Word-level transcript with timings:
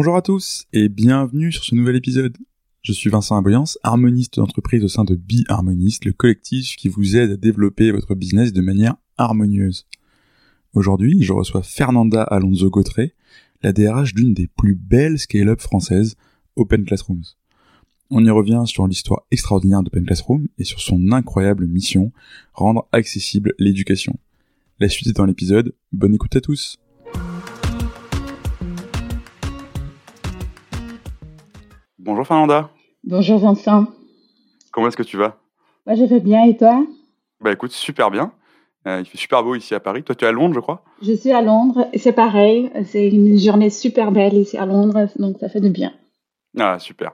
Bonjour 0.00 0.14
à 0.14 0.22
tous 0.22 0.64
et 0.72 0.88
bienvenue 0.88 1.50
sur 1.50 1.64
ce 1.64 1.74
nouvel 1.74 1.96
épisode. 1.96 2.36
Je 2.82 2.92
suis 2.92 3.10
Vincent 3.10 3.36
Aboyance, 3.36 3.80
harmoniste 3.82 4.36
d'entreprise 4.36 4.84
au 4.84 4.88
sein 4.88 5.02
de 5.02 5.16
Be 5.16 5.42
Harmonist, 5.48 6.04
le 6.04 6.12
collectif 6.12 6.76
qui 6.76 6.88
vous 6.88 7.16
aide 7.16 7.32
à 7.32 7.36
développer 7.36 7.90
votre 7.90 8.14
business 8.14 8.52
de 8.52 8.60
manière 8.60 8.94
harmonieuse. 9.16 9.88
Aujourd'hui, 10.72 11.24
je 11.24 11.32
reçois 11.32 11.64
Fernanda 11.64 12.22
Alonso 12.22 12.70
Gautré, 12.70 13.16
la 13.64 13.72
DRH 13.72 14.14
d'une 14.14 14.34
des 14.34 14.46
plus 14.46 14.76
belles 14.76 15.18
scale-up 15.18 15.60
françaises, 15.60 16.14
Open 16.54 16.84
Classrooms. 16.84 17.34
On 18.10 18.24
y 18.24 18.30
revient 18.30 18.62
sur 18.66 18.86
l'histoire 18.86 19.26
extraordinaire 19.32 19.82
d'Open 19.82 20.06
Classroom 20.06 20.46
et 20.58 20.64
sur 20.64 20.78
son 20.78 21.10
incroyable 21.10 21.66
mission, 21.66 22.12
rendre 22.52 22.86
accessible 22.92 23.52
l'éducation. 23.58 24.16
La 24.78 24.88
suite 24.88 25.08
est 25.08 25.16
dans 25.16 25.26
l'épisode, 25.26 25.74
bonne 25.90 26.14
écoute 26.14 26.36
à 26.36 26.40
tous 26.40 26.78
Bonjour 32.08 32.26
Fernanda. 32.26 32.70
Bonjour 33.04 33.38
Vincent. 33.38 33.86
Comment 34.72 34.88
est-ce 34.88 34.96
que 34.96 35.02
tu 35.02 35.18
vas? 35.18 35.36
Moi 35.86 35.94
je 35.94 36.04
vais 36.04 36.20
bien 36.20 36.44
et 36.44 36.56
toi? 36.56 36.82
Bah 37.38 37.52
écoute, 37.52 37.70
super 37.70 38.10
bien. 38.10 38.32
Euh, 38.86 39.00
il 39.00 39.04
fait 39.04 39.18
super 39.18 39.44
beau 39.44 39.54
ici 39.54 39.74
à 39.74 39.80
Paris. 39.80 40.02
Toi 40.02 40.14
tu 40.14 40.24
es 40.24 40.28
à 40.28 40.32
Londres 40.32 40.54
je 40.54 40.60
crois? 40.60 40.82
Je 41.02 41.12
suis 41.12 41.32
à 41.32 41.42
Londres 41.42 41.86
et 41.92 41.98
c'est 41.98 42.14
pareil. 42.14 42.70
C'est 42.86 43.10
une 43.10 43.36
journée 43.36 43.68
super 43.68 44.10
belle 44.10 44.32
ici 44.32 44.56
à 44.56 44.64
Londres, 44.64 45.06
donc 45.18 45.36
ça 45.38 45.50
fait 45.50 45.60
du 45.60 45.68
bien. 45.68 45.92
Ah 46.58 46.78
super. 46.78 47.12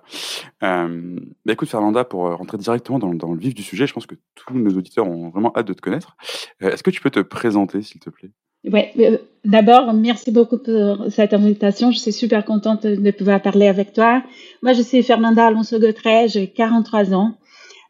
Euh, 0.63 1.19
bah 1.45 1.55
écoute 1.55 1.71
Fernanda, 1.71 2.05
pour 2.05 2.29
euh, 2.29 2.37
rentrer 2.37 2.59
directement 2.59 3.01
dans, 3.01 3.13
dans, 3.13 3.33
le 3.33 3.39
vif 3.41 3.53
du 3.53 3.65
sujet, 3.65 3.89
je 3.89 3.95
pense 3.95 4.07
que 4.07 4.15
tous 4.37 4.55
nos 4.55 4.79
auditeurs 4.79 5.09
ont 5.09 5.31
vraiment 5.31 5.53
hâte 5.57 5.67
de 5.67 5.73
te 5.73 5.81
connaître. 5.81 6.17
Euh, 6.63 6.71
est-ce 6.71 6.85
que 6.85 6.91
tu 6.91 7.01
peux 7.01 7.11
te 7.11 7.19
présenter 7.19 7.83
s'il 7.83 8.01
te 8.01 8.11
plaît? 8.11 8.31
Oui, 8.65 8.81
euh, 8.99 9.19
d'abord, 9.45 9.93
merci 9.93 10.31
beaucoup 10.31 10.59
pour 10.59 11.07
cette 11.11 11.35
invitation. 11.35 11.91
Je 11.91 11.99
suis 11.99 12.13
super 12.13 12.45
contente 12.45 12.87
de 12.87 13.11
pouvoir 13.11 13.43
parler 13.43 13.67
avec 13.67 13.93
toi. 13.93 14.23
Moi, 14.63 14.73
je 14.73 14.83
suis 14.83 15.03
Fernanda 15.03 15.47
Alonso 15.47 15.79
Gautret, 15.79 16.29
j'ai 16.29 16.49
43 16.49 17.15
ans 17.15 17.35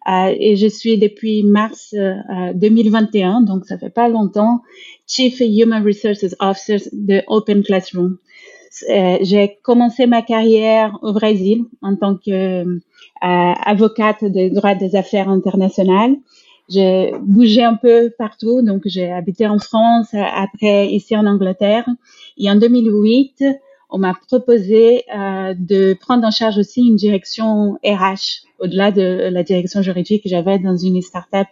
euh, 0.09 0.35
et 0.39 0.57
je 0.57 0.67
suis 0.67 0.99
depuis 0.99 1.45
mars 1.45 1.95
euh, 1.95 2.53
2021, 2.55 3.43
donc 3.43 3.67
ça 3.67 3.79
fait 3.79 3.91
pas 3.91 4.09
longtemps, 4.09 4.63
Chief 5.07 5.41
Human 5.41 5.85
Resources 5.85 6.35
Officer 6.41 6.79
de 6.93 7.23
Open 7.29 7.63
Classroom. 7.63 8.19
Euh, 8.91 9.19
j'ai 9.23 9.59
commencé 9.63 10.07
ma 10.07 10.23
carrière 10.23 10.99
au 11.03 11.13
Brésil 11.13 11.65
en 11.81 11.97
tant 11.97 12.17
qu'avocate 12.17 14.23
euh, 14.25 14.29
de 14.29 14.53
droit 14.53 14.75
des 14.75 14.97
affaires 14.97 15.29
internationales. 15.29 16.17
J'ai 16.69 17.13
bougé 17.21 17.63
un 17.63 17.75
peu 17.75 18.11
partout, 18.17 18.63
donc 18.63 18.83
j'ai 18.87 19.13
habité 19.13 19.47
en 19.47 19.59
France, 19.59 20.09
après 20.15 20.89
ici 20.89 21.17
en 21.17 21.27
Angleterre. 21.27 21.87
Et 22.39 22.51
en 22.51 22.57
2008, 22.57 23.45
on 23.91 23.99
m'a 23.99 24.15
proposé 24.29 25.05
euh, 25.15 25.55
de 25.57 25.95
prendre 26.01 26.27
en 26.27 26.31
charge 26.31 26.59
aussi 26.59 26.81
une 26.81 26.97
direction 26.97 27.79
RH, 27.85 28.47
au-delà 28.59 28.91
de 28.91 29.29
la 29.31 29.43
direction 29.43 29.83
juridique 29.83 30.25
que 30.25 30.29
j'avais 30.29 30.59
dans 30.59 30.77
une 30.77 31.01
start-up 31.03 31.47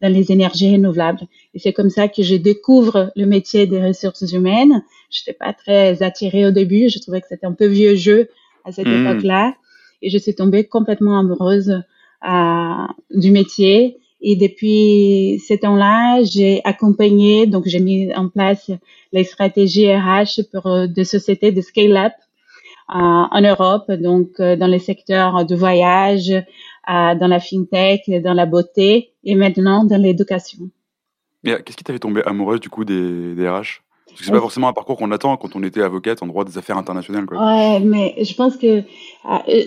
dans 0.00 0.12
les 0.12 0.30
énergies 0.30 0.72
renouvelables. 0.72 1.26
Et 1.52 1.58
c'est 1.58 1.72
comme 1.72 1.90
ça 1.90 2.08
que 2.08 2.22
je 2.22 2.36
découvre 2.36 3.12
le 3.16 3.26
métier 3.26 3.66
des 3.66 3.84
ressources 3.84 4.32
humaines. 4.32 4.82
Je 5.10 5.20
n'étais 5.20 5.36
pas 5.36 5.52
très 5.52 6.02
attirée 6.02 6.46
au 6.46 6.52
début, 6.52 6.88
je 6.88 7.00
trouvais 7.00 7.20
que 7.20 7.26
c'était 7.28 7.46
un 7.46 7.52
peu 7.52 7.66
vieux 7.66 7.96
jeu 7.96 8.28
à 8.64 8.72
cette 8.72 8.86
mmh. 8.86 9.06
époque-là. 9.06 9.54
Et 10.00 10.10
je 10.10 10.18
suis 10.18 10.34
tombée 10.34 10.64
complètement 10.64 11.18
amoureuse 11.18 11.82
euh, 12.26 12.86
du 13.10 13.30
métier 13.30 13.98
et 14.26 14.36
depuis 14.36 15.38
ce 15.46 15.52
temps-là, 15.52 16.24
j'ai 16.24 16.62
accompagné, 16.64 17.46
donc 17.46 17.64
j'ai 17.66 17.78
mis 17.78 18.12
en 18.14 18.30
place 18.30 18.70
les 19.12 19.22
stratégies 19.22 19.94
RH 19.94 20.44
pour 20.50 20.66
euh, 20.66 20.86
des 20.86 21.04
sociétés 21.04 21.52
de 21.52 21.60
scale-up 21.60 22.14
euh, 22.88 22.94
en 22.94 23.40
Europe, 23.42 23.92
donc 23.92 24.30
euh, 24.40 24.56
dans 24.56 24.66
les 24.66 24.78
secteurs 24.78 25.44
de 25.44 25.54
voyage, 25.54 26.32
dans 26.88 27.28
la 27.28 27.40
fintech, 27.40 28.10
dans 28.22 28.34
la 28.34 28.44
beauté 28.44 29.12
et 29.24 29.34
maintenant 29.34 29.84
dans 29.84 30.00
l'éducation. 30.00 30.70
Qu'est-ce 31.42 31.76
qui 31.76 31.84
t'avait 31.84 31.98
tombé 31.98 32.22
amoureuse 32.24 32.60
du 32.60 32.68
coup 32.70 32.84
des, 32.84 33.34
des 33.34 33.48
RH 33.48 33.82
parce 34.14 34.20
que 34.20 34.26
c'est 34.26 34.32
pas 34.32 34.40
forcément 34.40 34.68
un 34.68 34.72
parcours 34.72 34.96
qu'on 34.96 35.10
attend 35.10 35.36
quand 35.36 35.56
on 35.56 35.62
était 35.64 35.82
avocate 35.82 36.22
en 36.22 36.28
droit 36.28 36.44
des 36.44 36.56
affaires 36.56 36.78
internationales. 36.78 37.26
Quoi. 37.26 37.36
Ouais, 37.36 37.80
mais 37.80 38.14
je 38.22 38.32
pense 38.34 38.56
que 38.56 38.66
euh, 38.78 38.82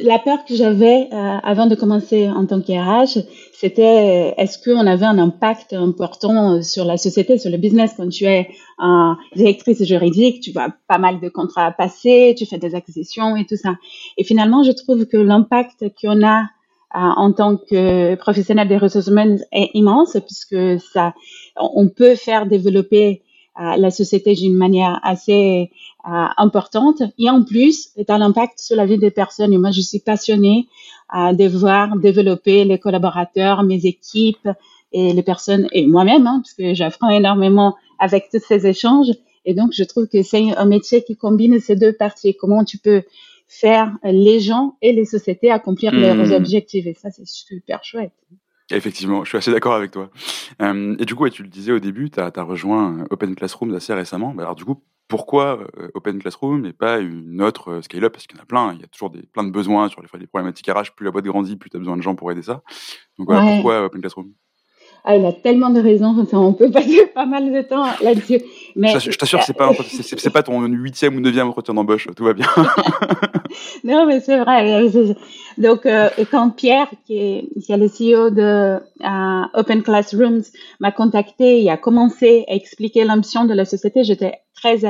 la 0.03 0.19
peur 0.19 0.45
que 0.47 0.55
j'avais 0.55 1.09
euh, 1.11 1.37
avant 1.43 1.65
de 1.65 1.75
commencer 1.75 2.29
en 2.29 2.45
tant 2.45 2.61
qu'RH, 2.61 3.17
c'était 3.51 4.33
est-ce 4.37 4.57
qu'on 4.63 4.87
avait 4.87 5.05
un 5.05 5.19
impact 5.19 5.73
important 5.73 6.61
sur 6.61 6.85
la 6.85 6.95
société, 6.95 7.37
sur 7.37 7.51
le 7.51 7.57
business? 7.57 7.95
Quand 7.97 8.07
tu 8.07 8.23
es 8.23 8.47
euh, 8.81 9.13
directrice 9.35 9.83
juridique, 9.83 10.39
tu 10.39 10.53
vois 10.53 10.69
pas 10.87 10.97
mal 10.97 11.19
de 11.19 11.27
contrats 11.27 11.71
passer, 11.71 12.33
tu 12.37 12.45
fais 12.45 12.57
des 12.57 12.73
acquisitions 12.73 13.35
et 13.35 13.45
tout 13.45 13.57
ça. 13.57 13.75
Et 14.15 14.23
finalement, 14.23 14.63
je 14.63 14.71
trouve 14.71 15.07
que 15.07 15.17
l'impact 15.17 15.83
qu'on 16.01 16.25
a 16.25 16.45
en 16.91 17.33
tant 17.33 17.57
que 17.57 18.15
professionnel 18.15 18.69
des 18.69 18.77
ressources 18.77 19.07
humaines 19.07 19.43
est 19.51 19.71
immense 19.73 20.17
puisque 20.25 20.79
ça, 20.79 21.13
on 21.57 21.89
peut 21.89 22.15
faire 22.15 22.45
développer 22.45 23.23
la 23.57 23.91
société 23.91 24.33
d'une 24.33 24.55
manière 24.55 24.99
assez 25.03 25.71
euh, 26.05 26.25
importante 26.37 27.01
et 27.17 27.29
en 27.29 27.43
plus 27.43 27.89
est 27.97 28.09
un 28.09 28.21
impact 28.21 28.59
sur 28.59 28.75
la 28.75 28.85
vie 28.85 28.97
des 28.97 29.11
personnes. 29.11 29.51
Et 29.51 29.57
moi, 29.57 29.71
je 29.71 29.81
suis 29.81 29.99
passionnée 29.99 30.67
euh, 31.15 31.33
de 31.33 31.47
voir 31.47 31.97
développer 31.97 32.63
les 32.65 32.79
collaborateurs, 32.79 33.63
mes 33.63 33.85
équipes 33.85 34.47
et 34.91 35.13
les 35.13 35.23
personnes 35.23 35.67
et 35.71 35.85
moi-même, 35.85 36.27
hein, 36.27 36.41
parce 36.43 36.53
que 36.53 36.73
j'apprends 36.73 37.09
énormément 37.09 37.75
avec 37.99 38.29
tous 38.31 38.43
ces 38.47 38.67
échanges. 38.67 39.11
Et 39.45 39.53
donc, 39.53 39.71
je 39.73 39.83
trouve 39.83 40.07
que 40.07 40.21
c'est 40.21 40.55
un 40.55 40.65
métier 40.65 41.03
qui 41.03 41.17
combine 41.17 41.59
ces 41.59 41.75
deux 41.75 41.93
parties. 41.93 42.35
Comment 42.35 42.63
tu 42.63 42.77
peux 42.77 43.03
faire 43.47 43.97
les 44.03 44.39
gens 44.39 44.75
et 44.81 44.91
les 44.91 45.05
sociétés 45.05 45.51
accomplir 45.51 45.93
leurs 45.93 46.15
mmh. 46.15 46.33
objectifs. 46.33 46.85
Et 46.85 46.93
ça, 46.93 47.09
c'est 47.11 47.25
super 47.25 47.83
chouette. 47.83 48.11
Effectivement, 48.69 49.23
je 49.23 49.29
suis 49.29 49.37
assez 49.37 49.51
d'accord 49.51 49.73
avec 49.73 49.91
toi. 49.91 50.09
Euh, 50.61 50.95
et 50.99 51.05
du 51.05 51.15
coup, 51.15 51.29
tu 51.29 51.43
le 51.43 51.49
disais 51.49 51.71
au 51.71 51.79
début, 51.79 52.09
tu 52.09 52.19
as, 52.19 52.31
as, 52.35 52.43
rejoint 52.43 53.05
Open 53.09 53.33
Classroom 53.35 53.73
assez 53.73 53.93
récemment. 53.93 54.35
Alors 54.37 54.55
du 54.55 54.65
coup, 54.65 54.83
pourquoi 55.07 55.65
euh, 55.77 55.89
Open 55.93 56.19
Classroom 56.19 56.65
et 56.65 56.73
pas 56.73 56.99
une 56.99 57.41
autre 57.41 57.71
euh, 57.71 57.81
scale-up? 57.81 58.11
Parce 58.11 58.27
qu'il 58.27 58.37
y 58.37 58.39
en 58.41 58.43
a 58.43 58.45
plein, 58.45 58.73
il 58.73 58.81
y 58.81 58.83
a 58.83 58.87
toujours 58.87 59.09
des, 59.09 59.21
plein 59.21 59.45
de 59.45 59.51
besoins 59.51 59.87
sur 59.87 60.01
les, 60.01 60.07
les 60.19 60.27
problématiques 60.27 60.67
RH. 60.67 60.95
Plus 60.95 61.05
la 61.05 61.11
boîte 61.11 61.25
grandit, 61.25 61.55
plus 61.55 61.69
tu 61.69 61.77
as 61.77 61.79
besoin 61.79 61.95
de 61.95 62.01
gens 62.01 62.15
pour 62.15 62.29
aider 62.31 62.41
ça. 62.41 62.61
Donc 63.17 63.27
voilà, 63.27 63.45
ouais. 63.45 63.55
pourquoi 63.55 63.85
Open 63.85 64.01
Classroom? 64.01 64.33
Ah, 65.09 65.15
il 65.15 65.25
a 65.25 65.31
tellement 65.31 65.69
de 65.69 65.79
raisons, 65.79 66.15
on 66.33 66.53
peut 66.53 66.69
passer 66.69 67.07
pas 67.07 67.25
mal 67.25 67.51
de 67.51 67.61
temps 67.61 67.85
là-dessus. 68.01 68.41
Mais 68.75 68.99
je 68.99 69.17
t'assure, 69.17 69.41
c'est 69.43 69.53
pas 69.53 69.71
c'est 69.89 70.29
pas 70.29 70.43
ton 70.43 70.61
huitième 70.65 71.15
ou 71.15 71.19
neuvième 71.19 71.47
entretien 71.47 71.73
d'embauche, 71.73 72.07
tout 72.15 72.23
va 72.23 72.33
bien. 72.33 72.47
non, 73.83 74.05
mais 74.05 74.19
c'est 74.19 74.37
vrai. 74.39 74.87
Donc, 75.57 75.85
euh, 75.85 76.09
quand 76.29 76.49
Pierre, 76.51 76.89
qui 77.05 77.17
est, 77.17 77.49
qui 77.61 77.71
est 77.71 77.77
le 77.77 77.87
CEO 77.87 78.29
de 78.29 78.79
euh, 79.03 79.41
Open 79.53 79.81
Classrooms, 79.81 80.43
m'a 80.79 80.91
contacté 80.91 81.63
et 81.63 81.69
a 81.71 81.77
commencé 81.77 82.45
à 82.47 82.53
expliquer 82.53 83.05
l'ambition 83.05 83.45
de 83.45 83.53
la 83.53 83.65
société, 83.65 84.03
j'étais 84.03 84.33
très 84.53 84.81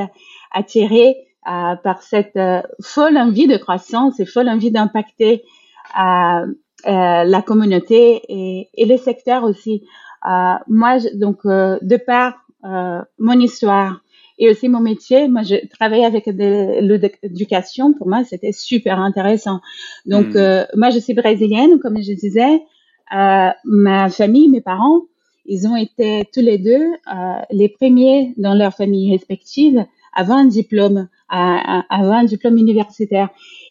attirée 0.52 1.16
euh, 1.48 1.76
par 1.76 2.02
cette 2.02 2.36
euh, 2.36 2.60
folle 2.82 3.16
envie 3.16 3.46
de 3.46 3.56
croissance 3.56 4.20
et 4.20 4.26
folle 4.26 4.50
envie 4.50 4.70
d'impacter 4.70 5.44
euh, 5.98 6.46
la 6.84 7.42
communauté 7.42 8.20
et, 8.28 8.68
et 8.74 8.84
le 8.84 8.98
secteur 8.98 9.44
aussi. 9.44 9.82
Euh, 10.26 10.54
moi, 10.68 10.98
donc, 11.14 11.40
euh, 11.44 11.78
de 11.82 11.96
par 11.96 12.44
euh, 12.64 13.00
mon 13.18 13.38
histoire 13.38 14.00
et 14.38 14.50
aussi 14.50 14.68
mon 14.68 14.80
métier, 14.80 15.28
moi, 15.28 15.42
je 15.42 15.56
travaillais 15.68 16.04
avec 16.04 16.26
l'éducation. 16.26 17.92
Pour 17.92 18.08
moi, 18.08 18.22
c'était 18.24 18.52
super 18.52 18.98
intéressant. 19.00 19.60
Donc, 20.06 20.34
mmh. 20.34 20.66
moi, 20.76 20.90
je 20.90 21.00
suis 21.00 21.14
brésilienne, 21.14 21.80
comme 21.80 22.00
je 22.00 22.12
disais. 22.12 22.62
ma 23.10 24.08
famille, 24.10 24.48
mes 24.48 24.60
parents, 24.60 25.02
ils 25.44 25.66
ont 25.66 25.74
été 25.74 26.28
tous 26.32 26.40
les 26.40 26.58
deux 26.58 26.86
les 27.50 27.68
premiers 27.68 28.34
dans 28.36 28.54
leur 28.54 28.74
famille 28.74 29.10
respective 29.10 29.84
avant 30.14 30.36
un 30.36 30.44
diplôme, 30.44 31.08
avant 31.28 32.18
un 32.18 32.24
diplôme 32.24 32.58
universitaire. 32.58 33.30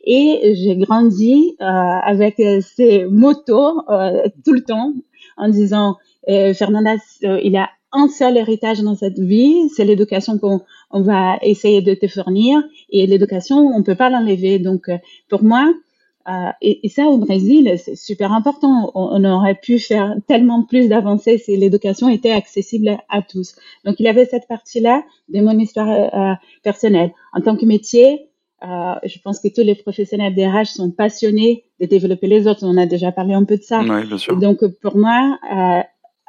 Et 0.10 0.54
j'ai 0.56 0.78
grandi 0.78 1.58
euh, 1.60 1.66
avec 1.66 2.42
ces 2.62 3.06
motos 3.06 3.82
euh, 3.90 4.24
tout 4.46 4.54
le 4.54 4.62
temps 4.62 4.94
en 5.36 5.50
disant 5.50 5.98
euh, 6.30 6.54
Fernanda, 6.54 6.96
euh, 7.24 7.40
il 7.44 7.52
y 7.52 7.58
a 7.58 7.70
un 7.94 8.08
seul 8.10 8.38
héritage 8.38 8.82
dans 8.82 8.96
cette 8.96 9.20
vie, 9.20 9.70
c'est 9.70 9.86
l'éducation 9.86 10.38
qu'on 10.38 10.62
on 10.92 11.02
va 11.02 11.38
essayer 11.42 11.82
de 11.82 11.94
te 11.94 12.08
fournir. 12.08 12.62
Et 12.90 13.08
l'éducation, 13.08 13.58
on 13.58 13.84
peut 13.84 13.96
pas 13.96 14.10
l'enlever. 14.10 14.60
Donc, 14.60 14.90
euh, 14.90 14.98
pour 15.30 15.44
moi, 15.44 15.74
euh, 16.28 16.50
et, 16.62 16.86
et, 16.86 16.90
ça 16.90 17.06
au 17.06 17.18
Brésil, 17.18 17.74
c'est 17.78 17.96
super 17.96 18.34
important. 18.34 18.92
On, 18.96 19.10
on, 19.14 19.24
aurait 19.24 19.56
pu 19.56 19.80
faire 19.80 20.16
tellement 20.28 20.64
plus 20.64 20.90
d'avancées 20.90 21.38
si 21.38 21.56
l'éducation 21.56 22.10
était 22.10 22.32
accessible 22.32 22.98
à 23.08 23.22
tous. 23.22 23.56
Donc, 23.86 23.96
il 24.00 24.06
y 24.06 24.10
avait 24.10 24.26
cette 24.26 24.48
partie-là 24.48 25.04
de 25.30 25.40
mon 25.40 25.58
histoire 25.58 25.90
euh, 25.90 26.34
personnelle. 26.64 27.14
En 27.32 27.40
tant 27.40 27.56
que 27.56 27.66
métier, 27.66 28.28
euh, 28.64 28.96
je 29.06 29.20
pense 29.24 29.40
que 29.40 29.48
tous 29.48 29.62
les 29.62 29.76
professionnels 29.76 30.36
des 30.36 30.52
sont 30.66 30.92
passionnés 30.92 31.64
de 31.80 31.86
développer 31.86 32.28
les 32.28 32.46
autres. 32.46 32.66
On 32.66 32.76
a 32.76 32.86
déjà 32.86 33.14
parlé 33.14 33.34
un 33.34 33.46
peu 33.46 33.56
de 33.56 33.64
ça. 33.64 33.82
Ouais, 33.82 34.06
bien 34.06 34.18
sûr. 34.18 34.36
donc, 34.36 34.66
pour 34.82 34.98
moi, 34.98 35.40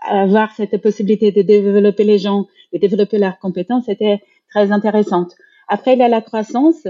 avoir 0.03 0.55
cette 0.55 0.81
possibilité 0.83 1.33
de 1.33 1.43
développer 1.43 2.05
les 2.05 2.19
gens, 2.19 2.47
de 2.73 2.79
développer 2.79 3.19
leurs 3.19 3.39
compétences, 3.39 3.85
c'était 3.87 4.21
très 4.51 4.73
intéressante. 4.73 5.35
Après, 5.69 5.95
il 5.95 5.99
y 5.99 6.03
a 6.03 6.09
la 6.09 6.21
croissance. 6.21 6.87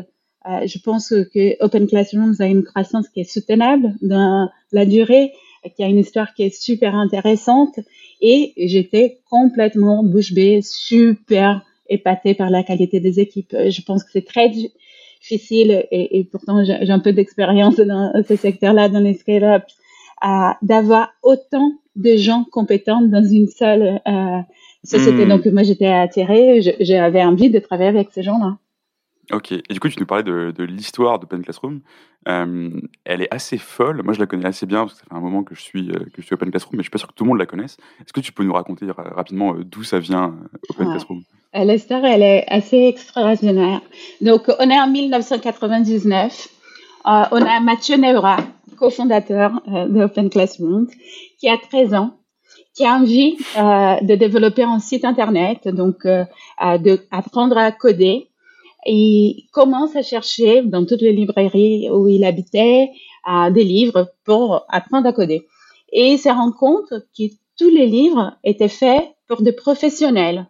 je 0.46 0.78
pense 0.78 1.08
que 1.34 1.62
Open 1.62 1.86
Classrooms 1.86 2.36
a 2.38 2.46
une 2.46 2.62
croissance 2.62 3.08
qui 3.08 3.20
est 3.20 3.30
soutenable 3.30 3.94
dans 4.02 4.48
la 4.72 4.86
durée, 4.86 5.32
qui 5.76 5.82
a 5.82 5.88
une 5.88 5.98
histoire 5.98 6.32
qui 6.34 6.44
est 6.44 6.54
super 6.54 6.94
intéressante. 6.94 7.80
Et 8.20 8.52
j'étais 8.56 9.20
complètement 9.30 10.02
bouche 10.04 10.32
bée, 10.32 10.60
super 10.62 11.62
épatée 11.88 12.34
par 12.34 12.50
la 12.50 12.62
qualité 12.62 13.00
des 13.00 13.20
équipes. 13.20 13.54
Je 13.68 13.82
pense 13.82 14.04
que 14.04 14.10
c'est 14.12 14.26
très 14.26 14.48
difficile 14.50 15.86
et, 15.90 16.18
et 16.18 16.24
pourtant 16.24 16.64
j'ai 16.64 16.90
un 16.90 16.98
peu 17.00 17.12
d'expérience 17.12 17.76
dans 17.76 18.12
ce 18.26 18.36
secteur-là, 18.36 18.88
dans 18.88 19.00
les 19.00 19.14
scale-ups, 19.14 19.74
d'avoir 20.62 21.12
autant 21.22 21.72
de 21.98 22.16
gens 22.16 22.44
compétents 22.44 23.02
dans 23.02 23.24
une 23.24 23.48
seule 23.48 24.00
euh, 24.06 24.38
société. 24.84 25.26
Hmm. 25.26 25.28
Donc 25.28 25.46
moi 25.46 25.64
j'étais 25.64 25.86
attirée, 25.86 26.60
j'avais 26.80 27.22
envie 27.22 27.50
de 27.50 27.58
travailler 27.58 27.90
avec 27.90 28.08
ces 28.12 28.22
gens-là. 28.22 28.56
Ok, 29.30 29.52
et 29.52 29.62
du 29.70 29.78
coup 29.78 29.88
tu 29.88 30.00
nous 30.00 30.06
parlais 30.06 30.24
de, 30.24 30.54
de 30.56 30.64
l'histoire 30.64 31.18
d'Open 31.18 31.42
Classroom. 31.42 31.80
Euh, 32.28 32.70
elle 33.04 33.22
est 33.22 33.34
assez 33.34 33.58
folle, 33.58 34.02
moi 34.02 34.14
je 34.14 34.20
la 34.20 34.26
connais 34.26 34.46
assez 34.46 34.64
bien 34.64 34.80
parce 34.80 34.94
que 34.94 35.00
ça 35.00 35.04
fait 35.10 35.14
un 35.14 35.20
moment 35.20 35.42
que 35.42 35.54
je 35.54 35.60
suis, 35.60 35.90
euh, 35.90 35.98
que 36.14 36.22
je 36.22 36.22
suis 36.22 36.34
Open 36.34 36.50
Classroom, 36.50 36.76
mais 36.76 36.78
je 36.78 36.84
suis 36.84 36.90
pas 36.90 36.98
sûr 36.98 37.08
que 37.08 37.14
tout 37.14 37.24
le 37.24 37.28
monde 37.28 37.38
la 37.38 37.46
connaisse. 37.46 37.76
Est-ce 38.00 38.12
que 38.12 38.20
tu 38.20 38.32
peux 38.32 38.44
nous 38.44 38.54
raconter 38.54 38.86
rapidement 38.90 39.54
d'où 39.58 39.82
ça 39.82 39.98
vient 39.98 40.34
Open 40.70 40.90
Classroom? 40.90 41.22
L'histoire 41.54 42.04
elle 42.04 42.22
est 42.22 42.46
assez 42.48 42.84
extraordinaire. 42.86 43.80
Donc 44.20 44.44
on 44.58 44.70
est 44.70 44.80
en 44.80 44.88
1999, 44.88 46.48
on 47.04 47.10
a 47.10 47.60
Mathieu 47.60 47.96
Neura, 47.96 48.38
cofondateur 48.78 49.60
de 49.66 50.04
Open 50.04 50.30
Classroom, 50.30 50.86
qui 51.38 51.48
a 51.48 51.56
13 51.58 51.94
ans, 51.94 52.18
qui 52.78 52.84
a 52.84 52.94
envie 52.94 53.36
euh, 53.56 54.00
de 54.02 54.14
développer 54.14 54.62
un 54.62 54.78
site 54.78 55.04
internet, 55.04 55.66
donc 55.66 56.06
euh, 56.06 56.24
de 56.78 57.00
apprendre 57.10 57.58
à 57.58 57.72
coder. 57.72 58.28
Il 58.86 59.48
commence 59.52 59.96
à 59.96 60.02
chercher 60.02 60.62
dans 60.62 60.86
toutes 60.86 61.02
les 61.02 61.12
librairies 61.12 61.90
où 61.90 62.06
il 62.06 62.24
habitait 62.24 62.90
euh, 63.28 63.50
des 63.50 63.64
livres 63.64 64.12
pour 64.24 64.64
apprendre 64.68 65.08
à 65.08 65.12
coder. 65.12 65.46
Et 65.92 66.12
il 66.12 66.18
se 66.18 66.28
rend 66.28 66.52
compte 66.52 66.90
que 67.16 67.24
tous 67.58 67.68
les 67.68 67.86
livres 67.86 68.36
étaient 68.44 68.68
faits 68.68 69.04
pour 69.26 69.42
des 69.42 69.52
professionnels. 69.52 70.46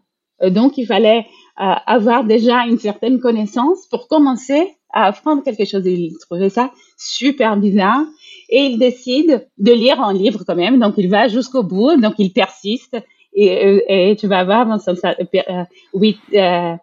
Donc, 0.50 0.76
il 0.76 0.86
fallait 0.86 1.26
avoir 1.56 2.22
déjà 2.24 2.66
une 2.66 2.78
certaine 2.78 3.19
connaissance 3.19 3.86
pour 3.90 4.06
commencer 4.06 4.76
à 4.92 5.06
apprendre 5.06 5.42
quelque 5.42 5.64
chose. 5.64 5.84
Il 5.86 6.16
trouvait 6.20 6.50
ça 6.50 6.70
super 6.96 7.56
bizarre 7.56 8.04
et 8.48 8.64
il 8.66 8.78
décide 8.78 9.48
de 9.58 9.72
lire 9.72 10.00
un 10.00 10.12
livre 10.12 10.42
quand 10.46 10.56
même. 10.56 10.78
Donc, 10.78 10.94
il 10.96 11.08
va 11.08 11.28
jusqu'au 11.28 11.62
bout, 11.62 12.00
donc 12.00 12.14
il 12.18 12.32
persiste 12.32 12.96
et, 13.34 13.66
euh, 13.66 13.80
et 13.88 14.16
tu 14.16 14.26
vas 14.26 14.44
voir, 14.44 14.80
ça, 14.80 14.94
ça, 14.96 15.14
euh, 15.20 15.64
oui. 15.92 16.18
Euh, 16.34 16.74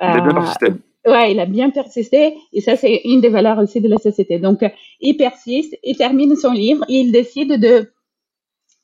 il 0.00 0.06
a 0.06 0.20
bien 0.20 0.34
persisté. 0.34 0.66
Ouais, 1.04 1.32
il 1.32 1.40
a 1.40 1.46
bien 1.46 1.70
persisté 1.70 2.34
et 2.52 2.60
ça, 2.60 2.76
c'est 2.76 3.02
une 3.04 3.20
des 3.20 3.28
valeurs 3.28 3.58
aussi 3.58 3.80
de 3.80 3.88
la 3.88 3.98
société. 3.98 4.38
Donc, 4.38 4.60
il 5.00 5.16
persiste, 5.16 5.76
il 5.82 5.96
termine 5.96 6.36
son 6.36 6.52
livre 6.52 6.84
et 6.88 7.00
il 7.00 7.12
décide 7.12 7.60
de 7.60 7.92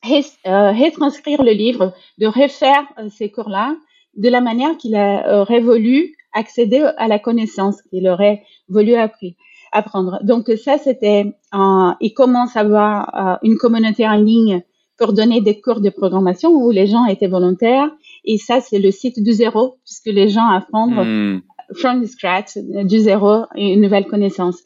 retranscrire 0.04 1.42
le 1.42 1.52
livre, 1.52 1.94
de 2.18 2.26
refaire 2.26 2.84
ces 3.10 3.30
cours-là 3.30 3.76
de 4.16 4.28
la 4.28 4.40
manière 4.40 4.76
qu'il 4.76 4.96
aurait 4.96 5.60
voulu 5.60 6.16
accéder 6.32 6.88
à 6.96 7.08
la 7.08 7.18
connaissance 7.18 7.82
qu'il 7.82 8.08
aurait 8.08 8.42
voulu 8.68 8.94
apprendre 8.94 9.34
apprendre. 9.72 10.18
Donc 10.22 10.50
ça, 10.62 10.78
c'était, 10.78 11.24
euh, 11.54 11.90
il 12.00 12.12
commence 12.14 12.56
à 12.56 12.60
avoir 12.60 13.14
euh, 13.14 13.36
une 13.42 13.56
communauté 13.56 14.06
en 14.06 14.16
ligne 14.16 14.62
pour 14.98 15.12
donner 15.12 15.40
des 15.40 15.60
cours 15.60 15.80
de 15.80 15.90
programmation 15.90 16.50
où 16.50 16.70
les 16.70 16.86
gens 16.86 17.06
étaient 17.06 17.28
volontaires. 17.28 17.90
Et 18.24 18.36
ça, 18.36 18.60
c'est 18.60 18.78
le 18.78 18.90
site 18.90 19.22
du 19.22 19.32
zéro, 19.32 19.76
puisque 19.84 20.06
les 20.06 20.28
gens 20.28 20.48
apprennent 20.48 21.36
hmm. 21.36 21.42
from 21.74 22.04
scratch, 22.06 22.56
du 22.56 22.98
zéro, 22.98 23.44
une 23.54 23.80
nouvelle 23.80 24.06
connaissance. 24.06 24.58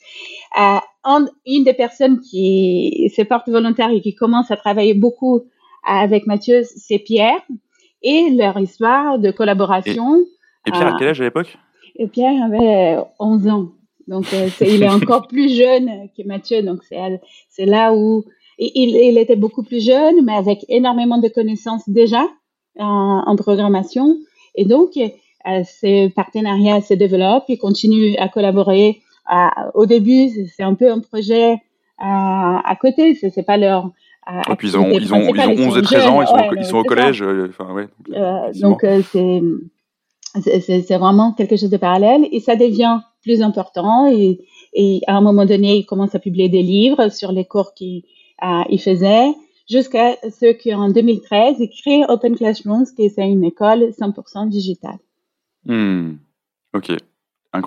Euh, 0.59 0.79
une 1.47 1.65
des 1.65 1.75
personnes 1.75 2.21
qui 2.21 3.13
se 3.15 3.23
porte 3.23 3.49
volontaire 3.49 3.91
et 3.91 4.01
qui 4.01 4.15
commence 4.15 4.51
à 4.51 4.57
travailler 4.57 4.95
beaucoup 4.95 5.43
avec 5.85 6.27
Mathieu, 6.27 6.63
c'est 6.65 6.99
Pierre. 6.99 7.41
Et 8.03 8.31
leur 8.31 8.59
histoire 8.59 9.19
de 9.19 9.31
collaboration. 9.31 10.17
Et, 10.67 10.71
et 10.71 10.73
Pierre, 10.73 10.95
à 10.95 10.97
quel 10.99 11.09
âge 11.09 11.21
à 11.21 11.25
l'époque? 11.25 11.59
Et 11.97 12.07
Pierre 12.09 12.43
avait 12.43 12.97
11 13.19 13.49
ans. 13.49 13.69
Donc, 14.09 14.27
euh, 14.33 14.49
il 14.61 14.83
est 14.83 14.89
encore 14.89 15.27
plus 15.29 15.55
jeune 15.55 16.09
que 16.17 16.27
Mathieu. 16.27 16.63
Donc, 16.63 16.81
c'est 16.85 17.67
là 17.67 17.95
où 17.95 18.25
il, 18.59 18.97
il, 18.97 19.19
était 19.19 19.37
beaucoup 19.37 19.63
plus 19.63 19.85
jeune, 19.85 20.25
mais 20.25 20.35
avec 20.35 20.65
énormément 20.69 21.19
de 21.19 21.29
connaissances 21.29 21.89
déjà 21.89 22.27
en, 22.79 23.23
en 23.27 23.37
programmation. 23.37 24.17
Et 24.55 24.65
donc, 24.65 24.97
euh, 24.97 25.63
ces 25.65 26.11
partenariats 26.11 26.81
se 26.81 26.95
développent, 26.95 27.45
ils 27.49 27.59
continuent 27.59 28.15
à 28.19 28.29
collaborer. 28.29 29.01
Euh, 29.33 29.47
au 29.75 29.87
début, 29.87 30.29
c'est 30.55 30.65
un 30.65 30.75
peu 30.75 30.91
un 30.91 31.01
projet 31.01 31.57
à 31.99 32.77
côté, 32.81 33.15
c'est 33.15 33.45
pas 33.45 33.57
leur. 33.57 33.91
Et 34.49 34.57
puis 34.57 34.69
ils 34.69 34.79
ont, 34.79 34.91
ils 34.91 35.15
ont, 35.15 35.35
ils 35.35 35.41
ont 35.41 35.69
11 35.69 35.79
et 35.79 35.83
13 35.83 36.07
ans, 36.07 36.23
ils 36.23 36.27
sont, 36.27 36.37
ils 36.57 36.65
sont 36.65 36.79
au 36.79 36.85
collège. 36.85 37.23
Enfin, 37.23 37.73
ouais, 37.73 37.89
donc, 38.61 38.85
c'est 39.13 39.41
c'est 40.41 40.97
vraiment 40.97 41.33
quelque 41.33 41.57
chose 41.57 41.71
de 41.71 41.77
parallèle 41.77 42.27
et 42.33 42.41
ça 42.41 42.57
devient 42.57 43.01
plus 43.23 43.43
important 43.43 44.07
et, 44.07 44.41
et 44.75 45.01
à 45.07 45.17
un 45.17 45.21
moment 45.21 45.47
donné, 45.47 45.77
il 45.77 45.87
commence 45.87 46.15
à 46.15 46.19
publier 46.19 46.49
des 46.49 46.63
livres 46.63 47.09
sur 47.11 47.33
les 47.33 47.45
cours 47.45 47.75
qu'il 47.75 48.03
euh, 48.43 48.79
faisait 48.79 49.33
jusqu'à 49.69 50.17
ce 50.23 50.53
qu'en 50.53 50.91
2013, 50.91 51.57
il 51.59 51.71
crée 51.71 52.05
Open 52.09 52.37
Classrooms, 52.37 52.87
qui 52.95 53.05
est 53.05 53.19
une 53.19 53.45
école 53.45 53.91
100% 53.99 54.49
digitale. 54.49 54.99
Hmm. 55.65 56.15
Ok. 56.75 56.93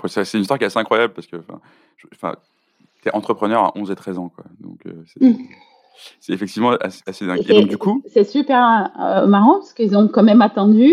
C'est 0.07 0.33
une 0.33 0.41
histoire 0.41 0.57
qui 0.57 0.63
est 0.63 0.67
assez 0.67 0.79
incroyable 0.79 1.13
parce 1.13 1.27
que 1.27 1.37
tu 1.37 3.09
es 3.09 3.13
entrepreneur 3.13 3.63
à 3.63 3.71
11 3.75 3.91
et 3.91 3.95
13 3.95 4.17
ans. 4.17 4.29
Quoi. 4.29 4.45
Donc, 4.59 4.85
euh, 4.87 5.03
hmm. 5.21 5.35
c'est 6.19 6.33
effectivement 6.33 6.71
assez, 6.81 7.25
dingue. 7.25 7.43
Et, 7.47 7.61
donc, 7.61 7.69
du 7.69 7.77
coup. 7.77 8.01
C'est 8.07 8.23
super 8.23 8.91
euh, 8.99 9.27
marrant 9.27 9.55
parce 9.59 9.73
qu'ils 9.73 9.95
ont 9.95 10.07
quand 10.07 10.23
même 10.23 10.41
attendu 10.41 10.91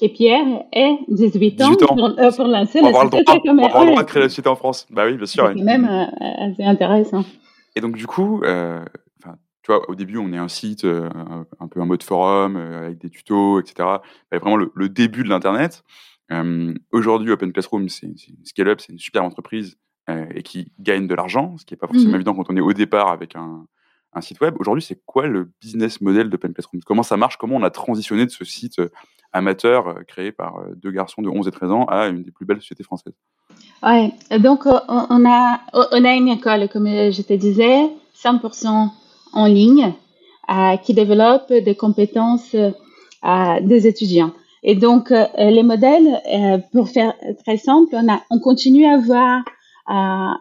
que 0.00 0.12
Pierre 0.12 0.64
ait 0.72 0.98
18 1.08 1.62
ans, 1.62 1.74
Pour, 1.74 2.04
euh, 2.06 2.30
pour, 2.30 2.46
lancer 2.46 2.80
la 2.80 2.92
société. 2.92 3.22
Pour 3.24 3.64
avoir 3.64 3.84
le 3.84 3.90
droit 3.90 4.02
de 4.02 4.08
créer 4.08 4.22
la 4.22 4.28
société 4.28 4.48
en 4.48 4.56
France. 4.56 4.86
Bah 4.90 5.04
oui, 5.06 5.16
bien 5.16 5.26
sûr. 5.26 5.52
C'est 5.54 5.62
même 5.62 5.84
euh, 5.84 6.50
assez 6.50 6.64
intéressant. 6.64 7.24
Et 7.76 7.80
donc, 7.80 7.96
du 7.96 8.06
coup, 8.06 8.42
euh, 8.42 8.84
tu 9.62 9.72
vois, 9.72 9.88
au 9.90 9.94
début, 9.94 10.18
on 10.18 10.32
est 10.32 10.38
un 10.38 10.48
site 10.48 10.84
un 10.84 11.68
peu 11.68 11.80
en 11.80 11.86
mode 11.86 12.02
forum, 12.02 12.56
avec 12.56 12.98
des 12.98 13.10
tutos, 13.10 13.60
etc. 13.60 13.88
vraiment 14.32 14.56
le, 14.56 14.88
début 14.88 15.22
de 15.22 15.28
l'Internet. 15.28 15.84
Aujourd'hui, 16.92 17.30
Open 17.30 17.52
Classroom, 17.52 17.88
c'est 17.88 18.06
une 18.06 18.44
scale-up, 18.44 18.80
c'est 18.80 18.92
une 18.92 18.98
super 18.98 19.24
entreprise 19.24 19.76
et 20.34 20.42
qui 20.42 20.72
gagne 20.80 21.06
de 21.06 21.14
l'argent, 21.14 21.56
ce 21.56 21.64
qui 21.64 21.74
n'est 21.74 21.78
pas 21.78 21.86
forcément 21.86 22.08
mhm. 22.08 22.16
évident 22.16 22.34
quand 22.34 22.46
on 22.48 22.56
est 22.56 22.60
au 22.60 22.72
départ 22.72 23.12
avec 23.12 23.36
un, 23.36 23.64
un 24.12 24.20
site 24.20 24.40
web. 24.40 24.56
Aujourd'hui, 24.58 24.82
c'est 24.82 25.00
quoi 25.06 25.28
le 25.28 25.52
business 25.60 26.00
model 26.00 26.30
d'Open 26.30 26.52
Classroom? 26.52 26.82
Comment 26.82 27.04
ça 27.04 27.16
marche? 27.16 27.36
Comment 27.36 27.56
on 27.56 27.62
a 27.62 27.70
transitionné 27.70 28.26
de 28.26 28.30
ce 28.30 28.44
site 28.44 28.80
amateur 29.32 29.88
euh, 29.88 29.94
créé 30.06 30.32
par 30.32 30.58
euh, 30.58 30.74
deux 30.76 30.90
garçons 30.90 31.22
de 31.22 31.28
11 31.28 31.46
et 31.48 31.50
13 31.50 31.70
ans 31.70 31.84
à 31.84 32.08
une 32.08 32.22
des 32.22 32.30
plus 32.30 32.46
belles 32.46 32.60
sociétés 32.60 32.82
françaises. 32.82 33.14
Ouais, 33.82 34.12
donc 34.38 34.66
euh, 34.66 34.78
on 34.88 35.24
a, 35.28 35.60
on 35.72 36.04
a 36.04 36.12
une 36.14 36.28
école, 36.28 36.68
comme 36.68 36.86
je 36.86 37.22
te 37.22 37.32
disais, 37.32 37.88
100% 38.16 38.90
en 39.32 39.46
ligne, 39.46 39.94
qui 40.82 40.94
développe 40.94 41.52
des 41.52 41.76
compétences 41.76 42.56
des 43.62 43.86
étudiants. 43.86 44.32
Et 44.64 44.74
donc, 44.74 45.10
les 45.38 45.62
modèles, 45.62 46.20
pour 46.72 46.88
faire 46.88 47.14
très 47.44 47.56
simple, 47.56 47.90
on, 47.92 48.12
a, 48.12 48.20
on 48.30 48.40
continue 48.40 48.84
à 48.84 48.94
avoir 48.94 49.44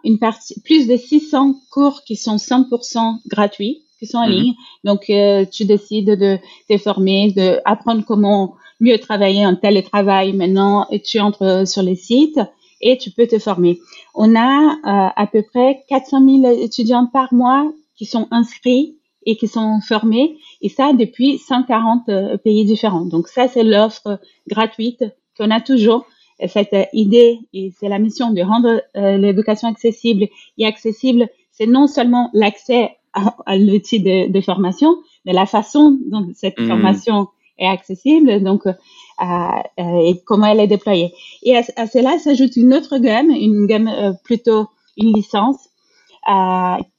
une 0.03 0.17
partie, 0.19 0.59
plus 0.61 0.87
de 0.87 0.97
600 0.97 1.53
cours 1.71 2.01
qui 2.03 2.15
sont 2.15 2.37
100% 2.37 3.19
gratuits, 3.27 3.83
qui 3.99 4.07
sont 4.07 4.17
en 4.17 4.27
mhm. 4.27 4.33
ligne. 4.33 4.53
Donc, 4.83 5.11
tu 5.51 5.65
décides 5.65 6.19
de 6.19 6.39
te 6.67 6.77
former, 6.79 7.31
d'apprendre 7.31 8.03
comment 8.05 8.55
mieux 8.79 8.97
travailler 8.99 9.45
en 9.45 9.55
télétravail 9.55 10.33
maintenant 10.33 10.87
et 10.89 11.01
tu 11.01 11.19
entres 11.19 11.67
sur 11.67 11.83
les 11.83 11.95
sites 11.95 12.39
et 12.81 12.97
tu 12.97 13.11
peux 13.11 13.27
te 13.27 13.39
former. 13.39 13.79
On 14.15 14.35
a 14.35 14.73
euh, 14.73 15.09
à 15.15 15.27
peu 15.27 15.43
près 15.43 15.83
400 15.89 16.41
000 16.41 16.61
étudiants 16.61 17.07
par 17.07 17.33
mois 17.33 17.71
qui 17.95 18.05
sont 18.05 18.27
inscrits 18.31 18.95
et 19.25 19.35
qui 19.35 19.47
sont 19.47 19.79
formés 19.81 20.37
et 20.61 20.69
ça 20.69 20.93
depuis 20.93 21.37
140 21.37 22.09
euh, 22.09 22.37
pays 22.37 22.65
différents. 22.65 23.05
Donc 23.05 23.27
ça, 23.27 23.47
c'est 23.47 23.63
l'offre 23.63 24.19
gratuite 24.47 25.03
qu'on 25.37 25.51
a 25.51 25.61
toujours. 25.61 26.05
Cette 26.47 26.73
idée 26.93 27.37
et 27.51 27.73
c'est 27.77 27.89
la 27.89 27.99
mission 27.99 28.31
de 28.31 28.41
rendre 28.41 28.81
euh, 28.95 29.17
l'éducation 29.17 29.67
accessible 29.67 30.29
et 30.57 30.65
accessible, 30.65 31.27
c'est 31.51 31.67
non 31.67 31.85
seulement 31.87 32.29
l'accès 32.33 32.91
à, 33.11 33.57
l'outil 33.57 33.99
de, 33.99 34.31
de, 34.31 34.39
formation, 34.39 34.95
mais 35.25 35.33
la 35.33 35.45
façon 35.45 35.97
dont 36.09 36.29
cette 36.33 36.57
mmh. 36.57 36.67
formation 36.67 37.27
est 37.59 37.67
accessible, 37.67 38.41
donc 38.41 38.65
euh, 38.65 38.73
euh, 39.21 39.99
et 39.99 40.21
comment 40.25 40.47
elle 40.47 40.59
est 40.59 40.67
déployée. 40.67 41.13
Et 41.43 41.55
à, 41.57 41.63
cela 41.87 42.17
s'ajoute 42.19 42.55
une 42.55 42.73
autre 42.73 42.97
gamme, 42.97 43.29
une 43.29 43.67
gamme 43.67 43.87
euh, 43.87 44.13
plutôt 44.23 44.67
une 44.97 45.13
licence 45.13 45.57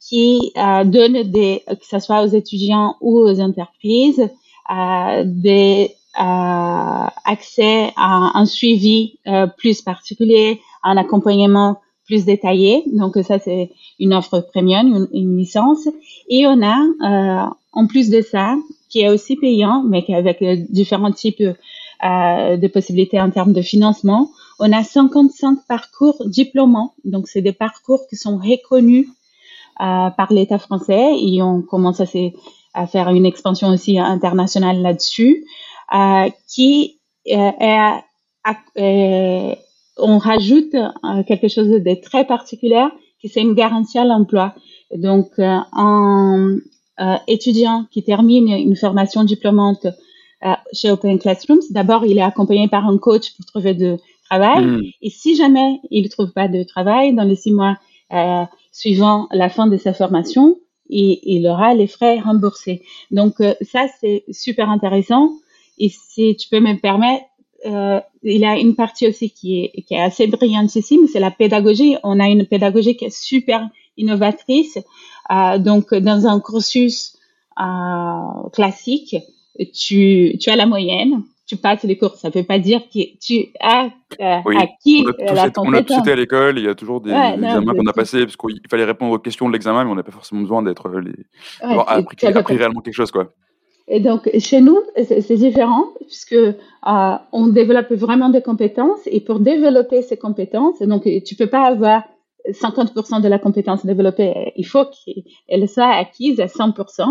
qui 0.00 0.52
donne 0.56 1.22
des, 1.30 1.62
que 1.68 1.86
ce 1.88 2.00
soit 2.00 2.24
aux 2.24 2.28
étudiants 2.28 2.96
ou 3.00 3.18
aux 3.18 3.40
entreprises, 3.40 4.28
des 5.24 5.94
accès 6.16 7.92
à 7.96 8.32
un 8.34 8.44
suivi 8.44 9.18
plus 9.56 9.82
particulier, 9.82 10.60
un 10.82 10.96
accompagnement 10.96 11.76
plus 12.10 12.24
détaillée. 12.24 12.82
Donc 12.88 13.16
ça, 13.24 13.38
c'est 13.38 13.70
une 14.00 14.12
offre 14.12 14.40
premium, 14.52 15.06
une, 15.12 15.38
licence. 15.38 15.88
Et 16.28 16.44
on 16.46 16.60
a, 16.60 16.76
euh, 16.76 17.50
en 17.72 17.86
plus 17.86 18.10
de 18.10 18.20
ça, 18.20 18.56
qui 18.90 19.00
est 19.00 19.08
aussi 19.08 19.36
payant, 19.36 19.82
mais 19.82 20.04
avec 20.12 20.42
différents 20.70 21.12
types 21.12 21.40
euh, 21.40 22.56
de 22.56 22.68
possibilités 22.68 23.20
en 23.20 23.30
termes 23.30 23.52
de 23.52 23.62
financement, 23.62 24.30
on 24.58 24.72
a 24.72 24.82
55 24.84 25.60
parcours 25.66 26.22
diplômants. 26.26 26.94
Donc 27.04 27.28
c'est 27.28 27.40
des 27.40 27.52
parcours 27.52 28.06
qui 28.08 28.16
sont 28.16 28.36
reconnus 28.36 29.06
euh, 29.80 30.10
par 30.10 30.32
l'État 30.32 30.58
français 30.58 31.16
et 31.18 31.42
on 31.42 31.62
commence 31.62 32.00
à, 32.00 32.86
faire 32.86 33.08
une 33.08 33.26
expansion 33.26 33.68
aussi 33.68 33.98
internationale 33.98 34.82
là-dessus, 34.82 35.44
euh, 35.94 36.28
qui 36.46 36.98
on 40.00 40.18
rajoute 40.18 40.74
euh, 40.74 41.22
quelque 41.26 41.48
chose 41.48 41.68
de 41.68 41.94
très 42.00 42.24
particulier, 42.24 42.86
qui 43.20 43.28
c'est 43.28 43.40
une 43.40 43.54
garantie 43.54 43.98
à 43.98 44.04
l'emploi. 44.04 44.54
Donc, 44.94 45.30
euh, 45.38 45.58
un 45.72 46.56
euh, 47.00 47.16
étudiant 47.26 47.86
qui 47.90 48.02
termine 48.02 48.48
une 48.48 48.76
formation 48.76 49.24
diplômante 49.24 49.86
chez 50.72 50.90
Open 50.90 51.18
Classrooms, 51.18 51.60
d'abord, 51.68 52.06
il 52.06 52.16
est 52.16 52.22
accompagné 52.22 52.66
par 52.66 52.88
un 52.88 52.96
coach 52.96 53.36
pour 53.36 53.44
trouver 53.44 53.74
de 53.74 53.98
travail. 54.24 54.64
Hmm. 54.64 54.82
Et 55.02 55.10
si 55.10 55.36
jamais 55.36 55.80
il 55.90 56.04
ne 56.04 56.08
trouve 56.08 56.32
pas 56.32 56.48
de 56.48 56.62
travail 56.62 57.14
dans 57.14 57.24
les 57.24 57.36
six 57.36 57.52
mois 57.52 57.76
suivant 58.72 59.28
la 59.32 59.50
fin 59.50 59.66
de 59.66 59.76
sa 59.76 59.92
formation, 59.92 60.56
il, 60.88 61.20
il 61.24 61.46
aura 61.46 61.74
les 61.74 61.86
frais 61.86 62.20
remboursés. 62.20 62.80
Donc, 63.10 63.34
ça, 63.60 63.86
c'est 64.00 64.24
super 64.30 64.70
intéressant. 64.70 65.30
Et 65.78 65.90
si 65.90 66.36
tu 66.36 66.48
peux 66.48 66.60
me 66.60 66.78
permettre, 66.80 67.24
euh, 67.66 68.00
il 68.22 68.40
y 68.40 68.44
a 68.44 68.56
une 68.58 68.74
partie 68.74 69.06
aussi 69.06 69.30
qui 69.30 69.64
est, 69.64 69.82
qui 69.82 69.94
est 69.94 70.00
assez 70.00 70.26
brillantissime, 70.26 71.06
c'est 71.10 71.20
la 71.20 71.30
pédagogie. 71.30 71.96
On 72.02 72.20
a 72.20 72.28
une 72.28 72.46
pédagogie 72.46 72.96
qui 72.96 73.06
est 73.06 73.16
super 73.16 73.68
innovatrice. 74.00 74.78
Euh, 75.30 75.58
donc, 75.58 75.94
dans 75.94 76.26
un 76.26 76.40
cursus 76.40 77.16
euh, 77.60 78.48
classique, 78.52 79.16
tu, 79.74 80.36
tu 80.40 80.50
as 80.50 80.56
la 80.56 80.66
moyenne, 80.66 81.22
tu 81.46 81.56
passes 81.56 81.82
les 81.84 81.98
cours. 81.98 82.14
Ça 82.16 82.28
ne 82.28 82.34
veut 82.34 82.44
pas 82.44 82.58
dire 82.58 82.80
que 82.92 83.00
tu 83.20 83.48
as 83.60 83.90
euh, 84.20 84.58
acquis 84.58 85.04
on 85.06 85.34
la 85.34 85.50
compétence. 85.50 85.66
On 85.66 85.72
a 85.72 85.82
tous 85.82 85.98
été 85.98 86.12
à 86.12 86.16
l'école, 86.16 86.58
il 86.58 86.64
y 86.64 86.68
a 86.68 86.74
toujours 86.74 87.00
des, 87.00 87.10
examens 87.10 87.74
qu'on 87.74 87.86
a 87.86 87.92
passés, 87.92 88.20
parce 88.20 88.36
qu'il 88.36 88.60
fallait 88.70 88.84
répondre 88.84 89.12
aux 89.12 89.18
questions 89.18 89.48
de 89.48 89.52
l'examen, 89.52 89.84
mais 89.84 89.90
on 89.90 89.94
n'a 89.94 90.02
pas 90.02 90.12
forcément 90.12 90.42
besoin 90.42 90.62
d'être 90.62 90.88
les... 90.88 91.10
Ouais, 91.62 91.82
appris, 91.86 92.26
appris 92.26 92.56
réellement 92.56 92.80
quelque 92.80 92.94
chose. 92.94 93.10
quoi. 93.10 93.32
Et 93.92 93.98
donc, 93.98 94.30
chez 94.38 94.60
nous, 94.60 94.78
c'est 94.96 95.34
différent 95.34 95.86
puisque 96.06 96.32
euh, 96.34 96.54
on 97.32 97.48
développe 97.48 97.90
vraiment 97.90 98.28
des 98.28 98.40
compétences 98.40 99.00
et 99.06 99.20
pour 99.20 99.40
développer 99.40 100.02
ces 100.02 100.16
compétences, 100.16 100.80
donc 100.80 101.08
tu 101.26 101.34
peux 101.34 101.48
pas 101.48 101.64
avoir 101.64 102.04
50% 102.48 103.20
de 103.20 103.28
la 103.28 103.38
compétence 103.38 103.84
développée, 103.84 104.52
il 104.56 104.66
faut 104.66 104.84
qu'elle 104.84 105.68
soit 105.68 105.90
acquise 105.90 106.40
à 106.40 106.46
100%. 106.46 107.04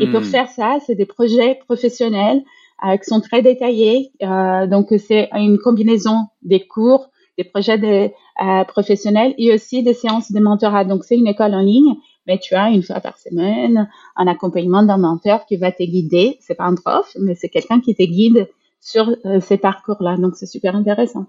Et 0.00 0.06
pour 0.08 0.20
hmm. 0.20 0.24
faire 0.24 0.48
ça, 0.48 0.78
c'est 0.84 0.94
des 0.94 1.06
projets 1.06 1.54
professionnels 1.66 2.42
euh, 2.84 2.96
qui 2.96 3.04
sont 3.04 3.20
très 3.20 3.42
détaillés. 3.42 4.10
Euh, 4.22 4.66
donc, 4.66 4.88
c'est 4.98 5.28
une 5.32 5.58
combinaison 5.58 6.26
des 6.42 6.66
cours, 6.66 7.08
des 7.38 7.44
projets 7.44 7.78
de, 7.78 8.10
euh, 8.42 8.64
professionnels 8.64 9.34
et 9.38 9.54
aussi 9.54 9.82
des 9.82 9.94
séances 9.94 10.32
de 10.32 10.40
mentorat. 10.40 10.84
Donc, 10.84 11.04
c'est 11.04 11.16
une 11.16 11.28
école 11.28 11.54
en 11.54 11.62
ligne 11.62 11.94
mais 12.26 12.38
tu 12.38 12.54
as 12.54 12.70
une 12.70 12.82
fois 12.82 13.00
par 13.00 13.18
semaine 13.18 13.86
un 14.16 14.26
accompagnement 14.26 14.82
d'un 14.82 14.96
mentor 14.96 15.44
qui 15.44 15.56
va 15.56 15.70
te 15.72 15.82
guider. 15.82 16.38
C'est 16.40 16.54
pas 16.54 16.64
un 16.64 16.74
prof, 16.74 17.14
mais 17.20 17.34
c'est 17.34 17.50
quelqu'un 17.50 17.80
qui 17.80 17.94
te 17.94 18.02
guide 18.02 18.48
sur 18.80 19.14
ces 19.42 19.58
parcours-là. 19.58 20.16
Donc, 20.16 20.34
c'est 20.34 20.46
super 20.46 20.74
intéressant. 20.74 21.26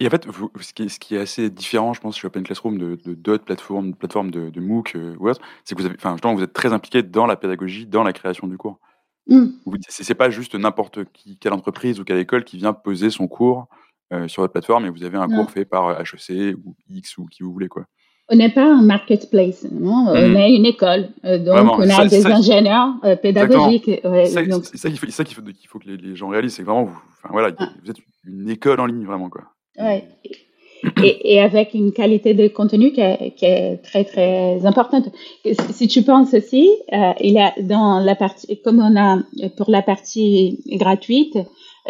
Et 0.00 0.06
en 0.06 0.10
fait, 0.10 0.26
ce, 0.26 0.98
qui 0.98 1.14
est, 1.14 1.18
assez 1.18 1.50
différent, 1.50 1.92
je 1.92 2.00
pense, 2.00 2.18
chez 2.18 2.26
Open 2.26 2.42
Classroom 2.42 2.78
de 2.78 2.96
d'autres 3.14 3.44
plateformes, 3.44 3.94
plateformes 3.94 4.30
de, 4.30 4.48
de 4.48 4.60
MOOC 4.60 4.96
euh, 4.96 5.14
ou 5.18 5.28
autre, 5.28 5.40
c'est 5.64 5.74
que 5.74 5.82
vous, 5.82 5.86
avez, 5.86 5.96
enfin, 6.02 6.16
vous 6.34 6.42
êtes 6.42 6.54
très 6.54 6.72
impliqué 6.72 7.02
dans 7.02 7.26
la 7.26 7.36
pédagogie, 7.36 7.86
dans 7.86 8.02
la 8.02 8.14
création 8.14 8.46
du 8.46 8.56
cours. 8.56 8.78
Mmh. 9.26 9.46
C'est 9.88 10.14
pas 10.14 10.30
juste 10.30 10.54
n'importe 10.54 11.04
qui, 11.12 11.36
quelle 11.38 11.52
entreprise 11.52 12.00
ou 12.00 12.04
quelle 12.04 12.18
école 12.18 12.44
qui 12.44 12.56
vient 12.56 12.72
poser 12.72 13.10
son 13.10 13.28
cours 13.28 13.66
euh, 14.12 14.26
sur 14.26 14.42
votre 14.42 14.52
plateforme 14.52 14.86
et 14.86 14.90
vous 14.90 15.04
avez 15.04 15.18
un 15.18 15.28
cours 15.28 15.50
fait 15.50 15.66
par 15.66 16.00
HEC 16.00 16.56
ou 16.64 16.74
X 16.88 17.18
ou 17.18 17.26
qui 17.26 17.42
vous 17.42 17.52
voulez. 17.52 17.68
quoi 17.68 17.86
on 18.32 18.36
n'est 18.36 18.52
pas 18.52 18.64
un 18.64 18.82
marketplace, 18.82 19.66
non? 19.72 20.06
On 20.08 20.14
hmm. 20.14 20.36
est 20.36 20.54
une 20.54 20.64
école. 20.64 21.08
Euh, 21.24 21.38
donc, 21.38 21.78
on 21.78 21.90
a 21.90 22.06
des 22.06 22.24
ingénieurs 22.26 22.94
euh, 23.04 23.16
pédagogiques. 23.16 23.90
c'est 24.04 24.76
ça, 24.76 24.88
qu'il 25.24 25.34
faut, 25.34 25.42
faut, 25.68 25.78
que 25.80 25.88
les, 25.88 26.14
gens 26.14 26.28
réalisent, 26.28 26.54
c'est 26.54 26.62
vraiment, 26.62 26.84
vous, 26.84 27.02
voilà, 27.28 27.50
ah. 27.58 27.68
vous 27.82 27.90
êtes 27.90 27.96
une 28.24 28.48
école 28.48 28.78
en 28.78 28.86
ligne, 28.86 29.04
vraiment. 29.04 29.28
Quoi. 29.28 29.42
Ouais. 29.80 30.04
et, 31.02 31.40
avec 31.40 31.74
une 31.74 31.92
qualité 31.92 32.34
de 32.34 32.48
contenu 32.48 32.92
qui 32.92 33.00
est, 33.00 33.82
très, 33.82 34.04
très 34.04 34.64
importante. 34.64 35.08
Si 35.72 35.88
tu 35.88 36.02
penses 36.02 36.34
aussi, 36.34 36.70
euh, 36.92 37.12
il 37.20 37.32
y 37.32 37.38
a 37.38 37.52
dans 37.60 38.00
la 38.00 38.14
partie, 38.14 38.60
comme 38.62 38.80
on 38.80 38.96
a 38.96 39.18
pour 39.56 39.70
la 39.70 39.82
partie 39.82 40.60
gratuite, 40.66 41.38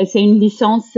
c'est 0.05 0.21
une 0.21 0.41
licence, 0.41 0.97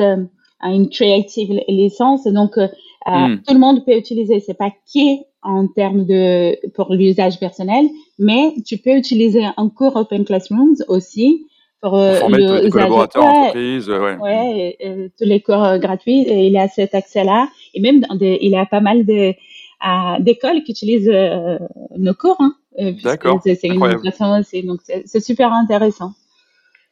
une 0.63 0.89
creative 0.89 1.61
licence, 1.69 2.25
donc 2.27 2.57
hmm. 2.57 3.37
tout 3.47 3.55
le 3.55 3.61
monde 3.61 3.85
peut 3.85 3.97
utiliser. 3.97 4.41
C'est 4.41 4.59
pas 4.59 4.73
qui 4.87 5.23
en 5.43 5.67
termes 5.67 6.05
de 6.05 6.57
pour 6.75 6.95
l'usage 6.95 7.39
personnel, 7.39 7.89
mais 8.19 8.55
tu 8.65 8.79
peux 8.79 8.97
utiliser 8.97 9.45
un 9.57 9.69
cours 9.69 9.97
Open 9.97 10.25
Classrooms 10.25 10.77
aussi 10.89 11.47
pour, 11.83 11.99
euh, 11.99 12.15
former 12.15 12.47
tous 12.47 12.65
les 12.65 12.71
collaborateurs 12.71 13.25
entreprises, 13.25 13.89
ouais. 13.91 14.17
ouais 14.17 15.11
tous 15.19 15.25
les 15.25 15.43
cours 15.43 15.63
euh, 15.63 15.79
gratuits. 15.79 16.23
Et 16.23 16.47
il 16.47 16.57
a 16.57 16.69
cet 16.69 16.95
accès-là 16.95 17.49
et 17.75 17.81
même 17.81 18.01
dans 18.01 18.15
des, 18.15 18.39
il 18.41 18.51
y 18.51 18.57
a 18.57 18.65
pas 18.65 18.81
mal 18.81 19.05
d'écoles 19.05 20.63
qui 20.65 20.73
utilisent 20.73 21.11
euh, 21.13 21.59
nos 21.99 22.15
cours. 22.15 22.41
Hein, 22.41 22.55
D'accord. 23.03 23.41
C'est 23.45 23.59
une 23.65 23.81
façon 24.03 24.41
aussi, 24.41 24.63
donc 24.63 24.81
c'est 24.85 25.21
super 25.21 25.53
intéressant. 25.53 26.15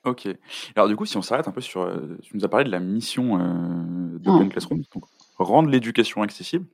Ok. 0.05 0.29
Alors 0.75 0.89
du 0.89 0.97
coup, 0.97 1.07
si 1.07 1.17
on 1.17 1.23
s'arrête 1.23 1.47
un 1.47 1.53
peu 1.53 1.61
sur, 1.61 1.89
tu 2.23 2.37
nous 2.37 2.45
as 2.45 2.49
parlé 2.49 2.65
de 2.65 2.71
la 2.71 2.81
mission 2.81 3.39
d'Open 4.19 4.49
Classrooms, 4.49 4.83
donc 4.93 5.05
rendre 5.39 5.71
l'éducation 5.71 6.23
accessible 6.23 6.67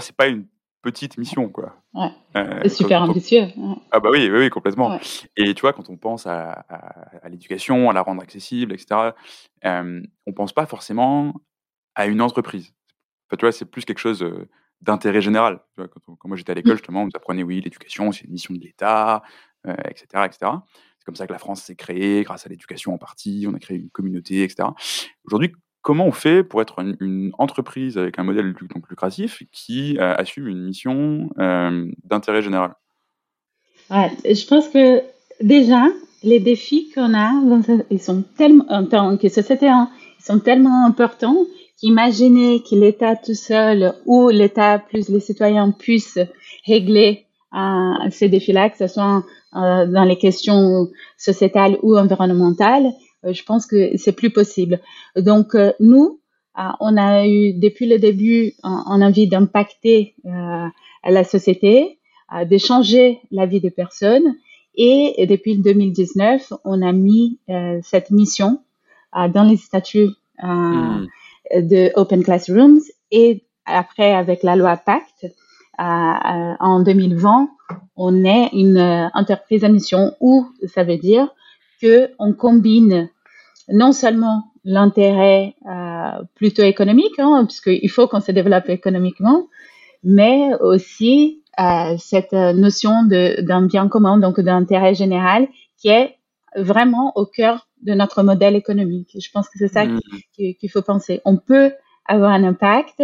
c'est 0.00 0.16
pas 0.16 0.26
une 0.26 0.46
petite 0.84 1.18
mission, 1.18 1.48
quoi. 1.48 1.74
Ouais. 1.94 2.10
Euh, 2.36 2.60
c'est 2.62 2.68
super 2.68 3.02
ambitieux. 3.02 3.46
Ah 3.90 4.00
bah 4.00 4.10
oui, 4.12 4.30
oui, 4.30 4.50
complètement. 4.50 4.98
Et 5.36 5.54
tu 5.54 5.62
vois, 5.62 5.72
quand 5.72 5.88
on 5.88 5.96
pense 5.96 6.26
à, 6.26 6.50
à, 6.52 7.28
l'éducation, 7.28 7.90
à 7.90 7.92
la 7.92 8.02
rendre 8.02 8.22
accessible, 8.22 8.74
etc., 8.74 9.10
euh, 9.64 10.02
on 10.26 10.32
pense 10.32 10.52
pas 10.52 10.66
forcément 10.66 11.34
à 11.94 12.06
une 12.06 12.20
entreprise. 12.20 12.72
Enfin, 13.26 13.36
tu 13.38 13.46
vois, 13.46 13.52
c'est 13.52 13.64
plus 13.64 13.84
quelque 13.84 13.98
chose 13.98 14.22
euh, 14.22 14.48
d'intérêt 14.82 15.22
général. 15.22 15.60
Tu 15.74 15.82
vois, 15.82 15.88
quand, 15.88 16.28
moi 16.28 16.36
j'étais 16.36 16.52
à 16.52 16.54
l'école, 16.54 16.74
mm. 16.74 16.76
justement, 16.76 17.02
on 17.02 17.06
nous 17.06 17.16
apprenait, 17.16 17.42
oui, 17.42 17.60
l'éducation, 17.60 18.12
c'est 18.12 18.24
une 18.24 18.32
mission 18.32 18.54
de 18.54 18.60
l'État, 18.60 19.22
etc., 19.66 20.06
euh, 20.14 20.24
etc. 20.24 20.52
C'est 20.98 21.06
comme 21.06 21.16
ça 21.16 21.26
que 21.26 21.32
la 21.32 21.38
France 21.38 21.62
s'est 21.62 21.76
créée, 21.76 22.22
grâce 22.22 22.46
à 22.46 22.50
l'éducation 22.50 22.92
en 22.92 22.98
partie, 22.98 23.46
on 23.48 23.54
a 23.54 23.58
créé 23.58 23.78
une 23.78 23.90
communauté, 23.90 24.42
etc. 24.42 24.68
Aujourd'hui, 25.24 25.52
comment 25.84 26.06
on 26.06 26.12
fait 26.12 26.42
pour 26.42 26.60
être 26.62 26.80
une, 27.00 27.30
entreprise 27.38 27.96
avec 27.96 28.18
un 28.18 28.24
modèle 28.24 28.52
donc, 28.74 28.88
lucratif 28.88 29.44
qui 29.52 29.96
euh, 29.98 30.14
assume 30.16 30.48
une 30.48 30.64
mission 30.64 31.30
euh, 31.38 31.86
d'intérêt 32.02 32.42
général? 32.42 32.74
Je 33.90 34.46
pense 34.46 34.68
que 34.68 35.02
déjà, 35.40 35.84
les 36.22 36.40
défis 36.40 36.90
qu'on 36.92 37.14
a, 37.14 37.30
ils 37.90 38.00
sont 38.00 38.24
tellement, 38.36 38.64
en 38.70 38.86
tant 38.86 39.16
que 39.18 39.28
société, 39.28 39.68
hein, 39.68 39.90
ils 40.18 40.24
sont 40.24 40.40
tellement 40.40 40.86
importants 40.86 41.36
qu'imaginer 41.78 42.62
que 42.62 42.74
l'État 42.74 43.14
tout 43.14 43.34
seul 43.34 43.92
ou 44.06 44.30
l'État 44.30 44.78
plus 44.78 45.10
les 45.10 45.20
citoyens 45.20 45.70
puissent 45.70 46.18
régler 46.66 47.26
euh, 47.54 48.10
ces 48.10 48.28
défis-là, 48.28 48.70
que 48.70 48.78
ce 48.78 48.86
soit 48.86 49.22
dans 49.52 50.04
les 50.04 50.18
questions 50.18 50.88
sociétales 51.16 51.78
ou 51.82 51.96
environnementales, 51.96 52.90
je 53.32 53.42
pense 53.44 53.66
que 53.66 53.96
c'est 53.96 54.12
plus 54.12 54.30
possible. 54.30 54.80
Donc 55.16 55.54
euh, 55.54 55.72
nous, 55.80 56.20
euh, 56.58 56.62
on 56.80 56.96
a 56.96 57.26
eu 57.26 57.54
depuis 57.54 57.86
le 57.86 57.98
début 57.98 58.54
on, 58.62 59.02
envie 59.02 59.28
d'impacter 59.28 60.14
la 61.04 61.24
société, 61.24 61.98
de 62.32 62.58
changer 62.58 63.20
la 63.30 63.46
vie 63.46 63.60
des 63.60 63.70
personnes. 63.70 64.36
Et 64.76 65.26
depuis 65.28 65.58
2019, 65.58 66.52
on 66.64 66.82
a 66.82 66.92
mis 66.92 67.38
cette 67.82 68.10
mission 68.10 68.60
dans 69.12 69.44
les 69.44 69.56
statuts 69.56 70.10
hmm. 70.42 71.06
de 71.54 71.90
Open 71.96 72.24
Classrooms 72.24 72.80
et 73.10 73.44
après 73.66 74.12
avec 74.14 74.42
la 74.42 74.56
loi 74.56 74.76
Pacte 74.76 75.26
en 75.78 76.80
2020, 76.80 77.48
on 77.96 78.24
est 78.24 78.48
une 78.52 79.10
entreprise 79.14 79.64
à 79.64 79.68
mission 79.68 80.14
où 80.20 80.46
ça 80.66 80.84
veut 80.84 80.98
dire 80.98 81.28
que 81.80 82.10
on 82.18 82.32
combine 82.32 83.10
non 83.68 83.92
seulement 83.92 84.52
l'intérêt 84.64 85.54
euh, 85.66 86.22
plutôt 86.34 86.62
économique, 86.62 87.18
hein, 87.18 87.44
puisqu'il 87.46 87.90
faut 87.90 88.08
qu'on 88.08 88.20
se 88.20 88.32
développe 88.32 88.68
économiquement, 88.68 89.46
mais 90.02 90.54
aussi 90.60 91.42
euh, 91.60 91.96
cette 91.98 92.32
notion 92.32 93.04
d'un 93.04 93.62
bien 93.62 93.88
commun, 93.88 94.18
donc 94.18 94.40
d'intérêt 94.40 94.94
général, 94.94 95.48
qui 95.78 95.88
est 95.88 96.16
vraiment 96.56 97.12
au 97.16 97.26
cœur 97.26 97.68
de 97.82 97.94
notre 97.94 98.22
modèle 98.22 98.56
économique. 98.56 99.16
Je 99.18 99.30
pense 99.30 99.48
que 99.48 99.58
c'est 99.58 99.68
ça 99.68 99.84
mmh. 99.84 100.00
qu'il 100.36 100.70
faut 100.70 100.82
penser. 100.82 101.20
On 101.24 101.36
peut 101.36 101.72
avoir 102.06 102.30
un 102.32 102.44
impact 102.44 103.02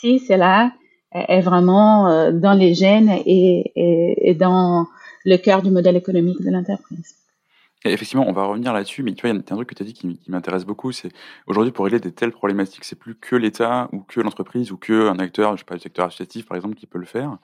si 0.00 0.18
cela 0.18 0.72
est 1.10 1.40
vraiment 1.40 2.30
dans 2.32 2.52
les 2.52 2.74
gènes 2.74 3.10
et, 3.26 3.72
et 3.76 4.34
dans 4.34 4.86
le 5.24 5.36
cœur 5.36 5.62
du 5.62 5.70
modèle 5.70 5.96
économique 5.96 6.42
de 6.42 6.50
l'entreprise 6.50 7.21
effectivement, 7.84 8.24
on 8.28 8.32
va 8.32 8.44
revenir 8.44 8.72
là-dessus, 8.72 9.02
mais 9.02 9.14
tu 9.14 9.22
vois, 9.22 9.30
il 9.30 9.36
y 9.36 9.38
a 9.38 9.40
un 9.40 9.56
truc 9.56 9.68
que 9.68 9.74
tu 9.74 9.82
as 9.82 9.86
dit 9.86 9.92
qui, 9.92 10.18
m'intéresse 10.28 10.64
beaucoup, 10.64 10.92
c'est 10.92 11.10
aujourd'hui 11.46 11.72
pour 11.72 11.84
régler 11.84 12.00
des 12.00 12.12
telles 12.12 12.32
problématiques, 12.32 12.84
c'est 12.84 12.98
plus 12.98 13.14
que 13.14 13.36
l'État 13.36 13.88
ou 13.92 14.00
que 14.00 14.20
l'entreprise 14.20 14.70
ou 14.72 14.76
que 14.76 15.08
un 15.08 15.18
acteur, 15.18 15.52
je 15.56 15.58
sais 15.58 15.64
pas, 15.64 15.74
le 15.74 15.80
secteur 15.80 16.06
associatif 16.06 16.46
par 16.46 16.56
exemple, 16.56 16.74
qui 16.74 16.86
peut 16.86 16.98
le 16.98 17.06
faire. 17.06 17.38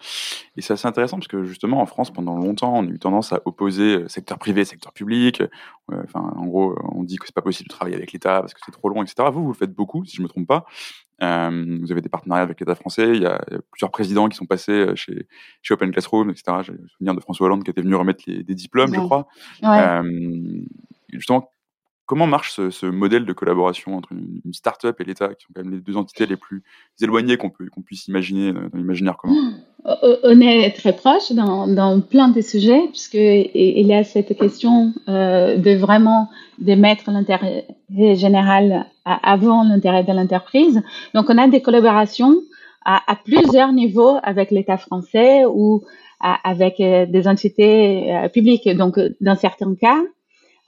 Et 0.57 0.63
c'est 0.63 0.73
assez 0.73 0.87
intéressant 0.87 1.17
parce 1.17 1.29
que 1.29 1.45
justement 1.45 1.81
en 1.81 1.87
France, 1.87 2.13
pendant 2.13 2.37
longtemps, 2.37 2.79
on 2.79 2.87
a 2.87 2.91
eu 2.91 2.99
tendance 2.99 3.33
à 3.33 3.41
opposer 3.45 3.97
euh, 3.97 4.09
secteur 4.09 4.39
privé, 4.39 4.65
secteur 4.65 4.93
public. 4.93 5.41
Euh, 5.41 6.03
enfin, 6.05 6.33
en 6.37 6.47
gros, 6.47 6.77
on 6.93 7.03
dit 7.05 7.17
que 7.17 7.27
c'est 7.27 7.35
pas 7.35 7.43
possible 7.43 7.69
de 7.69 7.75
travailler 7.75 7.97
avec 7.97 8.13
l'État 8.13 8.41
parce 8.41 8.55
que 8.55 8.61
c'est 8.65 8.73
trop 8.73 8.89
long, 8.89 9.03
etc. 9.03 9.29
Vous, 9.33 9.43
vous 9.43 9.53
le 9.53 9.55
faites 9.55 9.75
beaucoup, 9.75 10.05
si 10.05 10.17
je 10.17 10.23
me 10.23 10.29
trompe 10.29 10.47
pas. 10.47 10.67
Euh, 11.23 11.79
vous 11.81 11.91
avez 11.91 12.01
des 12.01 12.09
partenariats 12.09 12.43
avec 12.43 12.61
l'État 12.61 12.75
français. 12.75 13.11
Il 13.15 13.23
y, 13.23 13.27
a, 13.27 13.41
plusieurs 13.73 13.91
présidents 13.91 14.29
qui 14.29 14.37
sont 14.37 14.47
passés 14.47 14.73
euh, 14.73 14.95
chez, 14.95 15.27
chez 15.63 15.75
Open 15.75 15.91
Classroom, 15.91 16.31
etc. 16.31 16.59
J'ai 16.63 16.73
le 16.73 16.89
souvenir 16.89 17.15
de 17.15 17.21
François 17.21 17.47
Hollande 17.47 17.65
qui 17.65 17.71
était 17.71 17.83
venu 17.83 17.95
remettre 17.95 18.25
les, 18.27 18.45
des 18.45 18.55
diplômes, 18.55 18.95
je 18.95 19.01
crois. 19.01 19.27
Euh, 19.65 20.03
justement, 21.13 21.53
Comment 22.07 22.27
marche 22.27 22.55
ce, 22.71 22.87
modèle 22.87 23.27
de 23.27 23.35
collaboration 23.35 23.95
entre 23.95 24.13
une, 24.13 24.41
start-up 24.55 24.99
et 24.99 25.05
l'État, 25.05 25.35
qui 25.35 25.45
sont 25.45 25.53
quand 25.55 25.63
même 25.63 25.75
les 25.75 25.83
deux 25.83 25.99
entités 25.99 26.25
les 26.25 26.39
plus 26.39 26.63
éloignées 27.03 27.37
qu'on 27.37 27.51
qu'on 27.51 27.83
puisse 27.83 28.09
imaginer 28.09 28.55
dans 28.55 28.79
l'imaginaire 28.79 29.19
commun? 29.19 29.35
On 29.85 30.41
est 30.41 30.71
très 30.77 30.93
proche 30.93 31.33
dans, 31.33 32.01
plein 32.01 32.29
de 32.29 32.41
sujets, 32.41 32.89
puisqu'il 32.89 33.87
y 33.87 33.95
a 33.95 34.05
cette 34.05 34.37
question 34.37 34.93
euh, 35.09 35.57
de 35.57 35.77
vraiment 35.77 36.29
de 36.59 36.75
mettre 36.75 37.11
l'intérêt 37.11 37.67
général 37.97 38.87
avant 39.05 39.63
l'intérêt 39.63 40.03
de 40.03 40.13
l'entreprise. 40.13 40.83
Donc, 41.15 41.27
on 41.31 41.39
a 41.39 41.47
des 41.47 41.63
collaborations 41.63 42.35
à, 42.85 43.17
plusieurs 43.25 43.73
niveaux 43.73 44.17
avec 44.23 44.51
l'État 44.51 44.79
français 44.79 45.45
ou 45.47 45.83
avec 46.21 46.81
euh, 46.81 47.07
des 47.07 47.29
entités 47.29 48.13
euh, 48.13 48.29
publiques. 48.29 48.69
Donc, 48.69 48.99
dans 49.21 49.37
certains 49.37 49.75
cas, 49.75 50.01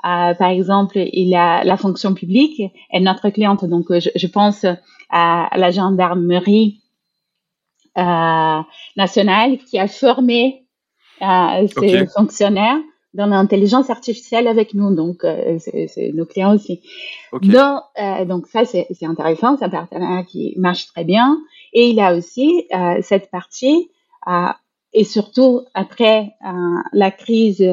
euh, 0.04 0.34
par 0.34 0.50
exemple, 0.50 0.98
il 0.98 1.28
y 1.28 1.36
a 1.36 1.64
la 1.64 1.76
fonction 1.76 2.14
publique 2.14 2.62
est 2.92 3.00
notre 3.00 3.28
cliente. 3.30 3.64
Donc, 3.64 3.86
je, 3.90 4.26
pense 4.28 4.64
à 5.10 5.50
la 5.56 5.70
gendarmerie 5.70 6.79
euh, 6.79 6.79
nationale 7.96 9.58
qui 9.58 9.78
a 9.78 9.88
formé 9.88 10.64
euh, 11.22 11.66
ses 11.78 12.06
fonctionnaires 12.06 12.78
dans 13.12 13.26
l'intelligence 13.26 13.90
artificielle 13.90 14.46
avec 14.46 14.74
nous. 14.74 14.94
Donc, 14.94 15.24
euh, 15.24 15.58
c'est 15.58 16.12
nos 16.14 16.26
clients 16.26 16.54
aussi. 16.54 16.80
Donc, 17.32 17.42
donc, 18.26 18.46
ça, 18.46 18.64
c'est 18.64 18.86
intéressant. 19.02 19.56
C'est 19.56 19.64
un 19.64 19.70
partenariat 19.70 20.24
qui 20.24 20.54
marche 20.56 20.86
très 20.86 21.04
bien. 21.04 21.38
Et 21.72 21.88
il 21.88 22.00
a 22.00 22.14
aussi 22.14 22.66
cette 23.02 23.30
partie, 23.30 23.90
et 24.92 25.04
surtout 25.04 25.62
après 25.74 26.32
la 26.92 27.10
crise 27.10 27.64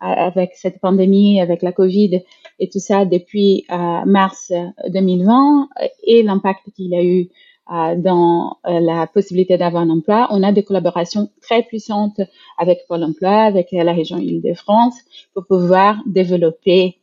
avec 0.00 0.52
cette 0.54 0.80
pandémie, 0.80 1.40
avec 1.40 1.62
la 1.62 1.72
Covid 1.72 2.22
et 2.58 2.68
tout 2.68 2.78
ça 2.78 3.04
depuis 3.04 3.64
euh, 3.70 4.04
mars 4.04 4.52
2020 4.88 5.68
et 6.04 6.22
l'impact 6.22 6.70
qu'il 6.74 6.94
a 6.94 7.02
eu 7.02 7.22
euh, 7.22 7.28
dans 7.68 8.58
euh, 8.66 8.80
la 8.80 9.06
possibilité 9.06 9.56
d'avoir 9.56 9.82
un 9.82 9.90
emploi. 9.90 10.28
On 10.30 10.42
a 10.42 10.52
des 10.52 10.62
collaborations 10.62 11.30
très 11.40 11.62
puissantes 11.62 12.20
avec 12.58 12.86
Pôle 12.86 13.04
emploi, 13.04 13.44
avec 13.44 13.68
la 13.72 13.92
région 13.92 14.18
Île-de-France 14.18 14.96
pour 15.32 15.46
pouvoir 15.46 15.96
développer 16.06 16.98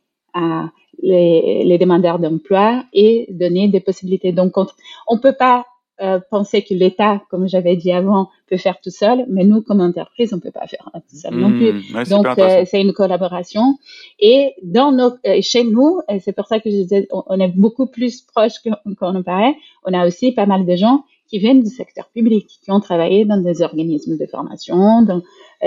les, 1.02 1.64
les 1.64 1.78
demandeurs 1.78 2.18
d'emploi 2.18 2.84
et 2.92 3.26
donner 3.30 3.68
des 3.68 3.80
possibilités. 3.80 4.32
Donc, 4.32 4.56
on 4.56 5.16
ne 5.16 5.20
peut 5.20 5.34
pas 5.34 5.66
euh, 6.02 6.18
penser 6.30 6.62
que 6.62 6.74
l'État, 6.74 7.22
comme 7.30 7.46
j'avais 7.48 7.76
dit 7.76 7.92
avant, 7.92 8.28
peut 8.48 8.56
faire 8.56 8.80
tout 8.80 8.90
seul, 8.90 9.24
mais 9.28 9.44
nous, 9.44 9.62
comme 9.62 9.80
entreprise, 9.80 10.34
on 10.34 10.40
peut 10.40 10.50
pas 10.50 10.66
faire 10.66 10.90
tout 10.92 11.16
seul 11.16 11.34
non 11.34 11.50
plus. 11.50 11.72
Mmh, 11.72 12.04
Donc, 12.10 12.26
euh, 12.38 12.64
c'est 12.66 12.80
une 12.80 12.92
collaboration. 12.92 13.78
Et 14.18 14.54
dans 14.64 14.90
nos, 14.90 15.12
euh, 15.26 15.40
chez 15.42 15.62
nous, 15.64 16.00
c'est 16.20 16.32
pour 16.32 16.46
ça 16.48 16.58
que 16.58 16.70
je 16.70 16.74
disais, 16.74 17.08
on, 17.12 17.38
est 17.38 17.48
beaucoup 17.48 17.86
plus 17.86 18.20
proche 18.22 18.54
qu'on 18.98 19.12
ne 19.12 19.22
paraît. 19.22 19.54
On 19.84 19.94
a 19.94 20.06
aussi 20.06 20.32
pas 20.32 20.46
mal 20.46 20.66
de 20.66 20.74
gens 20.74 21.04
qui 21.28 21.38
viennent 21.38 21.62
du 21.62 21.70
secteur 21.70 22.08
public, 22.12 22.48
qui 22.62 22.72
ont 22.72 22.80
travaillé 22.80 23.24
dans 23.24 23.40
des 23.40 23.62
organismes 23.62 24.18
de 24.18 24.26
formation. 24.26 25.06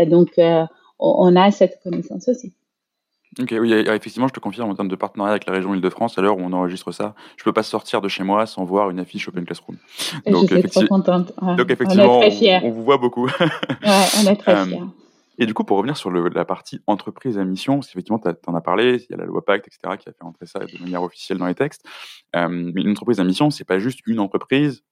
donc, 0.07 0.39
on 0.99 1.35
a 1.35 1.51
cette 1.51 1.79
connaissance 1.81 2.27
aussi. 2.27 2.53
Ok, 3.37 3.53
oui, 3.59 3.73
effectivement, 3.73 4.29
je 4.29 4.33
te 4.33 4.39
confirme 4.39 4.69
en 4.69 4.75
termes 4.75 4.87
de 4.87 4.95
partenariat 4.95 5.31
avec 5.31 5.45
la 5.45 5.53
région 5.53 5.75
Île-de-France, 5.75 6.17
à 6.17 6.21
l'heure 6.21 6.37
où 6.37 6.41
on 6.41 6.53
enregistre 6.53 6.93
ça, 6.93 7.15
je 7.35 7.43
peux 7.43 7.51
pas 7.51 7.63
sortir 7.63 7.99
de 7.99 8.07
chez 8.07 8.23
moi 8.23 8.45
sans 8.45 8.63
voir 8.63 8.89
une 8.89 8.99
affiche 8.99 9.27
Open 9.27 9.45
Classroom. 9.45 9.77
Donc, 10.25 10.49
je 10.49 10.59
suis 10.59 10.69
trop 10.69 10.85
contente. 10.87 11.33
Donc 11.41 11.69
effectivement, 11.69 12.21
on, 12.21 12.69
vous 12.71 12.83
voit 12.83 12.97
beaucoup. 12.97 13.25
ouais, 13.25 13.33
on 13.81 14.27
est 14.27 14.35
très 14.37 14.55
euh, 14.55 14.65
fiers. 14.65 14.83
Et 15.37 15.45
du 15.45 15.53
coup, 15.53 15.63
pour 15.63 15.77
revenir 15.77 15.97
sur 15.97 16.09
le, 16.11 16.29
la 16.29 16.45
partie 16.45 16.79
entreprise 16.87 17.37
à 17.37 17.43
mission, 17.43 17.75
parce 17.75 17.87
qu'effectivement, 17.87 18.19
tu 18.19 18.29
en 18.47 18.55
as 18.55 18.61
parlé, 18.61 19.03
il 19.09 19.11
y 19.11 19.13
a 19.13 19.17
la 19.17 19.25
loi 19.25 19.43
Pacte, 19.43 19.67
etc., 19.67 19.97
qui 19.99 20.07
a 20.07 20.13
fait 20.13 20.23
entrer 20.23 20.45
ça 20.45 20.59
de 20.59 20.81
manière 20.81 21.03
officielle 21.03 21.37
dans 21.37 21.47
les 21.47 21.55
textes. 21.55 21.85
Euh, 22.35 22.47
mais 22.47 22.81
une 22.81 22.91
entreprise 22.91 23.19
à 23.19 23.23
mission, 23.23 23.49
c'est 23.49 23.65
pas 23.65 23.79
juste 23.79 23.99
une 24.05 24.19
entreprise 24.19 24.83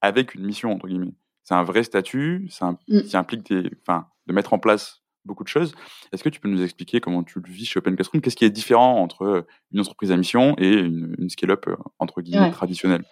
avec 0.00 0.34
une 0.34 0.44
mission, 0.46 0.72
entre 0.72 0.88
guillemets. 0.88 1.12
C'est 1.44 1.54
un 1.54 1.64
vrai 1.64 1.82
statut, 1.82 2.48
ça, 2.50 2.76
mm. 2.88 3.00
qui 3.02 3.16
implique 3.16 3.50
des, 3.50 3.62
de 3.62 4.32
mettre 4.32 4.54
en 4.54 4.58
place 4.58 4.99
beaucoup 5.24 5.44
de 5.44 5.48
choses. 5.48 5.72
Est-ce 6.12 6.24
que 6.24 6.28
tu 6.28 6.40
peux 6.40 6.48
nous 6.48 6.62
expliquer 6.62 7.00
comment 7.00 7.22
tu 7.22 7.40
le 7.44 7.50
vis 7.50 7.66
chez 7.66 7.78
Open 7.78 7.94
Classroom? 7.94 8.20
Qu'est-ce 8.20 8.36
qui 8.36 8.44
est 8.44 8.50
différent 8.50 9.00
entre 9.00 9.22
euh, 9.22 9.46
une 9.72 9.80
entreprise 9.80 10.12
à 10.12 10.16
mission 10.16 10.54
et 10.58 10.72
une, 10.72 11.28
scale-up 11.28 11.66
euh, 11.68 11.76
entre 11.98 12.20
guillemets 12.22 12.50
traditionnelle? 12.50 13.04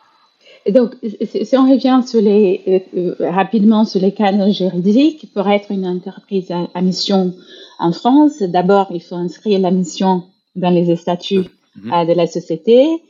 Donc, 0.69 0.97
si 1.03 1.57
on 1.57 1.71
revient 1.71 2.03
sur 2.07 2.21
les, 2.21 2.83
euh, 2.97 3.15
rapidement 3.21 3.85
sur 3.85 4.01
les 4.01 4.13
cadres 4.13 4.51
juridiques, 4.53 5.33
pour 5.33 5.49
être 5.49 5.71
une 5.71 5.87
entreprise 5.87 6.51
à, 6.51 6.81
mission 6.83 7.35
en 7.79 7.93
France, 7.93 8.43
d'abord, 8.43 8.89
il 8.91 9.03
faut 9.03 9.15
inscrire 9.15 9.61
la 9.61 9.71
mission 9.71 10.25
dans 10.57 10.71
les 10.71 10.97
statuts 10.97 11.47
mmh. 11.77 12.07
de 12.07 12.13
la 12.13 12.27
société 12.27 13.03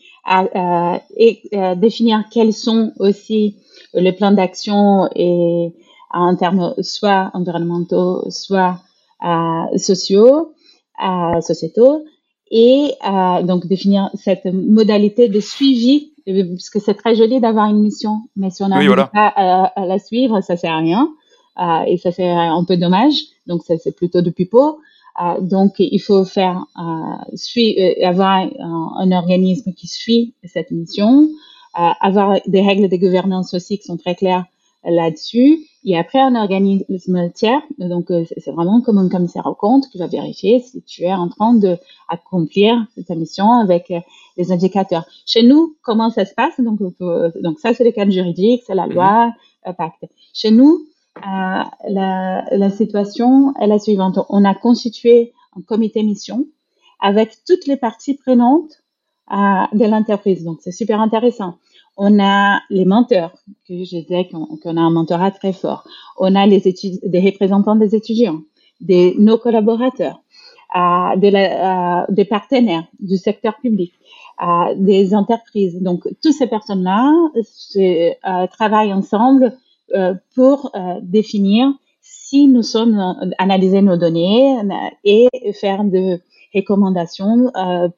et 1.17 1.43
définir 1.77 2.25
quels 2.31 2.53
sont 2.53 2.93
aussi 2.99 3.57
les 3.95 4.13
plans 4.13 4.33
d'action 4.33 5.09
et 5.15 5.73
en 6.11 6.37
termes 6.37 6.75
soit 6.83 7.31
environnementaux, 7.35 8.25
soit 8.31 8.81
sociaux, 9.76 10.54
sociétaux, 11.40 12.04
et 12.50 12.94
donc 13.44 13.66
définir 13.66 14.11
cette 14.14 14.46
modalité 14.46 15.28
de 15.28 15.40
suivi, 15.40 16.12
parce 16.26 16.70
que 16.70 16.78
c'est 16.78 16.94
très 16.94 17.14
joli 17.14 17.40
d'avoir 17.40 17.70
une 17.70 17.81
mission, 17.81 18.22
mais 18.37 18.50
si 18.50 18.62
on 18.62 18.68
n'arrive 18.68 18.94
pas 18.94 19.33
à, 19.37 19.87
la 19.87 19.98
suivre, 19.98 20.40
ça 20.40 20.57
sert 20.57 20.72
à 20.72 20.78
rien, 20.78 21.11
et 21.87 21.96
ça 21.98 22.12
c'est 22.12 22.28
un 22.28 22.64
peu 22.64 22.76
dommage. 22.76 23.14
Donc 23.46 23.62
ça 23.64 23.76
c'est 23.78 23.96
plutôt 23.96 24.20
du 24.20 24.33
pipeau. 24.33 24.78
donc 25.40 25.74
il 25.78 26.00
faut 26.00 26.24
faire 26.24 26.64
euh, 26.78 28.07
avoir 28.07 28.46
un, 28.59 29.12
organisme 29.12 29.72
qui 29.72 29.87
suit 29.87 30.35
cette 30.44 30.70
mission, 30.70 31.28
avoir 31.74 32.38
des 32.46 32.62
règles 32.62 32.88
de 32.88 32.96
gouvernance 32.96 33.54
aussi 33.54 33.78
qui 33.78 33.85
sont 33.85 33.96
très 33.96 34.14
claires 34.14 34.44
là-dessus. 34.85 35.67
Et 35.85 35.97
après, 35.97 36.21
un 36.21 36.35
organisme 36.35 37.31
tiers, 37.33 37.62
donc 37.79 38.11
euh, 38.11 38.25
c'est 38.37 38.51
vraiment 38.51 38.81
comme 38.81 38.99
un 38.99 39.09
commissaire 39.09 39.47
au 39.47 39.55
compte 39.55 39.88
qui 39.88 39.99
va 39.99 40.07
vérifier 40.07 40.61
si 40.61 40.83
tu 40.83 41.03
es 41.03 41.12
en 41.12 41.29
train 41.29 41.55
de 41.55 41.77
accomplir 42.09 42.87
ta 43.07 43.14
mission 43.14 43.53
avec 43.53 43.91
euh, 43.91 44.01
les 44.37 44.53
indicateurs. 44.53 45.05
Chez 45.25 45.43
nous, 45.43 45.77
comment 45.83 46.11
ça 46.11 46.25
se 46.25 46.35
passe? 46.35 46.61
Donc, 46.61 46.81
donc 46.81 47.59
ça, 47.59 47.75
c'est 47.75 47.85
le 47.85 47.93
cadre 47.93 48.12
juridique, 48.12 48.62
c'est 48.67 48.75
la 48.75 48.87
mhm. 48.87 48.95
loi, 48.95 49.33
euh, 49.67 49.73
pacte. 49.73 50.05
Chez 50.35 50.51
nous, 50.51 50.87
la, 51.21 52.45
la 52.53 52.71
situation 52.71 53.53
est 53.61 53.67
la 53.67 53.81
suivante. 53.81 54.21
On 54.29 54.45
a 54.45 54.55
constitué 54.55 55.33
un 55.57 55.62
comité 55.62 56.03
mission 56.05 56.47
avec 57.01 57.38
toutes 57.45 57.67
les 57.67 57.77
parties 57.77 58.14
prenantes 58.14 58.83
de 59.29 59.85
l'entreprise. 59.85 60.45
Donc, 60.45 60.59
c'est 60.61 60.71
super 60.71 61.01
intéressant 61.01 61.57
on 61.99 62.21
a 62.21 62.61
les 62.71 62.85
menteurs, 62.85 63.35
que 63.67 63.75
je 63.85 63.99
disais 63.99 64.29
qu'on 64.29 64.77
a 64.77 64.81
un 64.81 64.91
mentorat 64.91 65.33
très 65.33 65.53
fort. 65.53 65.85
On 66.17 66.35
a 66.37 66.47
les 66.47 66.61
des 66.61 67.21
représentants 67.21 67.75
des 67.75 67.97
étudiants, 67.97 68.41
des, 68.81 69.17
nos 69.19 69.37
collaborateurs, 69.37 70.21
des 71.19 72.27
partenaires 72.31 72.87
du 73.01 73.17
secteur 73.17 73.59
public, 73.59 73.93
des 74.77 75.13
entreprises. 75.13 75.83
Donc, 75.83 76.07
toutes 76.23 76.35
ces 76.35 76.47
personnes-là 76.47 77.13
euh, 77.77 78.47
travaillent 78.47 78.93
ensemble 78.93 79.57
euh, 79.95 80.15
pour 80.37 80.71
euh, 80.77 81.01
définir 81.03 81.73
si 82.01 82.47
nous 82.47 82.63
sommes 82.63 83.17
analyser 83.39 83.83
nos 83.83 83.97
données 83.97 84.57
et 85.03 85.29
faire 85.53 85.83
des 85.83 86.19
recommandations 86.55 87.51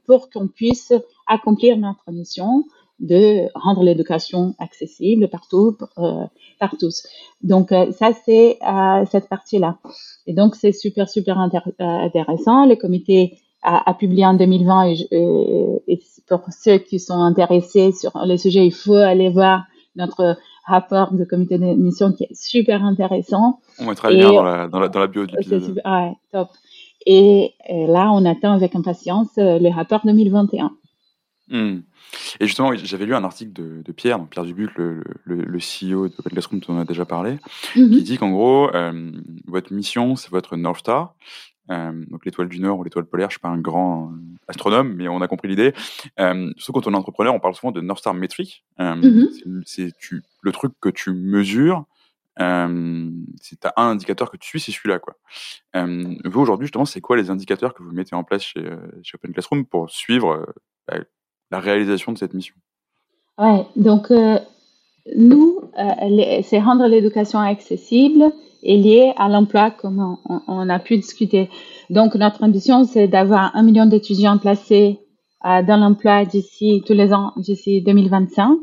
pour 0.07 0.31
qu'on 0.31 0.49
puisse 0.49 0.93
accomplir 1.27 1.77
notre 1.77 2.11
mission 2.11 2.65
de 3.01 3.47
rendre 3.55 3.83
l'éducation 3.83 4.55
accessible 4.59 5.29
partout 5.29 5.77
euh, 5.99 6.25
par 6.59 6.77
tous. 6.79 7.07
Donc 7.43 7.73
euh, 7.73 7.91
ça 7.93 8.11
c'est 8.25 8.59
euh, 8.67 9.05
cette 9.11 9.29
partie-là. 9.29 9.79
Et 10.27 10.35
donc 10.35 10.55
c'est 10.55 10.73
super 10.73 11.09
super 11.09 11.39
intéressant. 11.39 12.67
Le 12.67 12.77
comité 12.77 13.39
a, 13.63 13.91
a, 13.91 13.95
publié 13.95 14.27
en 14.27 14.35
2020 14.35 14.89
et, 14.89 15.83
et, 15.89 16.01
pour 16.29 16.45
ceux 16.51 16.79
qui 16.79 17.01
sont 17.01 17.21
intéressés 17.21 17.93
sur 17.93 18.13
le 18.25 18.37
sujet, 18.37 18.65
il 18.67 18.73
faut 18.73 18.95
aller 18.95 19.31
voir 19.31 19.65
notre 19.97 20.37
rapport 20.65 21.13
de 21.13 21.25
comité 21.25 21.59
d'émission 21.59 22.13
qui 22.13 22.25
est 22.25 22.35
super 22.35 22.85
intéressant. 22.85 23.59
On 23.81 23.87
mettra 23.87 24.11
le 24.11 24.19
lien 24.19 24.33
dans 24.33 24.43
la, 24.43 24.69
dans, 24.69 24.79
la, 24.79 24.89
dans 24.89 25.01
la 25.01 25.07
bio 25.09 25.27
de 25.27 25.33
l'épisode. 25.33 25.83
Ouais, 25.85 26.13
top. 26.33 26.49
Et, 27.07 27.55
là, 27.69 28.11
on 28.13 28.25
attend 28.27 28.53
avec 28.53 28.77
impatience 28.77 29.31
le 29.37 29.75
rapport 29.75 30.03
2021. 30.05 30.71
Et 31.53 32.47
justement, 32.47 32.75
j'avais 32.75 33.07
lu 33.07 33.15
un 33.15 33.25
article 33.25 33.53
de, 33.53 33.93
Pierre, 33.93 34.19
donc 34.19 34.31
Pierre 34.31 34.45
Dubuc, 34.45 34.71
le, 34.77 35.03
le, 35.25 35.59
CEO 35.59 36.09
de 36.09 36.15
Open 36.19 36.33
Classroom 36.33 36.61
dont 36.61 36.75
on 36.75 36.79
a 36.79 36.85
déjà 36.85 37.05
parlé, 37.05 37.39
mm-hmm. 37.75 37.91
qui 37.91 38.03
dit 38.03 38.19
qu'en 38.19 38.31
gros, 38.31 38.75
euh, 38.75 39.13
votre 39.47 39.73
mission, 39.73 40.17
c'est 40.17 40.31
votre 40.31 40.57
North 40.57 40.81
Star. 40.81 41.15
Euh, 41.71 42.05
donc 42.09 42.25
l'étoile 42.25 42.49
du 42.49 42.59
Nord 42.61 42.79
ou 42.79 42.85
l'étoile 42.85 43.05
polaire, 43.05 43.31
je 43.31 43.35
suis 43.35 43.41
pas 43.41 43.49
un 43.49 43.61
grand 43.61 44.13
astronome, 44.49 44.95
mais 44.95 45.09
on 45.09 45.21
a 45.21 45.29
compris 45.29 45.49
l'idée. 45.49 45.73
Euh, 46.19 46.53
surtout 46.57 46.81
quand 46.81 46.87
on 46.91 46.95
est 46.95 46.97
entrepreneur, 46.97 47.35
on 47.35 47.41
parle 47.41 47.55
souvent 47.55 47.73
de 47.73 47.81
North 47.81 48.01
Star 48.01 48.15
métrique. 48.15 48.65
Euh, 48.81 48.97
mm-hmm. 48.97 49.63
C'est 49.67 49.93
le 50.43 50.53
truc 50.53 50.73
que 50.81 50.89
tu 50.89 51.13
mesures. 51.13 51.85
Euh, 52.41 53.11
si 53.41 53.57
tu 53.57 53.67
as 53.67 53.75
un 53.77 53.91
indicateur 53.91 54.31
que 54.31 54.37
tu 54.37 54.49
suis, 54.49 54.61
c'est 54.61 54.73
celui-là. 54.73 54.99
Quoi. 54.99 55.17
vous, 55.75 56.41
aujourd'hui, 56.41 56.67
justement, 56.67 56.87
c'est 56.87 57.01
quoi 57.01 57.17
les 57.17 57.31
indicateurs 57.31 57.75
que 57.75 57.83
vous 57.83 57.93
mettez 57.93 58.15
en 58.15 58.25
place 58.25 58.43
chez, 58.43 58.65
chez 59.03 59.17
Open 59.17 59.33
Classroom 59.33 59.67
pour 59.67 59.91
suivre 59.91 60.53
bah, 60.89 60.99
la 61.51 61.61
réalisation 61.61 62.13
de 62.13 62.19
cette 62.19 62.35
mission 62.35 62.55
Ouais, 63.39 63.65
donc 63.77 64.13
nous, 65.17 65.61
c'est 66.43 66.61
rendre 66.61 66.87
l'éducation 66.87 67.39
accessible 67.39 68.33
est 68.63 68.77
lié 68.77 69.13
à 69.17 69.29
l'emploi, 69.29 69.71
comme 69.71 70.17
on, 70.47 70.69
a 70.69 70.79
pu 70.79 70.97
discuter. 70.97 71.49
Donc, 71.89 72.15
notre 72.15 72.43
ambition, 72.43 72.85
c'est 72.85 73.09
d'avoir 73.09 73.55
un 73.57 73.63
million 73.63 73.87
d'étudiants 73.87 74.39
placés 74.39 75.01
euh, 75.47 75.63
dans 75.63 75.77
l'emploi 75.79 76.25
d'ici 76.25 76.83
tous 76.87 76.93
les 76.93 77.13
ans, 77.13 77.33
d'ici 77.37 77.83
2025. 77.83 78.59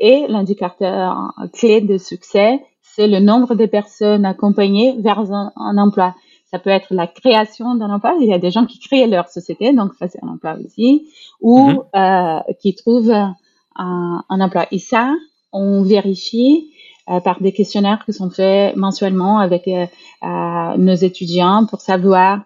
Et 0.00 0.26
l'indicateur 0.28 1.32
clé 1.52 1.80
de 1.80 1.98
succès, 1.98 2.60
c'est 2.80 3.06
le 3.06 3.20
nombre 3.20 3.54
de 3.54 3.66
personnes 3.66 4.24
accompagnées 4.24 4.96
vers 4.98 5.20
un, 5.30 5.78
emploi. 5.78 6.14
Ça 6.52 6.58
peut 6.58 6.70
être 6.70 6.88
la 6.90 7.06
création 7.06 7.74
d'un 7.74 7.88
emploi. 7.88 8.14
Il 8.20 8.26
y 8.28 8.34
a 8.34 8.38
des 8.38 8.50
gens 8.50 8.66
qui 8.66 8.78
créent 8.78 9.06
leur 9.06 9.28
société, 9.28 9.72
donc 9.72 9.94
ça 9.94 10.06
c'est 10.08 10.22
un 10.22 10.28
emploi 10.28 10.56
aussi, 10.64 11.08
ou 11.40 11.70
mm-hmm. 11.70 12.40
euh, 12.48 12.52
qui 12.60 12.74
trouvent 12.74 13.10
un, 13.10 14.24
un 14.28 14.40
emploi. 14.40 14.66
Et 14.70 14.78
ça, 14.78 15.14
on 15.52 15.82
vérifie 15.82 16.70
euh, 17.08 17.20
par 17.20 17.40
des 17.40 17.52
questionnaires 17.52 18.04
qui 18.04 18.12
sont 18.12 18.28
faits 18.28 18.76
mensuellement 18.76 19.38
avec 19.38 19.66
euh, 19.66 19.86
nos 20.76 20.94
étudiants 20.94 21.64
pour 21.66 21.80
savoir 21.80 22.42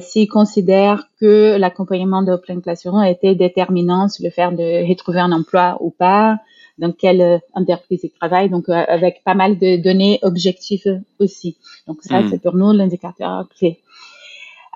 s'ils 0.00 0.28
considèrent 0.28 1.04
que 1.20 1.58
l'accompagnement 1.58 2.22
de 2.22 2.36
plein 2.36 2.58
Classroom 2.58 2.96
a 2.96 3.10
été 3.10 3.34
déterminant 3.34 4.08
sur 4.08 4.24
le 4.24 4.30
fait 4.30 4.50
de 4.52 4.88
retrouver 4.88 5.20
un 5.20 5.30
emploi 5.30 5.76
ou 5.80 5.90
pas, 5.90 6.38
dans 6.78 6.92
quelle 6.92 7.40
entreprise 7.54 8.00
ils 8.02 8.10
travaillent, 8.10 8.50
donc 8.50 8.68
avec 8.68 9.22
pas 9.24 9.34
mal 9.34 9.58
de 9.58 9.76
données 9.76 10.18
objectives 10.22 11.02
aussi. 11.18 11.56
Donc 11.86 12.02
ça, 12.02 12.20
hmm. 12.20 12.30
c'est 12.30 12.42
pour 12.42 12.54
nous 12.54 12.72
l'indicateur 12.72 13.48
clé. 13.56 13.80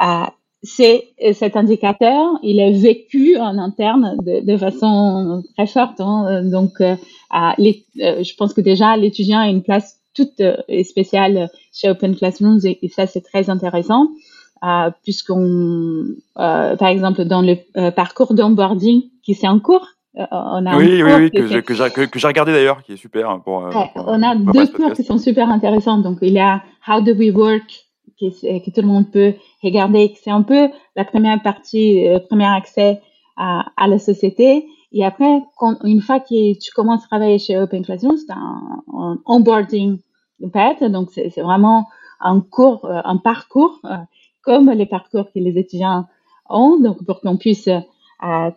Euh, 0.00 0.24
c'est 0.62 1.08
cet 1.34 1.56
indicateur, 1.56 2.32
il 2.42 2.58
est 2.58 2.72
vécu 2.72 3.36
en 3.36 3.58
interne 3.58 4.16
de, 4.22 4.44
de 4.44 4.56
façon 4.56 5.44
très 5.56 5.66
forte. 5.66 6.00
Hein. 6.00 6.42
Donc, 6.44 6.80
euh, 6.80 6.96
les, 7.58 7.84
euh, 8.00 8.22
je 8.24 8.34
pense 8.34 8.54
que 8.54 8.60
déjà 8.60 8.96
l'étudiant 8.96 9.38
a 9.38 9.48
une 9.48 9.62
place 9.62 10.00
toute 10.14 10.40
euh, 10.40 10.56
spéciale 10.82 11.48
chez 11.72 11.88
Open 11.88 12.16
Classrooms 12.16 12.60
et, 12.64 12.88
ça 12.88 13.06
c'est 13.06 13.20
très 13.20 13.50
intéressant. 13.50 14.08
puisqu'on, 15.04 16.06
par 16.34 16.88
exemple, 16.88 17.24
dans 17.24 17.42
le 17.42 17.90
parcours 17.90 18.34
d'onboarding 18.34 19.02
qui 19.22 19.34
c'est 19.34 19.46
en 19.46 19.60
cours, 19.60 19.86
on 20.30 20.66
a 20.66 20.76
oui, 20.76 21.02
oui, 21.02 21.12
oui, 21.12 21.30
que, 21.30 21.60
que, 22.06 22.18
j'ai 22.18 22.26
regardé 22.26 22.52
d'ailleurs, 22.52 22.82
qui 22.82 22.92
est 22.92 22.96
super. 22.96 23.40
Pour, 23.42 23.68
on 23.96 24.22
a 24.22 24.34
deux 24.34 24.66
cours 24.68 24.92
qui 24.92 25.04
sont 25.04 25.18
super 25.18 25.48
intéressants. 25.48 25.98
Donc, 25.98 26.18
il 26.22 26.32
y 26.32 26.40
a 26.40 26.62
How 26.86 27.00
do 27.00 27.12
we 27.12 27.30
work 27.30 27.88
que, 28.18 28.70
tout 28.70 28.80
le 28.80 28.86
monde 28.86 29.10
peut 29.10 29.34
regarder. 29.62 30.14
C'est 30.22 30.30
un 30.30 30.42
peu 30.42 30.68
la 30.96 31.04
première 31.04 31.40
partie, 31.42 32.04
le 32.04 32.16
euh, 32.16 32.18
premier 32.18 32.46
accès 32.46 33.00
à, 33.36 33.66
à, 33.76 33.86
la 33.86 33.98
société. 33.98 34.66
Et 34.92 35.04
après, 35.04 35.42
quand, 35.56 35.76
une 35.84 36.00
fois 36.00 36.20
que 36.20 36.58
tu 36.58 36.72
commences 36.72 37.04
à 37.04 37.08
travailler 37.08 37.38
chez 37.38 37.58
Open 37.58 37.84
Classroom, 37.84 38.16
c'est 38.16 38.32
un, 38.32 39.18
onboarding 39.26 39.98
path. 40.52 40.82
Donc, 40.84 41.10
c'est 41.12 41.40
vraiment 41.40 41.86
un 42.20 42.40
cours, 42.40 42.84
euh, 42.84 43.00
un 43.04 43.16
parcours, 43.16 43.78
euh, 43.84 43.96
comme 44.42 44.70
les 44.70 44.86
parcours 44.86 45.26
que 45.26 45.38
les 45.38 45.58
étudiants 45.58 46.06
ont, 46.48 46.78
donc 46.78 47.04
pour 47.04 47.20
qu'on 47.20 47.36
puisse 47.36 47.68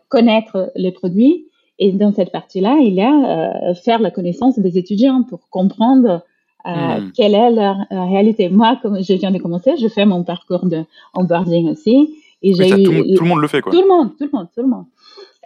connaître 0.07 0.71
les 0.75 0.91
produits. 0.91 1.50
Et 1.83 1.91
dans 1.91 2.13
cette 2.13 2.31
partie-là, 2.31 2.77
il 2.79 2.93
y 2.93 3.01
a 3.01 3.73
faire 3.73 3.99
la 3.99 4.11
connaissance 4.11 4.59
des 4.59 4.77
étudiants 4.77 5.23
pour 5.23 5.49
comprendre 5.49 6.21
euh, 6.67 6.99
hmm. 6.99 7.11
quelle 7.15 7.33
est 7.33 7.51
leur, 7.51 7.75
réalité. 7.89 8.49
Moi, 8.49 8.77
comme 8.81 9.01
je 9.01 9.13
viens 9.13 9.31
de 9.31 9.39
commencer, 9.39 9.71
je 9.77 9.87
fais 9.87 10.05
mon 10.05 10.23
parcours 10.23 10.65
de 10.65 10.83
onboarding 11.15 11.69
aussi. 11.69 12.15
Et 12.43 12.53
j'ai 12.53 12.69
eu, 12.69 12.83
tout, 13.15 13.23
le 13.23 13.29
monde 13.29 13.41
le 13.41 13.47
fait, 13.47 13.61
quoi. 13.61 13.71
Tout 13.71 13.81
le 13.81 13.87
monde, 13.87 14.09
tout 14.17 14.25
le 14.31 14.37
monde, 14.37 14.47
tout 14.55 14.61
le 14.61 14.67
monde. 14.67 14.85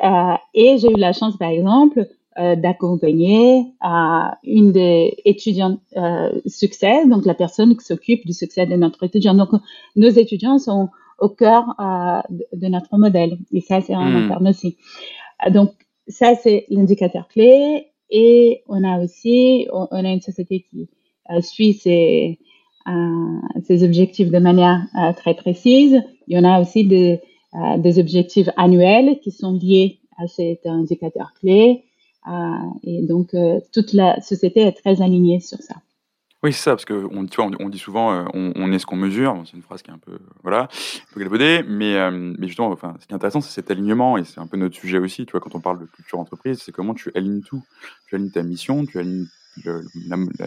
Euh, 0.04 0.38
et 0.54 0.78
j'ai 0.78 0.89
eu 0.89 0.98
la 0.98 1.13
chance, 1.13 1.38
par 1.38 1.50
exemple, 1.50 2.08
euh, 2.38 2.56
d'accompagner 2.56 3.65
euh, 3.86 4.30
une 4.43 4.71
des 4.71 5.15
étudiantes 5.24 5.80
euh, 5.95 6.32
succès, 6.45 7.06
donc 7.08 7.26
la 7.26 7.34
personne 7.34 7.78
qui 7.78 7.86
s'occupe 7.86 8.26
du 8.26 8.34
succès 8.34 8.65
de 8.65 8.76
notre 8.76 9.04
étudiant. 9.04 9.36
Donc, 9.36 9.50
nos 9.95 10.10
étudiants 10.10 10.58
sont 10.58 10.89
au 11.19 11.30
cœur 11.30 11.63
euh, 11.80 12.21
de, 12.54 12.67
notre 12.67 12.98
modèle. 12.98 13.38
Et 13.54 13.62
ça, 13.62 13.80
c'est 13.80 13.93
un 13.93 14.10
hmm. 14.10 14.26
interne 14.26 14.48
aussi. 14.50 14.78
donc, 15.50 15.71
ça, 16.08 16.36
c'est 16.36 16.65
l'indicateur 16.70 17.28
clé. 17.28 17.88
Et 18.10 18.63
on 18.68 18.84
a 18.84 19.04
aussi, 19.04 19.68
on 19.72 20.06
a 20.06 20.12
une 20.12 20.22
société 20.22 20.65
qui 20.70 20.88
euh, 21.32 21.41
suit 21.41 21.74
ses, 21.74 22.39
euh, 22.88 23.62
ses, 23.63 23.84
objectifs 23.84 24.30
de 24.30 24.38
manière 24.38 24.86
euh, 24.96 25.12
très 25.13 25.34
précise. 25.34 26.02
Il 26.28 26.38
y 26.38 26.39
en 26.39 26.44
a 26.44 26.62
aussi 26.62 26.86
des, 26.86 27.20
des 27.78 28.00
objectifs 28.00 28.50
annuels 28.58 29.20
qui 29.22 29.32
sont 29.32 29.54
liés 29.54 30.00
à 30.18 30.28
cet 30.28 30.65
indicateur 30.65 31.34
clé. 31.39 31.84
et 32.84 33.02
donc, 33.04 33.36
toute 33.72 33.94
la 33.94 34.20
société 34.22 34.62
est 34.62 34.74
très 34.74 35.02
alignée 35.02 35.39
sur 35.39 35.60
ça. 35.60 35.76
Oui, 36.45 36.53
c'est 36.53 36.62
ça, 36.62 36.71
parce 36.73 36.86
que 36.86 37.08
on, 37.10 37.25
tu 37.25 37.41
vois, 37.41 37.49
on, 37.60 37.69
dit 37.69 37.79
souvent 37.79 38.23
on, 38.36 38.71
est 38.71 38.77
ce 38.77 38.86
qu'on 38.86 38.97
mesure. 38.97 39.41
c'est 39.45 39.58
une 39.58 39.63
phrase 39.63 39.81
qui 39.81 39.89
est 39.89 39.93
un 39.95 39.97
peu, 39.97 40.19
voilà, 40.43 40.65
un 40.65 41.13
peu 41.13 41.19
galvaudée, 41.19 41.63
mais, 41.67 42.12
mais 42.12 42.47
justement, 42.47 42.67
enfin, 42.67 42.95
ce 42.99 43.08
qui 43.08 43.13
est 43.13 43.15
intéressant, 43.15 43.41
c'est 43.41 43.49
cet 43.49 43.71
alignement, 43.71 44.15
et 44.19 44.23
c'est 44.25 44.39
un 44.39 44.45
peu 44.45 44.55
notre 44.55 44.75
sujet 44.75 44.99
aussi. 44.99 45.25
Tu 45.25 45.31
vois, 45.31 45.39
quand 45.39 45.55
on 45.55 45.60
parle 45.60 45.79
de 45.79 45.86
culture 45.86 46.19
entreprise, 46.19 46.62
c'est 46.62 46.71
comment 46.71 46.93
tu 46.93 47.12
alignes 47.15 47.41
tout. 47.41 47.63
Tu 48.08 48.13
alignes 48.13 48.29
ta 48.29 48.43
mission, 48.43 48.86
tu 48.86 48.99
alignes 48.99 49.25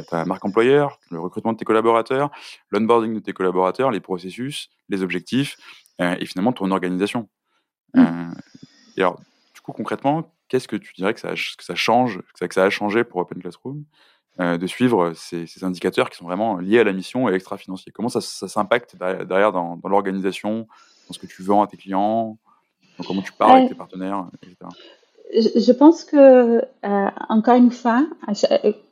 ta 0.09 0.25
marque 0.25 0.45
employeur, 0.45 1.01
le 1.11 1.19
recrutement 1.19 1.53
de 1.53 1.59
tes 1.59 1.65
collaborateurs, 1.65 2.31
l'onboarding 2.71 3.15
de 3.15 3.19
tes 3.19 3.33
collaborateurs, 3.33 3.91
les 3.91 3.99
processus, 3.99 4.71
les 4.89 5.03
objectifs 5.03 5.57
euh, 6.01 6.15
et 6.21 6.27
finalement 6.27 6.53
ton 6.53 6.71
organisation. 6.71 7.29
Mmh. 7.95 8.01
Euh, 8.01 8.35
et 8.97 9.01
alors, 9.01 9.21
du 9.53 9.61
coup, 9.63 9.73
concrètement, 9.73 10.33
qu'est-ce 10.47 10.69
que 10.69 10.77
tu 10.77 10.93
dirais 10.95 11.13
que 11.13 11.21
ça, 11.21 11.33
que 11.35 11.65
ça 11.65 11.75
change, 11.75 12.19
que 12.19 12.39
ça, 12.39 12.47
que 12.47 12.55
ça 12.55 12.63
a 12.63 12.71
changé 12.71 13.03
pour 13.03 13.21
Open 13.21 13.41
Classroom? 13.41 13.79
euh, 13.79 13.83
de 14.39 14.67
suivre 14.67 15.13
ces, 15.15 15.47
indicateurs 15.63 16.11
qui 16.11 16.17
sont 16.17 16.25
vraiment 16.25 16.59
liés 16.59 16.79
à 16.79 16.85
la 16.85 16.93
mission 16.93 17.29
et 17.29 17.35
extra-financiers. 17.35 17.93
Comment 17.93 18.09
ça, 18.09 18.21
s'impacte 18.21 18.97
derrière, 18.97 19.53
dans, 19.53 19.77
dans 19.77 19.89
l'organisation, 19.89 20.69
dans 21.09 21.15
ce 21.15 21.19
que 21.19 21.27
tu 21.27 21.43
vends 21.43 21.63
à 21.63 21.67
tes 21.67 21.77
clients, 21.77 22.39
dans 22.99 23.05
comment 23.05 23.23
tu 23.23 23.33
parles 23.33 23.59
avec 23.59 23.71
tes 23.71 23.75
partenaires, 23.75 24.27
etc 24.43 24.69
je 25.35 25.73
pense 25.73 26.05
que, 26.05 26.59
euh, 26.59 27.11
encore 27.29 27.57
une 27.57 27.71
fois, 27.71 28.07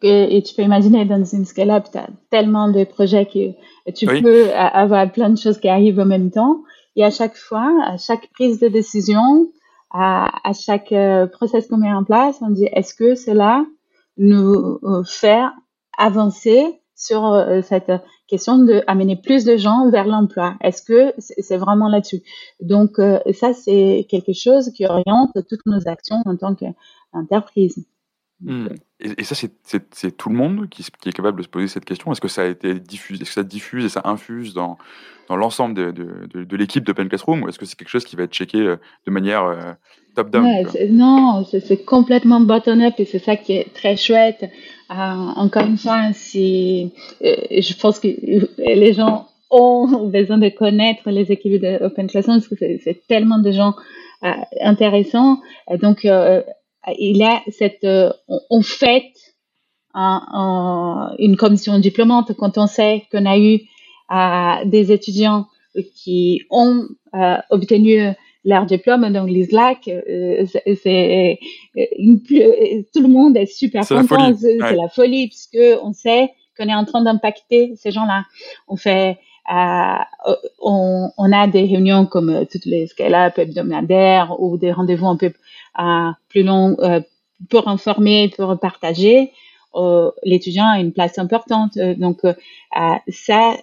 et 0.02 0.42
tu 0.42 0.54
peux 0.54 0.62
imaginer 0.62 1.04
dans 1.04 1.24
une 1.24 1.44
scale-up, 1.44 1.86
tu 1.90 1.98
as 1.98 2.08
tellement 2.30 2.68
de 2.70 2.84
projets 2.84 3.26
que 3.26 3.90
tu 3.92 4.06
peux 4.06 4.50
avoir 4.52 5.10
plein 5.10 5.30
de 5.30 5.38
choses 5.38 5.58
qui 5.58 5.68
arrivent 5.68 5.98
en 5.98 6.06
même 6.06 6.30
temps. 6.30 6.62
Et 6.94 7.04
à 7.04 7.10
chaque 7.10 7.36
fois, 7.36 7.70
à 7.86 7.96
chaque 7.96 8.30
prise 8.32 8.60
de 8.60 8.68
décision, 8.68 9.48
à, 9.90 10.30
à 10.48 10.52
chaque 10.52 10.92
euh, 10.92 11.26
process 11.26 11.68
qu'on 11.68 11.78
met 11.78 11.92
en 11.92 12.04
place, 12.04 12.38
on 12.42 12.50
dit 12.50 12.68
est-ce 12.72 12.94
que 12.94 13.14
cela 13.14 13.64
nous 14.16 14.78
euh, 14.82 15.02
fait 15.04 15.44
avancer 15.98 16.80
sur 16.94 17.26
euh, 17.26 17.60
cette 17.62 17.92
question 18.26 18.58
de 18.58 18.82
amener 18.86 19.16
plus 19.16 19.44
de 19.44 19.56
gens 19.56 19.90
vers 19.90 20.06
l'emploi. 20.06 20.56
Est-ce 20.62 20.82
que 20.82 21.14
c'est 21.18 21.58
vraiment 21.58 21.88
là-dessus? 21.88 22.22
Donc 22.60 22.98
euh, 22.98 23.20
ça, 23.32 23.52
c'est 23.52 24.06
quelque 24.08 24.32
chose 24.32 24.70
qui 24.72 24.86
oriente 24.86 25.32
toutes 25.48 25.64
nos 25.66 25.86
actions 25.86 26.22
en 26.24 26.36
tant 26.36 26.54
qu'entreprise. 26.54 27.86
Hmm. 28.40 28.68
Et, 28.98 29.24
ça, 29.24 29.34
c'est 29.34 30.16
tout 30.16 30.30
le 30.30 30.34
monde 30.34 30.68
qui, 30.70 30.82
est 30.82 31.12
capable 31.12 31.38
de 31.38 31.42
se 31.42 31.48
poser 31.48 31.68
cette 31.68 31.84
question. 31.84 32.12
Est-ce 32.12 32.20
que 32.20 32.28
ça 32.28 32.42
a 32.42 32.46
été 32.46 32.74
diffusé, 32.74 33.22
est-ce 33.22 33.30
que 33.30 33.34
ça 33.34 33.42
diffuse 33.42 33.84
et 33.84 33.88
ça 33.90 34.00
infuse 34.04 34.54
dans, 34.54 34.78
dans 35.28 35.36
l'ensemble 35.36 35.74
de, 35.74 35.90
de, 35.90 36.44
de, 36.44 36.56
l'équipe 36.56 36.82
d'Open 36.82 37.08
Classroom 37.08 37.42
ou 37.42 37.48
est-ce 37.48 37.58
que 37.58 37.66
c'est 37.66 37.76
quelque 37.76 37.90
chose 37.90 38.06
qui 38.06 38.16
va 38.16 38.22
être 38.22 38.32
checké 38.32 38.58
euh, 38.58 38.76
de 39.06 39.10
manière 39.10 39.76
top-down 40.14 40.46
Non, 40.90 41.44
c'est 41.44 41.84
complètement 41.84 42.40
bottom-up 42.40 42.94
et 42.98 43.04
c'est 43.04 43.18
ça 43.18 43.36
qui 43.36 43.52
est 43.52 43.74
très 43.74 43.96
chouette. 43.96 44.44
Euh, 44.90 44.94
encore 44.94 45.66
une 45.66 45.76
fois, 45.76 45.98
euh, 46.06 46.88
je 47.20 47.80
pense 47.80 48.00
que 48.00 48.08
les 48.58 48.92
gens 48.94 49.28
ont 49.50 50.06
besoin 50.06 50.38
de 50.38 50.48
connaître 50.48 51.10
les 51.10 51.30
équipes 51.30 51.60
de 51.60 51.84
Open 51.84 52.06
Classroom 52.06 52.38
parce 52.38 52.48
que 52.48 52.78
c'est 52.82 53.06
tellement 53.06 53.38
de 53.40 53.52
gens 53.52 53.74
intéressants. 54.62 55.40
donc, 55.80 56.06
il 56.98 57.16
y 57.16 57.24
a 57.24 57.42
cette, 57.50 57.86
on, 58.28 58.62
fête 58.62 59.34
une 59.94 61.36
commission 61.36 61.78
diplômante, 61.78 62.32
quand 62.36 62.58
on 62.58 62.66
sait 62.66 63.04
qu'on 63.10 63.26
a 63.26 63.38
eu 63.38 63.60
des 64.66 64.92
étudiants 64.92 65.46
qui 65.94 66.42
ont 66.50 66.86
obtenu 67.50 68.12
leur 68.44 68.66
diplôme, 68.66 69.12
donc 69.12 69.28
l'ISLAC, 69.28 69.90
c'est 70.82 71.38
tout 71.74 73.02
le 73.02 73.08
monde 73.08 73.36
est 73.36 73.46
super 73.46 73.86
content, 73.86 74.34
c'est 74.36 74.56
la 74.58 74.88
folie 74.88 75.28
puisque 75.28 75.58
on 75.82 75.92
sait 75.92 76.30
qu'on 76.56 76.68
est 76.68 76.74
en 76.74 76.84
train 76.84 77.02
d'impacter 77.02 77.74
ces 77.76 77.90
gens-là. 77.90 78.24
On 78.68 78.76
fait 78.76 79.10
euh, 79.10 79.14
on, 79.48 81.10
on, 81.16 81.32
a 81.32 81.46
des 81.46 81.62
réunions 81.62 82.06
comme 82.06 82.30
euh, 82.30 82.44
toutes 82.50 82.66
les 82.66 82.86
scale-up 82.86 83.38
hebdomadaires 83.38 84.40
ou 84.40 84.56
des 84.58 84.72
rendez-vous 84.72 85.06
un 85.06 85.16
peu 85.16 85.32
euh, 85.78 86.10
plus 86.28 86.42
longs 86.42 86.76
euh, 86.80 87.00
pour 87.50 87.68
informer, 87.68 88.32
pour 88.36 88.58
partager. 88.58 89.32
Euh, 89.74 90.10
l'étudiant 90.22 90.66
a 90.66 90.80
une 90.80 90.92
place 90.92 91.18
importante. 91.18 91.78
Donc 91.98 92.22
ça 93.08 93.56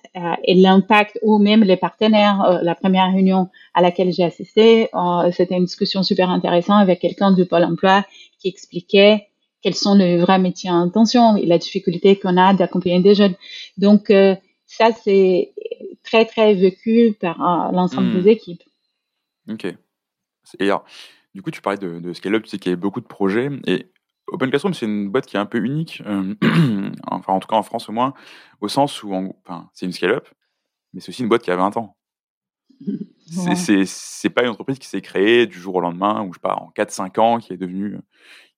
et 0.43 0.54
l'impact 0.54 1.17
ou 1.24 1.39
même 1.39 1.63
les 1.63 1.78
partenaires. 1.78 2.60
la 2.62 2.76
première 2.76 3.12
réunion 3.12 3.50
à 3.74 3.82
laquelle 3.82 4.13
j'ai 4.13 4.24
assisté, 4.24 4.89
c'était 5.32 5.56
une 5.56 5.65
discussion 5.65 6.04
super 6.04 6.30
intéressante 6.30 6.82
avec 6.82 7.00
quelqu'un 7.00 7.32
du 7.32 7.46
Pôle 7.46 7.63
Emploi 7.63 8.06
qui 8.38 8.48
expliquait 8.48 9.28
quels 9.63 9.74
sont 9.74 9.96
les 9.96 10.19
vrais 10.19 10.38
métiers 10.38 10.69
en 10.69 10.88
tension 10.89 11.36
et 11.36 11.48
la 11.48 11.58
difficulté 11.58 12.19
qu'on 12.19 12.38
a 12.38 12.54
d'accompagner 12.54 13.00
des 13.00 13.15
jeunes. 13.15 13.36
Donc 13.78 14.12
ça, 14.77 14.91
c'est 14.91 15.53
très, 16.03 16.25
très 16.25 16.55
vécu 16.55 17.15
par 17.19 17.41
euh, 17.41 17.71
l'ensemble 17.71 18.12
des 18.12 18.23
hmm. 18.23 18.27
équipes. 18.27 18.63
Ok. 19.49 19.65
Et 19.65 20.63
alors, 20.63 20.83
du 21.36 21.41
coup, 21.41 21.51
tu 21.51 21.62
parlais 21.62 21.77
de, 21.77 21.99
de 21.99 22.13
Scale-Up, 22.13 22.43
tu 22.43 22.49
sais 22.49 22.57
qu'il 22.57 22.71
y 22.71 22.73
a 22.73 22.77
beaucoup 22.77 23.01
de 23.01 23.05
projets. 23.05 23.49
Et 23.67 23.91
Open 24.27 24.49
Classroom, 24.49 24.73
c'est 24.73 24.86
une 24.86 25.09
boîte 25.09 25.25
qui 25.25 25.36
est 25.36 25.39
un 25.39 25.45
peu 25.45 25.63
unique, 25.63 26.01
euh, 26.05 26.33
enfin, 27.03 27.33
en 27.33 27.39
tout 27.39 27.47
cas 27.47 27.55
en 27.55 27.63
France 27.63 27.89
au 27.89 27.91
moins, 27.91 28.13
au 28.62 28.67
sens 28.67 29.03
où 29.03 29.13
enfin, 29.13 29.69
c'est 29.73 29.86
une 29.86 29.91
Scale-Up, 29.91 30.27
mais 30.93 31.01
c'est 31.01 31.09
aussi 31.09 31.21
une 31.21 31.29
boîte 31.29 31.43
qui 31.43 31.51
a 31.51 31.55
20 31.55 31.77
ans. 31.77 31.97
C'est 33.25 34.29
pas 34.29 34.43
une 34.43 34.49
entreprise 34.49 34.77
qui 34.77 34.88
s'est 34.88 35.01
créée 35.01 35.47
du 35.47 35.57
jour 35.57 35.75
au 35.75 35.79
lendemain, 35.79 36.23
ou 36.23 36.33
je 36.33 36.38
sais 36.38 36.41
pas, 36.41 36.55
en 36.55 36.71
4-5 36.75 37.19
ans, 37.19 37.38
qui 37.39 37.53
est 37.53 37.57
devenue 37.57 37.97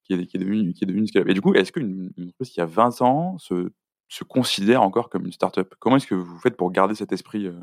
qui 0.04 0.14
est, 0.14 0.26
qui 0.26 0.38
est 0.38 0.40
devenue 0.40 0.74
qui 0.74 0.84
est 0.84 0.88
devenue 0.88 1.02
une 1.02 1.08
scale-up. 1.08 1.30
Et 1.30 1.34
du 1.34 1.42
coup, 1.42 1.54
est-ce 1.54 1.72
qu'une 1.72 2.12
entreprise 2.18 2.50
qui 2.50 2.62
a 2.62 2.66
20 2.66 3.02
ans 3.02 3.38
se 3.38 3.72
se 4.08 4.24
considère 4.24 4.82
encore 4.82 5.10
comme 5.10 5.26
une 5.26 5.32
start-up? 5.32 5.74
Comment 5.80 5.98
est-ce 5.98 6.08
que 6.08 6.16
vous 6.16 6.38
faites 6.40 6.58
pour 6.58 6.72
garder 6.72 6.96
cet 6.96 7.12
esprit 7.12 7.48
euh, 7.48 7.54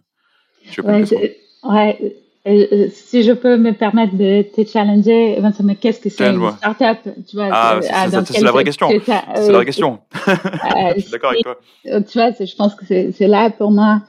ouais, 1.65 1.99
euh, 2.47 2.67
euh, 2.73 2.89
si 2.93 3.23
je 3.23 3.33
peux 3.33 3.57
me 3.57 3.73
permettre 3.73 4.17
de 4.17 4.43
te 4.43 4.67
challenger, 4.69 5.39
mais 5.63 5.77
qu'est-ce 5.77 6.01
que 6.01 6.09
c'est 6.09 6.29
une 6.29 6.51
start-up? 6.53 6.99
Tu 7.29 7.37
vois, 7.37 7.49
Ah, 7.53 7.81
c'est 7.81 8.41
la 8.41 8.53
vraie 8.53 8.65
question. 8.65 8.89
C'est 8.91 9.47
la 9.49 9.53
vraie 9.53 9.65
question. 9.65 10.01
je 10.27 11.01
suis 11.01 11.11
d'accord 11.11 11.31
avec 11.31 11.43
toi. 11.43 11.57
Tu 11.85 12.19
vois, 12.19 12.31
je 12.33 12.57
pense 12.57 12.75
que 12.75 12.85
c'est 12.87 13.29
là 13.29 13.51
pour 13.51 13.71
moi 13.71 14.03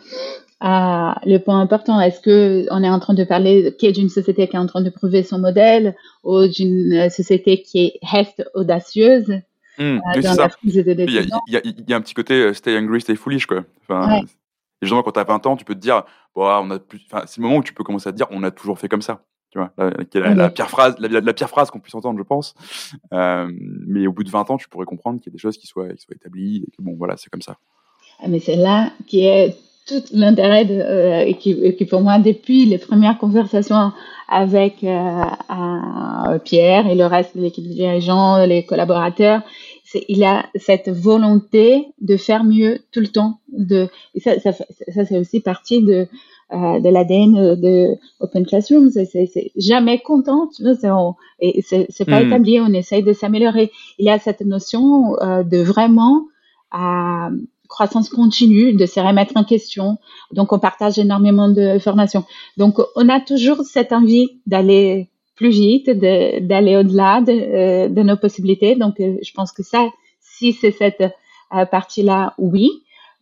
le 0.61 1.37
point 1.37 1.59
important. 1.59 1.99
Est-ce 1.99 2.19
que 2.19 2.65
on 2.71 2.83
est 2.83 2.89
en 2.89 2.99
train 2.99 3.13
de 3.13 3.23
parler 3.23 3.75
d'une 3.79 4.09
société 4.09 4.47
qui 4.47 4.55
est 4.55 4.59
en 4.59 4.67
train 4.67 4.81
de 4.81 4.89
prouver 4.89 5.23
son 5.23 5.39
modèle 5.39 5.95
ou 6.23 6.47
d'une 6.47 7.09
société 7.09 7.61
qui 7.61 7.93
reste 8.01 8.43
audacieuse? 8.53 9.41
Mmh, 9.79 9.99
il, 10.15 10.21
y 11.87 11.93
a, 11.93 11.95
un 11.95 12.01
petit 12.01 12.13
côté 12.13 12.35
euh, 12.35 12.53
stay 12.53 12.77
angry, 12.77 13.01
stay 13.01 13.15
foolish, 13.15 13.45
quoi. 13.47 13.63
Enfin, 13.81 14.21
gens, 14.81 15.01
quand 15.01 15.13
tu 15.13 15.19
as 15.19 15.23
20 15.23 15.45
ans, 15.47 15.55
tu 15.55 15.65
peux 15.65 15.75
te 15.75 15.79
dire, 15.79 16.03
on 16.35 16.71
a 16.71 16.79
plus... 16.79 17.01
enfin, 17.11 17.23
c'est 17.25 17.39
le 17.39 17.43
moment 17.43 17.57
où 17.57 17.63
tu 17.63 17.73
peux 17.73 17.83
commencer 17.83 18.09
à 18.09 18.11
te 18.11 18.17
dire, 18.17 18.27
on 18.31 18.43
a 18.43 18.51
toujours 18.51 18.77
fait 18.77 18.89
comme 18.89 19.01
ça. 19.01 19.23
Tu 19.49 19.59
vois, 19.59 19.71
la, 19.77 20.33
la, 20.33 20.49
pire 20.49 20.69
phrase, 20.69 20.95
la, 20.99 21.33
pire 21.33 21.47
phrase 21.47 21.69
qu'on 21.69 21.79
puisse 21.79 21.93
entendre, 21.93 22.17
je 22.17 22.23
pense. 22.23 22.55
Euh, 23.13 23.51
mais 23.87 24.07
au 24.07 24.11
bout 24.11 24.23
de 24.23 24.29
20 24.29 24.49
ans, 24.49 24.57
tu 24.57 24.67
pourrais 24.67 24.85
comprendre 24.85 25.19
qu'il 25.19 25.31
y 25.31 25.33
a 25.33 25.35
des 25.35 25.39
choses 25.39 25.57
qui 25.57 25.67
soient, 25.67 25.89
qui 25.89 26.01
soient 26.01 26.15
établies 26.15 26.63
et 26.67 26.71
que 26.71 26.81
bon, 26.81 26.95
voilà, 26.97 27.17
c'est 27.17 27.29
comme 27.29 27.43
ça. 27.43 27.57
Ah, 28.19 28.27
mais 28.27 28.39
c'est 28.39 28.55
là 28.55 28.91
qui 29.05 29.25
est 29.25 29.55
tout 29.85 30.03
l'intérêt 30.13 30.65
de, 30.65 30.73
euh, 30.73 31.25
et, 31.25 31.35
qui, 31.35 31.75
qui, 31.75 31.85
pour 31.85 32.01
moi, 32.01 32.19
depuis 32.19 32.65
les 32.65 32.77
premières 32.77 33.17
conversations 33.17 33.91
avec 34.29 34.77
Pierre 36.43 36.87
et 36.87 36.95
le 36.95 37.05
reste 37.05 37.37
de 37.37 37.41
l'équipe 37.41 37.67
de 37.67 37.73
dirigeants, 37.73 38.45
les 38.45 38.65
collaborateurs, 38.65 39.41
il 40.07 40.23
a 40.23 40.45
cette 40.55 40.89
volonté 40.89 41.87
de 42.01 42.17
faire 42.17 42.43
mieux 42.43 42.79
tout 42.91 42.99
le 42.99 43.09
temps. 43.09 43.39
De, 43.49 43.89
et 44.15 44.19
ça, 44.19 44.39
ça, 44.39 44.51
ça 44.51 45.05
c'est 45.05 45.19
aussi 45.19 45.39
partie 45.39 45.83
de, 45.83 46.07
euh, 46.53 46.79
de 46.79 46.89
l'ADN 46.89 47.55
de 47.55 47.95
Open 48.19 48.45
Classroom. 48.45 48.91
C'est 48.91 49.51
jamais 49.55 49.99
content, 49.99 50.49
tu 50.55 50.61
vois, 50.61 50.73
et 51.39 51.61
c'est 51.63 52.05
pas 52.05 52.21
hmm. 52.21 52.27
établi, 52.27 52.59
on 52.59 52.73
essaye 52.73 53.01
de 53.01 53.13
s'améliorer. 53.13 53.71
Il 53.97 54.05
y 54.05 54.09
a 54.11 54.19
cette 54.19 54.41
notion 54.41 55.15
euh, 55.21 55.43
de 55.43 55.57
vraiment 55.57 56.27
euh, 56.75 57.29
croissance 57.73 58.07
continue, 58.07 58.73
de 58.73 58.85
se 58.85 58.99
remettre 58.99 59.33
en 59.35 59.43
question. 59.43 59.97
Donc, 60.31 60.53
on 60.53 60.59
partage 60.59 60.99
énormément 60.99 61.49
de 61.49 61.79
formations. 61.79 62.23
Donc, 62.55 62.77
on 62.95 63.09
a 63.09 63.19
toujours 63.19 63.63
cette 63.63 63.91
envie 63.91 64.29
d'aller 64.45 65.09
plus 65.35 65.49
vite, 65.49 65.89
d'aller 65.89 66.77
au-delà 66.77 67.21
de, 67.21 67.31
euh, 67.31 67.89
de, 67.89 68.03
nos 68.03 68.15
possibilités. 68.15 68.75
Donc, 68.75 68.99
euh, 68.99 69.17
je 69.23 69.31
pense 69.33 69.51
que 69.51 69.63
ça, 69.63 69.89
si 70.21 70.53
c'est 70.53 70.71
cette 70.71 71.01
euh, 71.01 71.65
partie-là, 71.65 72.35
oui. 72.37 72.69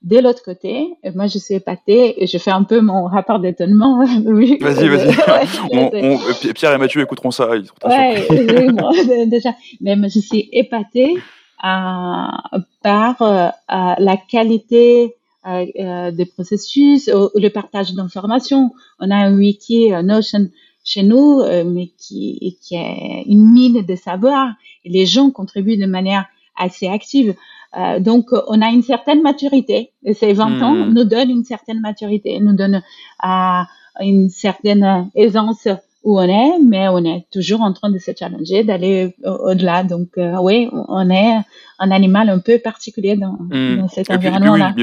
De 0.02 0.18
l'autre 0.18 0.42
côté, 0.44 0.96
moi, 1.14 1.28
je 1.28 1.38
suis 1.38 1.54
épatée 1.54 2.22
et 2.24 2.26
je 2.26 2.38
fais 2.40 2.50
un 2.50 2.64
peu 2.64 2.82
mon 2.82 3.06
rapport 3.06 3.40
d'étonnement. 3.40 4.04
vas-y, 4.26 4.90
vas-y. 4.90 6.54
Pierre 6.56 6.74
et 6.74 6.78
Mathieu 6.80 7.02
écouteront 7.02 7.32
ça. 7.32 7.50
Ils 7.56 7.70
oui, 7.86 9.28
déjà. 9.28 9.52
Mais 9.80 9.96
je 10.10 10.20
suis 10.20 10.50
épatée 10.52 11.18
par 11.62 13.54
la 13.69 14.17
qualité 14.30 15.15
des 15.45 16.26
processus, 16.34 17.08
le 17.08 17.47
partage 17.50 17.93
d'informations. 17.93 18.71
On 19.00 19.10
a 19.12 19.15
un 19.15 19.38
wiki 19.38 19.91
Notion 20.04 20.50
chez 20.84 21.04
nous, 21.04 21.41
euh, 21.41 21.63
mais 21.63 21.88
qui, 21.97 22.58
qui 22.62 22.76
est 22.76 23.24
une 23.28 23.52
mine 23.52 23.86
de 23.86 23.95
savoir. 23.95 24.54
Et 24.84 24.89
les 24.89 25.06
gens 25.06 25.32
contribuent 25.32 25.78
de 25.78 25.86
manière 25.86 26.26
assez 26.56 26.88
active. 26.88 27.36
Euh, 27.78 28.00
donc, 28.00 28.30
on 28.47 28.62
a 28.62 28.69
une 28.69 28.84
certaine 28.84 29.21
maturité. 29.21 29.91
Et 30.04 30.13
ces 30.13 30.34
20 30.34 30.62
ans 30.62 30.74
hmm. 30.74 30.93
nous 30.93 31.04
donnent 31.04 31.30
une 31.30 31.45
certaine 31.45 31.80
maturité, 31.80 32.39
nous 32.39 32.54
donnent 32.54 32.82
euh, 33.24 33.62
une 34.00 34.30
certaine 34.30 35.10
aisance 35.15 35.67
où 36.04 36.20
on 36.20 36.24
est, 36.24 36.60
mais 36.60 36.88
on 36.88 37.04
est 37.06 37.28
toujours 37.32 37.62
en 37.62 37.74
train 37.74 37.92
de 37.92 38.00
se 38.00 38.12
challenger, 38.18 38.64
d'aller 38.64 39.16
au-delà. 39.24 39.84
Donc, 39.84 40.18
euh, 40.18 40.36
oui, 40.42 40.68
on 40.72 41.10
est 41.12 41.40
un 41.78 41.92
animal 41.92 42.30
un 42.30 42.40
peu 42.40 42.58
particulier 42.58 43.16
dans, 43.16 43.38
mmh. 43.40 43.88
cet 43.90 44.10
environnement-là. 44.10 44.74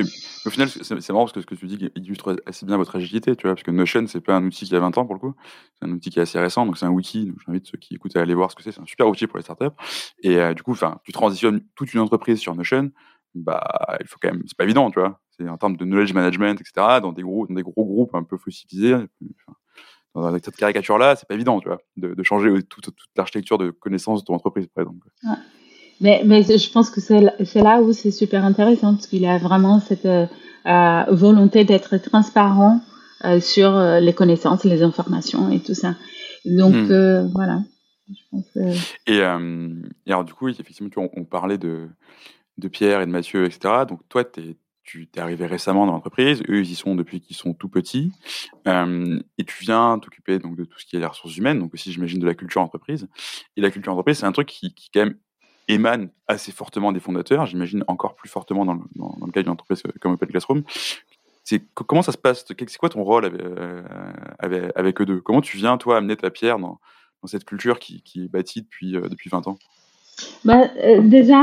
au 0.47 0.51
final, 0.51 0.69
c'est 0.69 1.11
marrant 1.11 1.25
parce 1.25 1.33
que 1.33 1.41
ce 1.41 1.47
que 1.47 1.55
tu 1.57 1.67
dis 1.67 1.91
illustre 1.97 2.41
assez 2.47 2.67
bien 2.67 2.77
votre 2.77 2.97
agilité, 2.97 3.35
tu 3.35 3.47
vois, 3.47 3.55
parce 3.55 3.65
que 3.65 3.73
Notion, 3.73 4.07
c'est 4.07 4.21
pas 4.21 4.37
un 4.37 4.45
outil 4.45 4.67
qui 4.67 4.77
a 4.77 4.81
20 4.81 4.97
ans 4.99 5.07
pour 5.07 5.15
le 5.15 5.21
coup, 5.21 5.35
c'est 5.75 5.89
un 5.89 5.93
outil 5.93 6.11
qui 6.11 6.21
est 6.21 6.23
assez 6.23 6.39
récent, 6.39 6.65
donc 6.67 6.79
c'est 6.79 6.87
un 6.87 6.91
wiki. 6.91 7.33
J'invite 7.47 7.67
ceux 7.67 7.79
qui 7.79 7.95
écoutent 7.95 8.17
à 8.17 8.21
aller 8.21 8.35
voir 8.35 8.51
ce 8.51 8.57
que 8.57 8.63
c'est. 8.63 8.71
C'est 8.71 8.81
un 8.81 8.87
super 8.87 9.09
outil 9.09 9.27
pour 9.27 9.39
les 9.39 9.43
startups. 9.43 9.75
Et 10.23 10.37
euh, 10.37 10.55
du 10.55 10.63
coup, 10.63 10.73
enfin, 10.73 10.99
tu 11.05 11.13
transitionnes 11.13 11.63
toute 11.75 11.93
une 11.95 12.01
entreprise 12.01 12.39
sur 12.39 12.55
Notion, 12.55 12.91
bah, 13.35 13.99
il 14.01 14.07
faut 14.07 14.19
quand 14.23 14.31
même, 14.31 14.43
c'est 14.47 14.57
pas 14.57 14.65
évident, 14.65 14.91
tu 14.91 15.01
vois. 15.01 15.21
C'est 15.31 15.49
en 15.49 15.57
termes 15.57 15.77
de 15.77 15.85
knowledge 15.85 16.13
management, 16.13 16.61
etc., 16.61 17.01
dans 17.03 17.13
des 17.13 17.23
gros, 17.23 17.47
dans 17.47 17.55
des 17.55 17.63
gros 17.63 17.85
groupes 17.85 18.15
un 18.15 18.23
peu 18.23 18.37
fossilisés 18.37 18.97
avec 20.14 20.44
cette 20.44 20.57
caricature-là, 20.57 21.16
c'est 21.16 21.29
pas 21.29 21.35
évident, 21.35 21.61
tu 21.61 21.68
vois, 21.68 21.79
de, 21.97 22.23
changer 22.23 22.51
toute, 22.62 22.85
toute 22.85 22.97
l'architecture 23.16 23.59
de 23.59 23.71
connaissances 23.71 24.21
de 24.21 24.27
ton 24.27 24.35
entreprise, 24.35 24.66
par 24.75 24.83
exemple. 24.83 25.09
Mais, 26.01 26.23
mais 26.25 26.42
je 26.42 26.71
pense 26.71 26.90
que 26.90 27.01
c'est 27.01 27.61
là 27.61 27.81
où 27.81 27.92
c'est 27.92 28.11
super 28.11 28.44
intéressant, 28.44 28.94
parce 28.94 29.07
qu'il 29.07 29.27
a 29.27 29.38
vraiment 29.38 29.81
cette 29.81 30.07
euh, 30.07 30.27
euh, 30.66 31.03
volonté 31.11 31.64
d'être 31.64 31.97
transparent 31.99 32.81
euh, 33.25 33.40
sur 33.40 33.79
les 34.01 34.12
connaissances, 34.12 34.64
les 34.64 34.83
informations 34.83 35.51
et 35.51 35.61
tout 35.61 35.75
ça. 35.75 35.97
Donc, 36.44 36.75
hmm. 36.75 37.31
voilà. 37.35 37.62
et, 39.07 39.16
et, 39.16 39.23
alors, 40.12 40.25
du 40.25 40.35
coup, 40.35 40.49
effectivement, 40.49 40.90
on, 40.97 41.11
on 41.16 41.25
parlait 41.25 41.59
de, 41.59 41.88
de 42.59 42.68
Pierre 42.68 43.01
et 43.01 43.07
de 43.07 43.11
Mathieu, 43.11 43.44
etc. 43.44 43.85
Donc, 43.88 44.01
toi, 44.09 44.25
tu 44.25 44.40
es 44.40 44.57
tu 44.88 45.07
t'es 45.07 45.20
arrivé 45.20 45.44
récemment 45.44 45.85
dans 45.85 45.92
l'entreprise, 45.92 46.42
eux 46.48 46.61
ils 46.61 46.70
y 46.70 46.74
sont 46.74 46.94
depuis 46.94 47.20
qu'ils 47.20 47.37
sont 47.37 47.53
tout 47.53 47.68
petits, 47.68 48.11
euh, 48.66 49.20
et 49.37 49.44
tu 49.44 49.62
viens 49.62 49.98
t'occuper 49.98 50.38
donc 50.38 50.57
de 50.57 50.64
tout 50.64 50.79
ce 50.79 50.87
qui 50.87 50.96
est 50.96 50.98
les 50.98 51.05
ressources 51.05 51.37
humaines, 51.37 51.59
donc 51.59 51.74
aussi 51.74 51.92
j'imagine 51.92 52.18
de 52.18 52.27
la 52.27 52.35
culture 52.35 52.62
entreprise. 52.62 53.07
Et 53.59 53.61
la 53.61 53.70
culture 53.70 53.92
entreprise, 53.92 54.18
c'est 54.18 54.27
un 54.27 54.33
truc 54.33 54.48
qui, 54.48 54.72
quand 54.94 55.01
même 55.01 55.16
émane 55.68 56.09
assez 56.27 56.53
fortement 56.53 56.90
des 56.92 57.01
fondateurs, 57.01 57.44
j'imagine 57.44 57.85
encore 57.87 58.14
plus 58.14 58.31
fortement 58.31 58.64
dans 58.64 58.72
le, 58.72 58.81
dans, 58.96 59.14
cas 59.31 59.42
d'une 59.42 59.53
entreprise 59.53 59.83
comme 60.01 60.12
Open 60.12 60.29
Classroom. 60.31 60.62
Comment 61.74 62.03
ça 62.03 62.12
se 62.12 62.18
passe? 62.18 62.46
C'est 62.46 62.79
quoi 62.79 62.88
ton 62.88 63.05
rôle 63.05 63.27
avec, 63.27 63.40
euh, 63.42 63.83
avec, 64.74 65.01
eux 65.03 65.07
deux? 65.07 65.20
Comment 65.20 65.42
tu 65.42 65.59
viens 65.59 65.77
toi 65.77 65.98
amener 65.98 66.16
ta 66.16 66.31
pierre 66.31 66.59
dans, 66.59 66.79
cette 67.27 67.44
culture 67.44 67.79
qui, 67.79 68.03
qui, 68.03 68.24
est 68.24 68.29
bâtie 68.29 68.62
depuis 68.62 68.96
euh, 68.96 69.09
depuis 69.09 69.29
20 69.29 69.48
ans? 69.48 69.59
Bah, 70.44 70.68
déjà, 71.01 71.42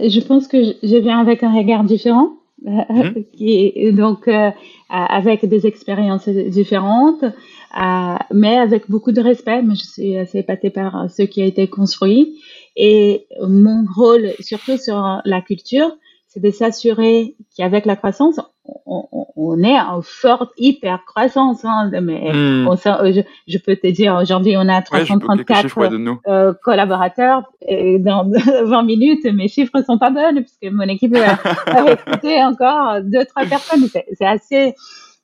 je 0.00 0.20
pense 0.26 0.48
que 0.48 0.56
je 0.62 0.96
viens 0.96 1.20
avec 1.20 1.42
un 1.42 1.54
regard 1.54 1.84
différent. 1.84 2.37
Mhm. 2.68 3.24
qui 3.32 3.92
donc 3.92 4.26
euh, 4.28 4.50
avec 4.88 5.44
des 5.46 5.66
expériences 5.66 6.28
différentes, 6.28 7.22
euh, 7.22 8.14
mais 8.32 8.56
avec 8.58 8.90
beaucoup 8.90 9.12
de 9.12 9.20
respect. 9.20 9.62
Mais 9.62 9.74
je 9.76 9.84
suis 9.84 10.16
assez 10.16 10.38
épatée 10.38 10.70
par 10.70 11.10
ce 11.10 11.22
qui 11.22 11.42
a 11.42 11.44
été 11.46 11.68
construit 11.68 12.40
Et 12.76 13.26
mon 13.46 13.84
rôle, 13.94 14.32
surtout 14.40 14.76
sur 14.76 15.20
la 15.24 15.40
culture, 15.40 15.90
c'est 16.26 16.40
de 16.42 16.50
s'assurer 16.50 17.36
qu'avec 17.56 17.86
la 17.86 17.96
croissance, 17.96 18.40
on, 18.86 19.26
on, 19.36 19.62
est 19.62 19.78
en 19.78 20.02
forte 20.02 20.52
hyper 20.56 21.04
croissance. 21.04 21.64
Hein, 21.64 21.90
mais 22.02 22.32
hmm. 22.32 22.68
on, 22.68 22.76
je, 22.76 23.22
je, 23.46 23.58
peux 23.58 23.76
te 23.76 23.86
dire, 23.86 24.18
aujourd'hui, 24.20 24.56
on 24.56 24.68
a 24.68 24.82
334 24.82 25.78
euh, 26.26 26.52
collaborateurs. 26.62 27.42
Et 27.66 27.98
dans 27.98 28.28
20 28.64 28.82
minutes, 28.82 29.24
mes 29.24 29.48
chiffres 29.48 29.82
sont 29.86 29.98
pas 29.98 30.10
bonnes 30.10 30.42
puisque 30.42 30.72
mon 30.72 30.88
équipe 30.88 31.16
a 31.16 31.82
recruté 31.82 32.42
encore 32.44 33.00
deux, 33.02 33.24
trois 33.24 33.44
personnes. 33.46 33.86
C'est 33.88 34.26
assez 34.26 34.74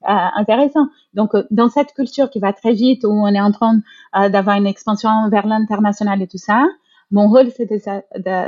euh, 0.07 0.13
intéressant. 0.37 0.89
Donc, 1.15 1.35
euh, 1.35 1.45
dans 1.51 1.71
cette 1.71 1.95
culture 1.95 2.29
qui 2.29 2.39
va 2.39 2.53
très 2.53 2.75
vite, 2.75 3.05
où 3.05 3.11
on 3.11 3.29
est 3.29 3.41
en 3.41 3.53
train 3.53 3.81
euh, 4.17 4.29
d'avoir 4.29 4.57
une 4.57 4.67
expansion 4.67 5.31
vers 5.31 5.47
l'international 5.47 6.21
et 6.21 6.27
tout 6.27 6.37
ça, 6.37 6.67
mon 7.11 7.29
rôle, 7.29 7.51
c'est 7.57 7.71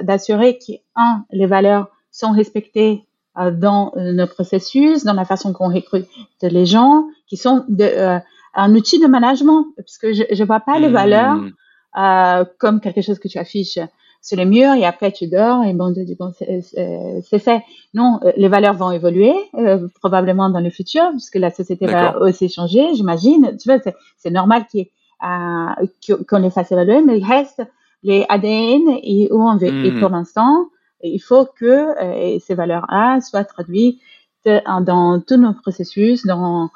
d'assurer 0.02 0.58
que, 0.58 0.74
un, 0.96 1.24
les 1.30 1.46
valeurs 1.46 1.88
sont 2.10 2.32
respectées 2.32 3.06
dans 3.52 3.92
nos 3.96 4.26
processus, 4.26 5.04
dans 5.04 5.12
la 5.12 5.24
façon 5.24 5.52
qu'on 5.52 5.72
recrute 5.72 6.06
les 6.42 6.66
gens, 6.66 7.04
qui 7.26 7.36
sont 7.36 7.64
de, 7.68 8.18
un 8.54 8.74
outil 8.74 8.98
de 8.98 9.06
management, 9.06 9.66
parce 9.76 9.98
que 9.98 10.12
je 10.12 10.22
ne 10.30 10.46
vois 10.46 10.60
pas 10.60 10.78
les 10.78 10.88
valeurs 10.88 11.36
mmh. 11.36 12.44
comme 12.58 12.80
quelque 12.80 13.02
chose 13.02 13.18
que 13.18 13.28
tu 13.28 13.38
affiches 13.38 13.78
sur 14.26 14.36
les 14.36 14.44
murs 14.44 14.74
et 14.74 14.84
après 14.84 15.12
tu 15.12 15.28
dors 15.28 15.62
et 15.62 15.72
bon, 15.72 15.94
bon 16.18 16.32
c'est 16.36 17.38
fait. 17.38 17.62
Non, 17.94 18.18
euh, 18.24 18.32
les 18.36 18.48
valeurs 18.48 18.74
vont 18.74 18.90
évoluer 18.90 19.34
euh, 19.54 19.86
probablement 20.00 20.50
dans 20.50 20.60
le 20.60 20.70
futur 20.70 21.10
puisque 21.12 21.36
la 21.36 21.50
société 21.50 21.86
va 21.86 22.20
aussi 22.20 22.48
changer, 22.48 22.94
j'imagine. 22.94 23.56
Tu 23.56 23.68
vois, 23.68 23.78
c'est 24.16 24.30
normal 24.30 24.64
euh, 24.74 26.16
qu'on 26.28 26.38
les 26.38 26.50
fasse 26.50 26.72
évaluer, 26.72 27.02
mais 27.02 27.18
il 27.18 27.24
reste 27.24 27.62
les 28.02 28.26
ADN 28.28 28.98
et 29.02 29.28
où 29.30 29.42
on 29.42 29.56
veut. 29.56 29.68
Et 29.68 29.92
hmm. 29.92 30.00
pour 30.00 30.10
l'instant, 30.10 30.66
il 31.02 31.20
faut 31.20 31.46
que 31.46 32.38
ces 32.40 32.54
valeurs-là 32.54 33.20
soient 33.20 33.44
traduites 33.44 34.00
dans 34.44 35.22
tous 35.26 35.36
nos 35.36 35.54
processus, 35.54 36.24
dans 36.26 36.70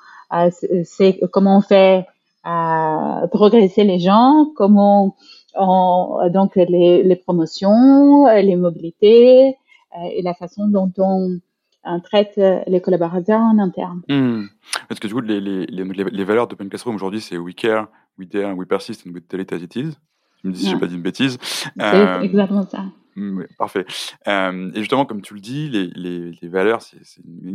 c'est 0.84 1.20
comment 1.32 1.58
on 1.58 1.60
fait 1.60 2.06
progresser 3.30 3.84
les 3.84 3.98
gens, 3.98 4.46
comment 4.56 5.16
donc 5.56 6.56
les, 6.56 7.02
les, 7.02 7.16
promotions, 7.16 8.26
les 8.26 8.56
mobilités 8.56 9.56
euh, 9.96 10.08
et 10.12 10.22
la 10.22 10.34
façon 10.34 10.68
dont 10.68 10.92
on, 10.98 11.40
traite 12.04 12.38
les 12.66 12.80
collaborateurs 12.80 13.40
en 13.40 13.58
interne. 13.58 14.02
Hmm. 14.08 14.44
Parce 14.86 15.00
que 15.00 15.08
du 15.08 15.14
coup, 15.14 15.22
les, 15.22 15.40
les, 15.40 15.66
les 15.66 16.24
valeurs 16.24 16.46
d'Open 16.46 16.68
Classroom 16.68 16.94
aujourd'hui, 16.94 17.22
c'est 17.22 17.38
We 17.38 17.54
Care, 17.54 17.88
We 18.18 18.28
Dare, 18.28 18.54
We 18.54 18.68
Persist 18.68 19.06
and 19.06 19.12
We 19.12 19.22
Tell 19.26 19.40
It 19.40 19.52
As 19.52 19.62
It 19.62 19.76
Is? 19.76 19.96
Je 20.42 20.48
me 20.48 20.52
dis 20.52 20.60
si 20.60 20.68
je 20.68 20.74
n'ai 20.74 20.80
pas 20.80 20.86
dit 20.86 20.94
une 20.94 21.02
bêtise. 21.02 21.38
C'est 21.40 21.82
euh, 21.82 22.20
exactement 22.20 22.66
ça. 22.66 22.84
Hmm, 23.20 23.44
parfait. 23.58 23.84
Et 24.26 24.70
justement, 24.76 25.04
comme 25.04 25.20
tu 25.20 25.34
le 25.34 25.40
dis, 25.40 25.68
les, 25.68 26.48
valeurs, 26.48 26.80
c'est 26.80 26.98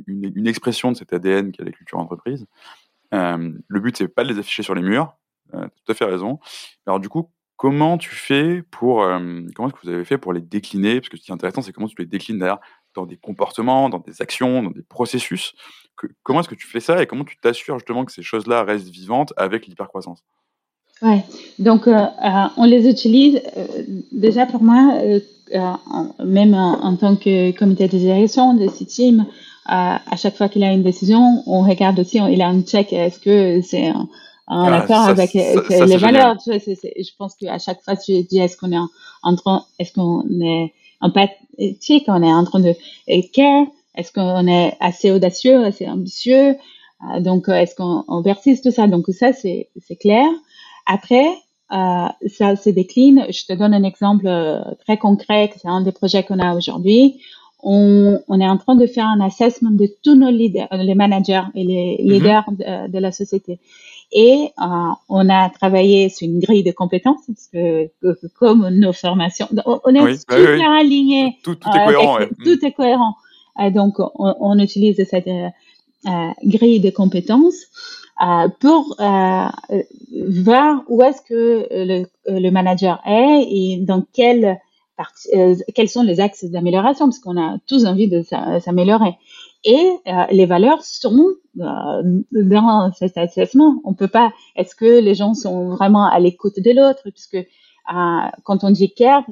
une, 0.08 0.48
expression 0.48 0.92
de 0.92 0.98
cet 0.98 1.12
ADN 1.12 1.52
qu'est 1.52 1.64
la 1.64 1.72
culture 1.72 1.98
entreprise. 1.98 2.46
Le 3.12 3.80
but, 3.80 3.98
c'est 3.98 4.08
pas 4.08 4.24
de 4.24 4.32
les 4.32 4.40
afficher 4.40 4.64
sur 4.64 4.76
les 4.76 4.84
murs. 4.84 5.16
Euh, 5.54 5.60
tu 5.60 5.66
as 5.66 5.70
tout 5.70 5.92
à 5.92 5.96
fait 5.96 6.06
raison. 6.06 6.40
Alors 6.86 7.00
du 7.00 7.10
coup, 7.10 7.30
Comment 7.58 7.98
tu 7.98 8.10
fais 8.10 8.64
pour, 8.64 8.98
comment 9.56 9.70
est-ce 9.70 9.74
que 9.74 9.80
vous 9.84 9.90
avez 9.90 10.04
fait 10.04 10.18
pour 10.18 10.34
les 10.34 10.42
décliner? 10.42 11.00
Parce 11.00 11.08
que 11.08 11.16
ce 11.16 11.24
qui 11.24 11.32
est 11.32 11.34
intéressant, 11.34 11.62
c'est 11.62 11.72
comment 11.72 11.88
tu 11.88 11.96
les 11.98 12.06
déclines 12.06 12.38
d'ailleurs 12.38 12.60
dans 12.94 13.06
des 13.06 13.16
comportements, 13.16 13.90
dans 13.90 14.00
des 14.00 14.22
actions, 14.22 14.62
dans 14.62 14.72
des 14.72 14.84
processus. 14.84 15.56
comment 16.24 16.42
est-ce 16.42 16.50
que 16.50 16.56
tu 16.56 16.68
fais 16.68 16.82
ça 16.82 17.02
et 17.02 17.08
comment 17.08 17.24
tu 17.24 17.38
t'assures 17.38 17.80
justement 17.80 18.04
que 18.04 18.12
ces 18.12 18.24
choses-là 18.24 18.64
restent 18.64 18.90
vivantes 18.90 19.34
avec 19.38 19.68
l'hypercroissance? 19.68 20.26
Ouais, 21.02 21.24
donc 21.60 21.88
euh, 21.88 21.94
euh, 21.94 22.30
on 22.58 22.64
les 22.64 22.90
utilise 22.90 23.42
euh, 23.58 23.66
déjà 24.12 24.46
pour 24.46 24.64
moi, 24.64 24.98
même 26.24 26.54
en, 26.54 26.96
tant 26.96 27.16
que 27.16 27.52
comité 27.52 27.88
de 27.88 27.98
direction 27.98 28.54
de 28.54 28.68
ce 28.70 28.84
team, 28.84 29.26
à 29.66 30.16
chaque 30.18 30.38
fois 30.38 30.48
qu'il 30.48 30.64
a 30.64 30.72
une 30.72 30.84
décision, 30.84 31.44
on 31.48 31.62
regarde 31.62 32.00
aussi, 32.00 32.20
il 32.32 32.42
a 32.42 32.48
un 32.48 32.62
check, 32.62 32.94
est-ce 32.94 33.20
que 33.20 33.62
c'est 33.62 33.92
en 33.92 34.08
ah, 34.48 34.82
accord 34.82 35.08
avec 35.08 35.34
les 35.34 35.98
valeurs. 35.98 36.38
Tu 36.38 36.52
vois, 36.52 36.60
je 36.60 37.10
pense 37.18 37.36
qu'à 37.36 37.58
chaque 37.58 37.82
fois, 37.82 37.96
tu 37.96 38.24
dis 38.24 38.40
est-ce 38.40 38.58
qu'on 38.58 38.72
est 38.72 38.80
en, 39.24 39.36
train, 39.36 39.66
est-ce 39.80 39.94
qu'on 39.94 40.24
est 40.42 40.74
empathique, 41.02 42.06
on 42.08 42.24
est 42.24 42.34
en 42.34 42.44
train 42.46 42.60
de 42.60 42.76
care, 43.34 43.66
est-ce 43.96 44.12
qu'on 44.12 44.48
est 44.48 44.76
assez 44.80 45.12
audacieux, 45.12 45.66
assez 45.66 45.88
ambitieux, 45.88 46.56
euh, 47.04 47.20
donc 47.20 47.50
euh, 47.50 47.54
est-ce 47.54 47.76
qu'on 47.76 48.24
persiste 48.24 48.64
tout 48.64 48.72
ça? 48.72 48.88
Donc 48.88 49.06
ça, 49.10 49.34
c'est 49.34 49.70
clair. 50.00 50.28
Après, 50.86 51.28
euh, 51.72 52.08
ça 52.28 52.56
se 52.56 52.70
décline. 52.70 53.26
Je 53.30 53.46
te 53.46 53.54
donne 53.54 53.74
un 53.74 53.84
exemple 53.84 54.28
euh, 54.28 54.62
très 54.86 54.98
concret, 54.98 55.52
c'est 55.58 55.68
un 55.68 55.82
des 55.82 55.92
projets 55.92 56.24
qu'on 56.24 56.40
a 56.40 56.56
aujourd'hui. 56.56 57.22
On, 57.68 58.20
on, 58.28 58.40
est 58.40 58.48
en 58.48 58.58
train 58.58 58.76
de 58.76 58.86
faire 58.86 59.08
un 59.08 59.20
assessment 59.20 59.72
de 59.72 59.90
tous 60.04 60.16
nos 60.16 60.30
leaders, 60.30 60.68
les 60.72 60.94
managers 60.94 61.42
et 61.56 61.64
les 61.64 61.98
mm-hmm. 62.00 62.12
leaders 62.12 62.44
de, 62.52 62.92
de 62.92 63.00
la 63.00 63.12
société. 63.12 63.60
Et 64.12 64.52
euh, 64.62 64.66
on 65.10 65.30
a 65.30 65.50
travaillé 65.50 66.10
sur 66.10 66.28
une 66.28 66.40
grille 66.40 66.64
de 66.64 66.72
compétences 66.72 67.22
parce 67.28 67.48
que, 67.52 67.90
comme 68.38 68.70
nos 68.70 68.94
formations, 68.94 69.48
on 69.66 69.96
est 69.96 70.02
oui, 70.02 70.18
super 70.18 70.72
alignés. 70.72 71.38
Tout, 71.44 71.56
tout, 71.56 71.70
est 71.70 71.80
euh, 71.80 71.86
cohérent. 71.86 72.18
Tout 72.44 72.66
est 72.66 72.72
cohérent. 72.72 73.16
Euh, 73.60 73.72
donc, 73.72 74.00
on, 74.00 74.36
on, 74.40 74.60
utilise 74.60 75.04
cette 75.10 75.30
grille 76.44 76.80
de 76.80 76.92
compétences 76.92 77.66
pour 78.60 78.96
voir 78.98 80.84
où 80.88 81.04
est-ce 81.04 81.22
que 81.22 81.68
le, 81.72 82.06
le, 82.28 82.50
manager 82.50 83.02
est 83.06 83.46
et 83.50 83.78
dans 83.82 84.04
quelle 84.14 84.58
partie, 84.96 85.30
quels 85.74 85.90
sont 85.90 86.04
les 86.04 86.20
axes 86.20 86.46
d'amélioration 86.46 87.08
parce 87.08 87.20
qu'on 87.20 87.38
a 87.38 87.58
tous 87.68 87.86
envie 87.86 88.08
de 88.08 88.24
s'améliorer 88.60 89.18
et 89.66 89.98
euh, 90.08 90.26
les 90.30 90.46
valeurs 90.46 90.84
sont 90.84 91.34
euh, 91.60 92.22
dans 92.32 92.92
cet 92.94 93.18
assessment. 93.18 93.82
On 93.84 93.96
peut 93.96 94.08
pas. 94.08 94.32
Est-ce 94.56 94.76
que 94.76 95.00
les 95.00 95.16
gens 95.16 95.34
sont 95.34 95.70
vraiment 95.70 96.06
à 96.06 96.20
l'écoute 96.20 96.60
de 96.60 96.72
l'autre? 96.72 97.02
Puisque 97.10 97.36
euh, 97.36 98.22
quand 98.44 98.64
on 98.64 98.70
dit 98.70 98.94
care, 98.94 99.24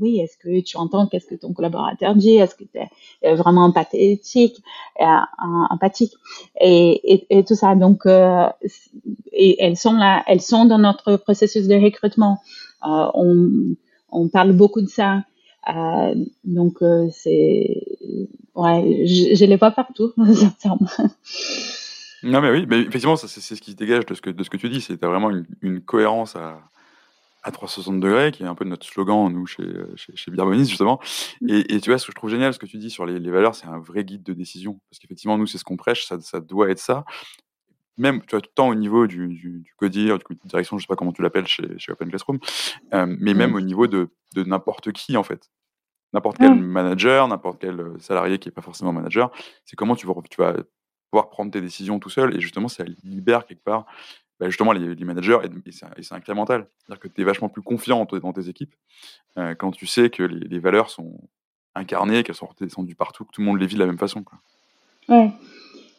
oui, 0.00 0.20
est-ce 0.20 0.36
que 0.36 0.60
tu 0.60 0.76
entends 0.76 1.06
qu'est-ce 1.06 1.26
que 1.26 1.34
ton 1.34 1.52
collaborateur 1.52 2.14
dit? 2.14 2.36
Est-ce 2.36 2.54
que 2.54 2.64
tu 2.64 2.78
es 3.22 3.34
vraiment 3.34 3.64
empathique, 3.64 4.62
empathique? 4.98 6.12
Et, 6.60 7.26
tout 7.46 7.54
ça. 7.54 7.74
Donc, 7.74 8.06
et 8.06 9.62
elles 9.62 9.76
sont 9.76 9.92
là, 9.92 10.22
elles 10.26 10.40
sont 10.40 10.64
dans 10.64 10.78
notre 10.78 11.16
processus 11.16 11.66
de 11.66 11.74
recrutement. 11.74 12.38
on, 12.82 14.28
parle 14.32 14.52
beaucoup 14.52 14.80
de 14.80 14.88
ça. 14.88 15.22
Euh, 15.68 16.14
donc 16.44 16.82
euh, 16.82 17.08
c'est 17.12 17.82
ouais, 18.54 19.04
je, 19.06 19.44
les 19.44 19.56
vois 19.56 19.70
partout 19.72 20.12
sincèrement. 20.16 20.88
Non 22.22 22.40
mais 22.40 22.50
oui, 22.50 22.66
effectivement 22.86 23.16
c'est 23.16 23.28
ce 23.28 23.60
qui 23.60 23.72
se 23.72 23.76
dégage 23.76 24.06
de 24.06 24.14
ce 24.14 24.22
que 24.22 24.30
de 24.30 24.42
ce 24.42 24.48
que 24.48 24.56
tu 24.56 24.70
dis, 24.70 24.80
c'est 24.80 25.02
vraiment 25.04 25.30
une, 25.30 25.46
une, 25.60 25.80
cohérence 25.80 26.34
à 26.34 26.58
à 27.42 27.50
360 27.50 28.00
degrés, 28.00 28.32
qui 28.32 28.42
est 28.42 28.46
un 28.46 28.54
peu 28.54 28.64
notre 28.64 28.86
slogan, 28.86 29.32
nous, 29.32 29.46
chez, 29.46 29.64
chez, 29.96 30.14
chez 30.14 30.32
justement. 30.58 31.00
Et, 31.48 31.74
et, 31.74 31.80
tu 31.80 31.90
vois, 31.90 31.98
ce 31.98 32.06
que 32.06 32.12
je 32.12 32.16
trouve 32.16 32.30
génial, 32.30 32.52
ce 32.52 32.58
que 32.58 32.66
tu 32.66 32.78
dis 32.78 32.90
sur 32.90 33.06
les, 33.06 33.18
les 33.18 33.30
valeurs, 33.30 33.54
c'est 33.54 33.66
un 33.66 33.78
vrai 33.78 34.04
guide 34.04 34.22
de 34.22 34.32
décision. 34.32 34.80
Parce 34.90 34.98
qu'effectivement, 34.98 35.38
nous, 35.38 35.46
c'est 35.46 35.58
ce 35.58 35.64
qu'on 35.64 35.76
prêche, 35.76 36.06
ça, 36.06 36.20
ça 36.20 36.40
doit 36.40 36.70
être 36.70 36.78
ça 36.78 37.04
même 38.00 38.22
tu 38.22 38.30
vois, 38.30 38.40
tout 38.40 38.48
le 38.50 38.54
temps 38.54 38.68
au 38.68 38.74
niveau 38.74 39.06
du, 39.06 39.28
du, 39.28 39.60
du 39.60 39.74
codir, 39.76 40.18
du 40.18 40.24
comité 40.24 40.44
de 40.44 40.48
direction, 40.48 40.78
je 40.78 40.82
sais 40.82 40.88
pas 40.88 40.96
comment 40.96 41.12
tu 41.12 41.22
l'appelles 41.22 41.46
chez, 41.46 41.78
chez 41.78 41.92
Open 41.92 42.08
Classroom, 42.08 42.38
euh, 42.94 43.06
mais 43.20 43.34
même 43.34 43.54
au 43.54 43.60
niveau 43.60 43.86
de, 43.86 44.08
de 44.34 44.42
n'importe 44.42 44.90
qui 44.92 45.16
en 45.16 45.22
fait. 45.22 45.50
N'importe 46.12 46.38
quel 46.38 46.54
manager, 46.54 47.28
n'importe 47.28 47.60
quel 47.60 47.78
euh, 47.78 47.98
salarié 48.00 48.38
qui 48.38 48.48
n'est 48.48 48.52
pas 48.52 48.62
forcément 48.62 48.92
manager, 48.92 49.30
c'est 49.64 49.76
comment 49.76 49.94
tu 49.94 50.06
vas, 50.06 50.14
tu 50.28 50.40
vas 50.40 50.56
pouvoir 51.10 51.28
prendre 51.28 51.52
tes 51.52 51.60
décisions 51.60 52.00
tout 52.00 52.10
seul 52.10 52.34
et 52.34 52.40
justement 52.40 52.68
ça 52.68 52.84
libère 53.04 53.44
quelque 53.44 53.62
part 53.62 53.86
bah, 54.40 54.48
justement 54.48 54.72
les, 54.72 55.04
managers 55.04 55.38
et, 55.66 55.70
c'est 55.70 56.14
incrémental. 56.14 56.66
C'est-à-dire 56.78 57.00
que 57.00 57.08
tu 57.08 57.20
es 57.20 57.24
vachement 57.24 57.50
plus 57.50 57.60
confiant 57.60 58.06
dans 58.10 58.32
tes 58.32 58.48
équipes 58.48 58.74
euh, 59.36 59.54
quand 59.54 59.70
tu 59.70 59.86
sais 59.86 60.08
que 60.08 60.22
les, 60.22 60.58
valeurs 60.58 60.88
sont 60.88 61.20
incarnées, 61.74 62.22
qu'elles 62.22 62.34
sont 62.34 62.46
redescendues 62.46 62.94
partout, 62.94 63.26
que 63.26 63.32
tout 63.32 63.42
le 63.42 63.46
monde 63.46 63.60
les 63.60 63.66
vit 63.66 63.74
de 63.74 63.80
la 63.80 63.86
même 63.86 63.98
façon. 63.98 64.22
Quoi. 64.22 64.38
Ouais. 65.10 65.30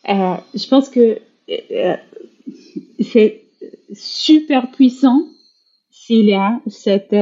Euh, 0.10 0.36
je 0.56 0.68
pense 0.68 0.90
que 0.90 1.20
euh, 1.52 1.98
c'est 3.00 3.44
super 3.94 4.72
puissant 4.72 5.22
s'il 5.92 6.26
y 6.26 6.34
a 6.34 6.60
cette 6.68 7.16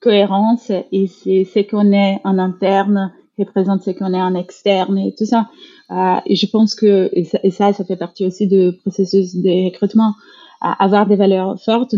cohérence 0.00 0.70
et 0.70 1.06
c'est 1.06 1.44
ce 1.44 1.60
qu'on 1.60 1.92
est 1.92 2.20
en 2.24 2.38
interne 2.38 3.12
représente 3.38 3.82
ce 3.82 3.90
qu'on 3.90 4.12
est 4.14 4.22
en 4.22 4.34
externe 4.34 4.98
et 4.98 5.14
tout 5.16 5.26
ça. 5.26 5.48
Euh, 5.90 6.16
et 6.26 6.36
je 6.36 6.46
pense 6.46 6.74
que 6.74 7.10
et 7.12 7.24
ça, 7.24 7.72
ça, 7.72 7.84
fait 7.84 7.96
partie 7.96 8.26
aussi 8.26 8.46
du 8.46 8.72
processus 8.78 9.34
de 9.36 9.66
recrutement. 9.66 10.14
avoir 10.60 11.06
des 11.06 11.16
valeurs 11.16 11.60
fortes, 11.60 11.94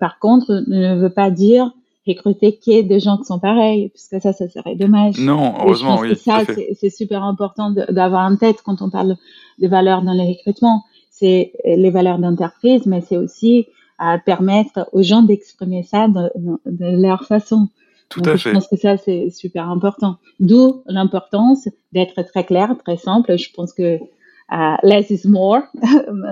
par 0.00 0.18
contre, 0.18 0.64
ne 0.66 0.96
veut 0.96 1.12
pas 1.12 1.30
dire 1.30 1.72
recruter 2.06 2.58
que 2.58 2.82
des 2.82 2.98
gens 2.98 3.16
qui 3.16 3.24
sont 3.24 3.38
pareils, 3.38 3.90
puisque 3.90 4.20
ça, 4.20 4.32
ça 4.32 4.48
serait 4.48 4.74
dommage. 4.74 5.18
Non, 5.18 5.54
heureusement, 5.60 5.98
oui. 6.00 6.16
ça, 6.16 6.40
c'est 6.74 6.90
super 6.90 7.22
important 7.22 7.70
d'avoir 7.70 8.28
en 8.28 8.36
tête 8.36 8.62
quand 8.64 8.82
on 8.82 8.90
parle 8.90 9.16
de 9.60 9.68
valeurs 9.68 10.02
dans 10.02 10.12
les 10.12 10.28
recrutements. 10.28 10.82
C'est 11.10 11.52
les 11.64 11.90
valeurs 11.90 12.18
d'entreprise, 12.18 12.86
mais 12.86 13.02
c'est 13.02 13.16
aussi 13.16 13.66
à 13.98 14.18
permettre 14.18 14.88
aux 14.92 15.02
gens 15.02 15.22
d'exprimer 15.22 15.84
ça 15.84 16.08
de, 16.08 17.00
leur 17.00 17.24
façon. 17.24 17.68
Tout 18.12 18.22
à 18.24 18.36
fait. 18.36 18.50
Je 18.50 18.54
pense 18.54 18.68
que 18.68 18.76
ça, 18.76 18.96
c'est 18.96 19.30
super 19.30 19.68
important. 19.68 20.18
D'où 20.40 20.82
l'importance 20.86 21.68
d'être 21.92 22.22
très 22.22 22.44
clair, 22.44 22.74
très 22.84 22.96
simple. 22.96 23.36
Je 23.38 23.50
pense 23.54 23.72
que 23.72 23.96
uh, 23.96 24.76
less 24.82 25.10
is 25.10 25.26
more 25.26 25.62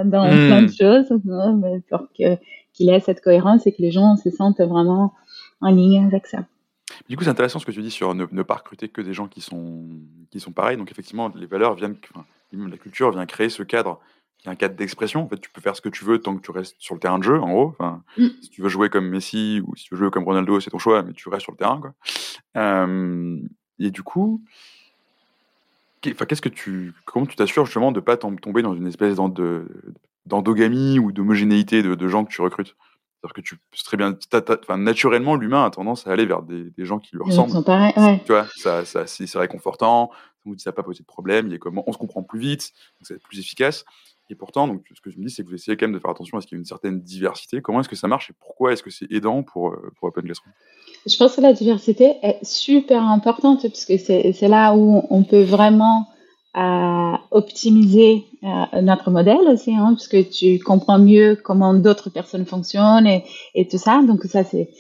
dans 0.05 0.26
hmm. 0.26 0.47
plein 0.47 0.62
de 0.62 0.72
choses, 0.72 1.11
hein, 1.11 1.61
pour 1.89 2.09
qu'il 2.12 2.39
y 2.81 2.91
ait 2.91 3.01
cette 3.01 3.22
cohérence 3.22 3.66
et 3.66 3.72
que 3.72 3.83
les 3.83 3.91
gens 3.91 4.16
se 4.16 4.31
sentent 4.31 4.61
vraiment 4.61 5.14
en 5.61 5.70
ligne 5.70 6.07
avec 6.07 6.26
ça. 6.26 6.45
Du 7.09 7.16
coup, 7.16 7.24
c'est 7.24 7.31
intéressant 7.31 7.59
ce 7.59 7.66
que 7.66 7.70
tu 7.70 7.83
dis 7.83 7.91
sur 7.91 8.14
ne, 8.14 8.43
pas 8.43 8.57
recruter 8.57 8.89
que 8.89 9.01
des 9.01 9.14
gens 9.14 9.26
qui 9.26 9.41
sont, 9.41 9.85
qui 10.31 10.41
sont 10.41 10.53
pareils. 10.53 10.76
Donc, 10.76 10.91
effectivement, 10.91 11.31
les 11.35 11.47
valeurs 11.47 11.74
viennent, 11.74 11.97
enfin, 12.14 12.24
la 12.53 12.76
culture 12.76 13.11
vient 13.11 13.26
créer 13.26 13.49
ce 13.49 13.62
cadre 13.62 14.01
qui 14.41 14.49
est 14.49 14.51
un 14.51 14.57
cadre 14.57 14.74
d'expression. 14.74 15.22
En 15.22 15.28
fait, 15.28 15.38
tu 15.41 15.51
peux 15.51 15.61
faire 15.61 15.76
ce 15.76 15.80
que 15.80 15.88
tu 15.88 16.05
veux 16.05 16.18
tant 16.18 16.36
que 16.36 16.43
tu 16.43 16.51
restes 16.51 16.76
sur 16.78 16.95
le 16.95 17.01
terrain 17.01 17.18
de 17.18 17.24
jeu, 17.24 17.38
en 17.38 17.51
gros. 17.51 17.74
Enfin, 17.78 18.03
mm. 18.16 18.28
Si 18.43 18.51
tu 18.51 18.62
veux 18.62 18.68
jouer 18.68 18.88
comme 18.88 19.09
Messi 19.09 19.62
ou 19.66 19.76
si 19.76 19.84
tu 19.84 19.95
veux 19.95 20.01
jouer 20.01 20.11
comme 20.11 20.24
Ronaldo, 20.24 20.61
c'est 20.61 20.70
ton 20.70 20.78
choix, 20.78 21.03
mais 21.03 21.12
tu 21.12 21.28
restes 21.28 21.43
sur 21.43 21.53
le 21.53 21.59
terrain. 21.59 21.80
Quoi. 21.80 21.93
Euh, 22.57 23.38
et 23.78 23.91
du 23.91 24.03
coup, 24.03 24.43
qu'est-ce 26.01 26.41
que 26.43 26.49
tu, 26.49 26.95
comment 27.05 27.26
tu 27.26 27.36
t'assures 27.36 27.66
justement 27.66 27.93
de 27.93 28.01
ne 28.01 28.05
pas 28.05 28.16
tomber 28.16 28.62
dans 28.62 28.74
une 28.74 28.86
espèce 28.86 29.16
d'endogamie 30.26 30.99
ou 30.99 31.12
d'homogénéité 31.12 31.82
de, 31.82 31.95
de 31.95 32.09
gens 32.09 32.24
que 32.24 32.32
tu 32.32 32.41
recrutes? 32.41 32.76
C'est-à-dire 33.22 33.34
que 33.34 33.41
tu 33.43 33.59
très 33.84 33.99
bien, 33.99 34.16
naturellement, 34.78 35.36
l'humain 35.36 35.66
a 35.66 35.70
tendance 35.70 36.07
à 36.07 36.12
aller 36.12 36.24
vers 36.24 36.41
des, 36.43 36.70
des 36.70 36.86
gens 36.86 36.99
qui 36.99 37.16
lui 37.16 37.22
ressemblent. 37.22 37.53
Tu 38.24 38.32
vois, 38.32 38.47
ça, 38.57 38.86
ça 38.86 39.07
c'est 39.07 39.30
réconfortant, 39.36 40.11
ça 40.57 40.70
n'a 40.70 40.72
pas 40.72 40.82
posé 40.82 41.01
de 41.01 41.07
problème, 41.07 41.49
il 41.49 41.55
a 41.55 41.59
comment, 41.59 41.84
on 41.86 41.93
se 41.93 41.99
comprend 41.99 42.22
plus 42.22 42.41
vite, 42.41 42.72
donc 42.99 43.07
ça 43.07 43.12
va 43.12 43.16
être 43.16 43.22
plus 43.22 43.38
efficace. 43.38 43.84
Et 44.31 44.35
pourtant, 44.37 44.68
donc, 44.68 44.85
ce 44.95 45.01
que 45.01 45.11
je 45.11 45.18
me 45.18 45.24
dis, 45.24 45.31
c'est 45.31 45.43
que 45.43 45.49
vous 45.49 45.55
essayez 45.55 45.76
quand 45.76 45.87
même 45.87 45.95
de 45.95 45.99
faire 45.99 46.11
attention 46.11 46.39
à 46.39 46.41
ce 46.41 46.47
qu'il 46.47 46.57
y 46.57 46.59
ait 46.59 46.62
une 46.62 46.66
certaine 46.66 47.01
diversité. 47.01 47.61
Comment 47.61 47.81
est-ce 47.81 47.89
que 47.89 47.97
ça 47.97 48.09
marche 48.09 48.31
et 48.31 48.35
pourquoi 48.39 48.72
est-ce 48.72 48.83
que 48.83 48.91
c'est 48.91 49.11
aidant 49.11 49.43
pour, 49.43 49.70
euh, 49.70 49.93
pour 49.99 50.09
Open 50.09 50.24
Classroom? 50.24 50.53
Je 51.07 51.16
pense 51.16 51.37
que 51.37 51.41
la 51.41 51.53
diversité 51.53 52.16
est 52.22 52.39
super 52.45 53.03
importante 53.03 53.62
parce 53.62 53.85
que 53.85 53.97
c'est 53.97 54.49
là 54.49 54.74
où 54.74 55.03
on 55.11 55.24
peut 55.24 55.43
vraiment 55.43 56.07
à 56.53 57.20
optimiser 57.31 58.24
euh, 58.43 58.83
notre 58.83 59.11
modèle 59.11 59.47
aussi, 59.53 59.72
hein, 59.72 59.95
parce 59.95 60.09
que 60.09 60.20
tu 60.20 60.59
comprends 60.59 60.99
mieux 60.99 61.37
comment 61.37 61.74
d'autres 61.74 62.11
personnes 62.11 62.45
fonctionnent 62.45 63.07
et, 63.07 63.24
et, 63.55 63.68
tout 63.68 63.78
ça. 63.78 64.03
Donc 64.03 64.24
ça, 64.24 64.43
c'est 64.43 64.70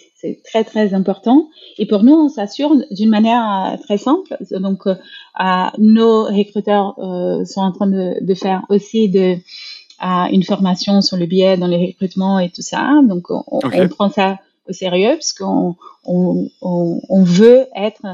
très 0.44 0.64
très 0.64 0.94
important. 0.94 1.48
Et 1.78 1.86
pour 1.86 2.02
nous, 2.02 2.14
on 2.14 2.28
s'assure 2.28 2.72
d'une 2.90 3.10
manière 3.10 3.78
très 3.84 3.98
simple. 3.98 4.36
Donc 4.50 4.86
euh, 4.86 4.94
nos 5.78 6.24
recruteurs 6.24 6.94
euh, 6.98 7.44
sont 7.44 7.62
en 7.62 7.72
train 7.72 7.86
de, 7.86 8.24
de 8.24 8.34
faire 8.34 8.62
aussi 8.68 9.08
de 9.08 9.36
une 10.32 10.44
formation 10.44 11.02
sur 11.02 11.16
le 11.18 11.26
biais 11.26 11.56
dans 11.56 11.66
les 11.66 11.86
recrutements 11.86 12.38
et 12.38 12.48
tout 12.48 12.62
ça. 12.62 13.00
Donc 13.10 13.30
on, 13.30 13.60
on 13.62 13.88
prend 13.88 14.10
ça 14.10 14.38
au 14.68 14.72
sérieux 14.72 15.14
parce 15.20 15.32
qu'on 15.32 15.76
on, 16.04 16.48
on, 16.62 17.00
on 17.08 17.22
veut 17.22 17.66
être 17.74 18.06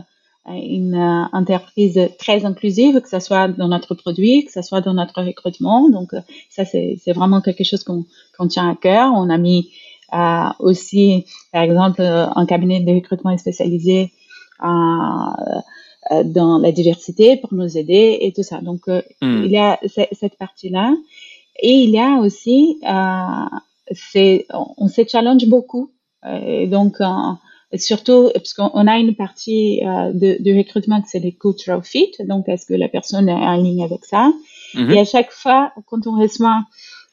une 0.48 0.94
euh, 0.94 1.24
entreprise 1.32 2.00
très 2.18 2.44
inclusive, 2.44 3.00
que 3.00 3.08
ce 3.08 3.18
soit 3.18 3.48
dans 3.48 3.68
notre 3.68 3.94
produit, 3.94 4.44
que 4.44 4.52
ce 4.52 4.62
soit 4.62 4.80
dans 4.80 4.94
notre 4.94 5.20
recrutement. 5.22 5.88
Donc, 5.88 6.10
ça, 6.50 6.64
c'est 6.64 7.12
vraiment 7.12 7.40
quelque 7.40 7.64
chose 7.64 7.82
qu'on 7.84 8.48
tient 8.48 8.70
à 8.70 8.76
cœur. 8.76 9.12
On 9.14 9.28
a 9.28 9.38
mis 9.38 9.70
euh, 10.14 10.48
aussi, 10.60 11.26
par 11.52 11.62
exemple, 11.62 12.02
un 12.02 12.46
cabinet 12.46 12.80
de 12.80 12.92
recrutement 12.92 13.36
spécialisé 13.36 14.12
dans 14.60 16.58
la 16.58 16.72
diversité 16.72 17.36
pour 17.36 17.52
nous 17.52 17.76
aider 17.76 18.18
et 18.20 18.32
tout 18.32 18.44
ça. 18.44 18.60
Donc, 18.60 18.86
hmm. 18.86 19.42
il 19.44 19.50
y 19.50 19.58
a 19.58 19.78
cette 20.12 20.38
partie-là. 20.38 20.94
Et 21.58 21.72
il 21.72 21.90
y 21.90 21.98
a 21.98 22.18
aussi, 22.18 22.78
on 22.84 23.48
se 24.88 25.02
challenge 25.08 25.46
beaucoup. 25.46 25.90
Et 26.24 26.66
donc, 26.66 27.00
surtout 27.74 28.30
parce 28.34 28.54
qu'on 28.54 28.86
a 28.86 28.98
une 28.98 29.14
partie 29.14 29.82
euh, 29.84 30.12
de, 30.12 30.36
de, 30.40 30.56
recrutement 30.56 31.02
que 31.02 31.08
c'est 31.08 31.18
les 31.18 31.32
cultural 31.32 31.82
fit, 31.82 32.12
donc 32.20 32.48
est-ce 32.48 32.66
que 32.66 32.74
la 32.74 32.88
personne 32.88 33.28
est 33.28 33.32
en 33.32 33.56
ligne 33.56 33.82
avec 33.82 34.04
ça? 34.04 34.32
Mm-hmm. 34.74 34.92
Et 34.92 35.00
à 35.00 35.04
chaque 35.04 35.32
fois, 35.32 35.72
quand 35.86 36.06
on 36.06 36.18
reçoit, 36.18 36.60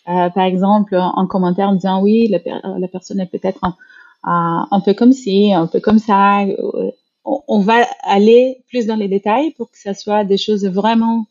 euh, 0.10 0.30
par 0.30 0.43
exemple, 0.43 0.95
un 0.95 1.28
commentaire 1.28 1.70
en 1.70 1.76
disant 1.76 2.01
oui, 2.01 2.28
la, 2.28 2.39
la 2.78 2.88
personne 2.88 3.20
est 3.20 3.26
peut-être 3.26 3.60
un, 3.64 3.76
un, 4.24 4.80
peu 4.82 4.93
comme 4.93 5.14
ci, 5.14 5.54
un 5.54 5.68
peu 5.68 5.80
comme 5.80 5.99
ça, 5.99 6.43
euh, 6.43 6.91
on, 7.26 7.41
on, 7.47 7.60
va 7.62 7.86
aller 8.01 8.64
plus 8.68 8.86
dans 8.86 8.95
les 8.95 9.08
détails 9.08 9.51
pour 9.51 9.72
que 9.72 9.78
ça 9.78 9.93
soit 9.93 10.24
des 10.26 10.38
choses 10.38 10.66
vraiment 10.66 11.26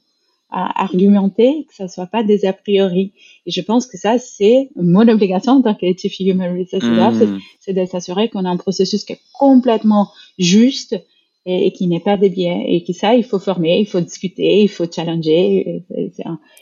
à 0.51 0.83
argumenter, 0.83 1.66
que 1.68 1.75
ça 1.75 1.89
soit 1.89 2.07
pas 2.07 2.23
des 2.23 2.45
a 2.45 2.53
priori. 2.53 3.12
Et 3.47 3.51
je 3.51 3.61
pense 3.62 3.87
que 3.87 3.97
ça, 3.97 4.18
c'est 4.18 4.68
mon 4.77 5.09
obligation 5.09 5.53
en 5.53 5.62
tant 5.62 5.75
que 5.75 5.87
Chief 5.97 6.14
Human 6.20 6.59
Resources 6.59 6.85
mmh. 6.85 7.39
c'est 7.61 7.73
de 7.73 7.85
s'assurer 7.87 8.29
qu'on 8.29 8.45
a 8.45 8.51
un 8.51 8.59
processus 8.59 9.05
qui 9.05 9.14
est 9.14 9.20
complètement 9.33 10.11
juste 10.39 10.97
et, 11.45 11.72
qui 11.72 11.86
n'est 11.86 12.01
pas 12.01 12.16
dévié. 12.16 12.74
Et 12.74 12.84
que 12.84 12.93
ça, 12.93 13.14
il 13.14 13.24
faut 13.24 13.38
former, 13.38 13.78
il 13.80 13.86
faut 13.86 14.01
discuter, 14.01 14.62
il 14.62 14.68
faut 14.68 14.90
challenger. 14.90 15.84
Et, 15.90 16.12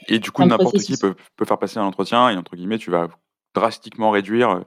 et 0.07 0.19
du 0.19 0.31
coup, 0.31 0.43
n'importe 0.43 0.77
qui 0.79 0.97
peut, 0.97 1.15
peut, 1.35 1.45
faire 1.45 1.59
passer 1.59 1.79
un 1.79 1.85
entretien 1.85 2.29
et 2.29 2.37
entre 2.37 2.55
guillemets, 2.55 2.77
tu 2.77 2.91
vas 2.91 3.09
drastiquement 3.53 4.11
réduire 4.11 4.63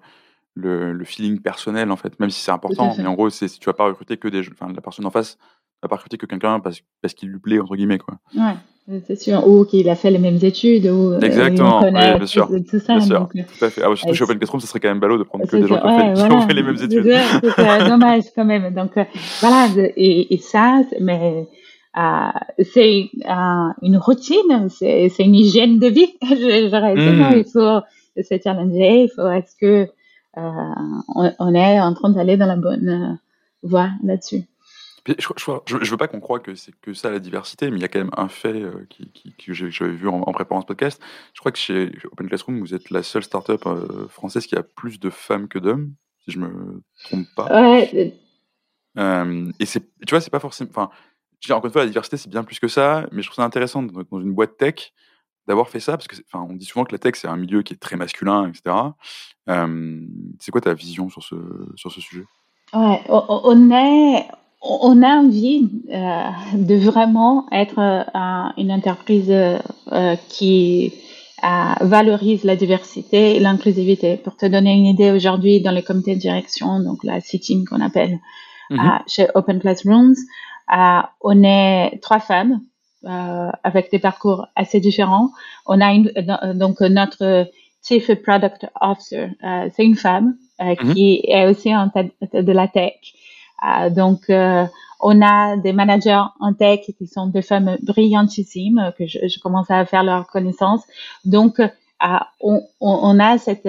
le, 0.55 0.93
le 0.93 1.05
feeling 1.05 1.41
personnel 1.41 1.91
en 1.91 1.97
fait, 1.97 2.19
même 2.21 2.31
si 2.31 2.41
c'est 2.41 2.53
important. 2.53 2.95
Mais 2.99 3.07
en 3.07 3.15
gros, 3.15 3.31
c'est 3.31 3.49
tu 3.49 3.67
vas 3.67 3.73
pas 3.73 3.87
recruter 3.87 4.17
que 4.17 4.29
des, 4.29 4.41
enfin, 4.51 4.73
la 4.73 4.81
personne 4.81 5.07
en 5.07 5.11
face 5.11 5.39
va 5.85 5.89
pas 5.89 5.97
recruter 5.97 6.17
que 6.17 6.27
quelqu'un 6.27 6.61
parce, 6.61 6.81
parce 7.01 7.15
qu'il 7.15 7.31
lui 7.31 7.39
plaît 7.39 7.61
entre 7.61 7.77
guillemets 7.77 7.99
quoi. 7.99 8.17
Ouais. 8.37 8.55
C'est 9.07 9.17
sûr, 9.17 9.49
ou 9.49 9.65
qu'il 9.65 9.89
a 9.89 9.97
fait 9.97 10.11
les 10.11 10.19
mêmes 10.19 10.39
études, 10.43 10.85
ou 10.85 11.15
euh, 11.15 11.21
Exactement, 11.21 11.81
oui, 11.85 11.91
bien 11.91 12.27
sûr. 12.27 12.51
Tout, 12.69 12.79
ça, 12.79 12.99
bien 12.99 13.01
sûr, 13.01 13.29
tout 13.33 13.65
à 13.65 13.71
fait. 13.71 13.81
Ah, 13.83 13.97
surtout 13.97 14.13
chez 14.13 14.25
Open 14.25 14.37
Classroom, 14.37 14.61
ce 14.61 14.67
serait 14.67 14.79
quand 14.79 14.91
même 14.91 15.01
ballot 15.01 15.17
de 15.17 15.23
prendre 15.23 15.47
que 15.47 15.57
des 15.57 15.67
gens 15.67 15.81
qui, 15.81 15.87
ont, 15.87 16.43
fait, 16.43 16.53
les 16.53 16.63
mêmes 16.63 16.77
études. 16.77 17.17
C'est 17.57 17.89
dommage 17.89 18.25
quand 18.37 18.45
même. 18.45 18.75
Donc 18.75 18.99
euh, 18.99 19.05
voilà, 19.41 19.69
et, 19.97 20.35
et 20.35 20.37
ça, 20.37 20.83
mais 21.01 21.49
euh, 21.97 22.31
c'est 22.63 23.11
euh, 23.25 23.69
une 23.83 23.97
routine, 23.97 24.69
c'est 24.69 25.09
une 25.19 25.35
hygiène 25.35 25.79
de 25.79 25.87
vie. 25.87 26.15
je, 26.23 26.69
je 26.69 27.33
mmh. 27.33 27.39
il 27.39 27.45
faut 27.45 27.81
se 28.23 28.43
challenger, 28.43 29.05
il 29.05 29.11
faut 29.15 29.29
est-ce 29.29 29.57
que 29.57 29.89
euh, 30.37 30.75
on, 31.15 31.33
on, 31.39 31.55
est 31.55 31.81
en 31.81 31.95
train 31.95 32.11
d'aller 32.11 32.37
dans 32.37 32.47
la 32.47 32.57
bonne 32.57 33.19
voie 33.63 33.91
là-dessus. 34.03 34.43
Je, 35.07 35.75
ne 35.77 35.85
veux 35.85 35.97
pas 35.99 36.09
qu'on 36.09 36.21
croie 36.21 36.41
que 36.41 36.55
c'est 36.55 36.73
que 36.81 36.95
ça 36.95 37.11
la 37.11 37.19
diversité, 37.19 37.71
mais 37.71 37.77
il 37.77 37.83
y 37.83 37.85
a 37.85 37.89
quand 37.89 37.99
même 37.99 38.15
un 38.17 38.29
fait 38.29 38.55
euh, 38.55 38.87
qui, 38.89 39.35
que 39.37 39.53
j'avais 39.53 39.93
vu 39.93 40.09
en, 40.09 40.33
préparant 40.33 40.63
ce 40.63 40.67
podcast. 40.67 41.01
Je 41.35 41.41
crois 41.41 41.53
que 41.53 41.59
chez 41.59 41.93
Open 42.11 42.27
Classroom, 42.27 42.59
vous 42.59 42.75
êtes 42.75 42.91
la 42.91 43.03
seule 43.03 43.23
startup 43.23 43.67
euh, 43.67 44.09
française 44.09 44.47
qui 44.47 44.57
a 44.57 44.63
plus 44.63 44.99
de 44.99 45.11
femmes 45.11 45.49
que 45.49 45.59
d'hommes, 45.59 45.93
si 46.25 46.31
je 46.31 46.39
me 46.39 46.83
trompe 47.05 47.27
pas. 47.37 47.71
Ouais. 47.71 48.19
Euh, 48.97 49.53
et 49.61 49.67
c'est, 49.67 49.81
tu 50.07 50.11
vois, 50.11 50.23
c'est 50.23 50.31
pas 50.31 50.41
forcément. 50.41 50.71
Enfin, 50.71 50.91
encore 51.51 51.67
une 51.67 51.73
fois, 51.73 51.83
la 51.83 51.89
diversité 51.89 52.17
c'est 52.17 52.31
bien 52.31 52.43
plus 52.43 52.59
que 52.59 52.69
ça, 52.69 53.07
mais 53.13 53.21
je 53.21 53.29
trouve 53.29 53.37
ça 53.37 53.45
intéressant 53.45 53.83
dans 53.83 54.21
une 54.21 54.33
boîte 54.33 54.57
tech 54.57 54.95
d'avoir 55.47 55.69
fait 55.69 55.81
ça 55.81 55.99
parce 55.99 56.09
que, 56.09 56.17
enfin, 56.33 56.47
on 56.49 56.55
dit 56.55 56.65
souvent 56.65 56.87
que 56.87 56.93
la 56.93 56.99
tech 56.99 57.17
c'est 57.17 57.29
un 57.29 57.37
milieu 57.37 57.61
qui 57.61 57.75
est 57.75 57.77
très 57.77 57.97
masculin, 57.97 58.49
etc. 58.49 58.75
c'est 60.41 60.51
quoi 60.51 60.63
ta 60.63 60.73
vision 60.73 61.11
sur 61.11 61.23
ce 61.23 61.35
sur 61.77 61.93
ce 61.93 62.01
sujet? 62.01 62.25
Ouais, 62.73 63.03
on 63.09 63.71
est 63.71 64.27
on 64.65 65.03
a 65.03 65.17
envie 65.17 65.69
euh, 65.93 66.31
de 66.55 66.75
vraiment 66.75 67.47
être 67.53 67.79
euh, 67.79 68.49
une 68.57 68.73
entreprise 68.73 69.31
euh, 69.31 70.17
qui 70.29 70.93
valorise 71.83 72.43
la 72.45 72.57
diversité 72.57 73.37
et 73.37 73.41
l'inclusivité. 73.41 74.17
Pour 74.17 74.35
te 74.35 74.47
donner 74.47 74.73
une 74.73 74.87
idée, 74.87 75.11
aujourd'hui, 75.11 75.61
dans 75.61 75.73
le 75.73 75.83
comité 75.83 76.15
de 76.15 76.21
direction, 76.21 76.81
donc 76.81 77.05
la 77.05 77.21
C-Team 77.21 77.67
qu'on 77.67 77.83
appelle 77.83 78.19
mm-hmm. 78.71 79.01
chez 79.07 79.27
Open 79.35 79.61
Classrooms, 79.61 80.15
on 81.21 81.43
est 81.43 81.99
trois 82.01 82.21
femmes 82.21 82.63
avec 83.63 83.91
des 83.91 83.99
parcours 83.99 84.47
assez 84.57 84.81
différents. 84.81 85.33
On 85.67 85.83
a 85.83 85.93
une, 85.93 86.11
donc 86.55 86.81
notre 86.81 87.47
Chief 87.87 88.11
Product 88.23 88.67
Officer, 88.81 89.29
c'est 89.77 89.85
une 89.85 89.97
femme 89.97 90.39
mm-hmm. 90.59 90.95
qui 90.95 91.21
est 91.29 91.47
aussi 91.47 91.77
en 91.77 91.91
tête 91.91 92.15
de 92.33 92.53
la 92.53 92.69
tech. 92.69 92.95
Euh, 93.65 93.91
donc, 93.91 94.23
euh, 94.31 94.65
on 95.01 95.21
a 95.23 95.57
des 95.57 95.73
managers 95.73 96.23
en 96.41 96.55
tech 96.55 96.81
qui 96.99 97.07
sont 97.07 97.27
des 97.27 97.43
femmes 97.43 97.77
brillantissimes 97.83 98.93
que 98.99 99.07
je, 99.07 99.19
je 99.29 99.39
commence 99.39 99.71
à 99.71 99.85
faire 99.85 100.03
leur 100.03 100.27
connaissance. 100.27 100.83
Donc, 101.25 101.61
euh, 101.61 101.69
on, 102.41 102.63
on, 102.81 103.19
a 103.21 103.39
cette 103.39 103.69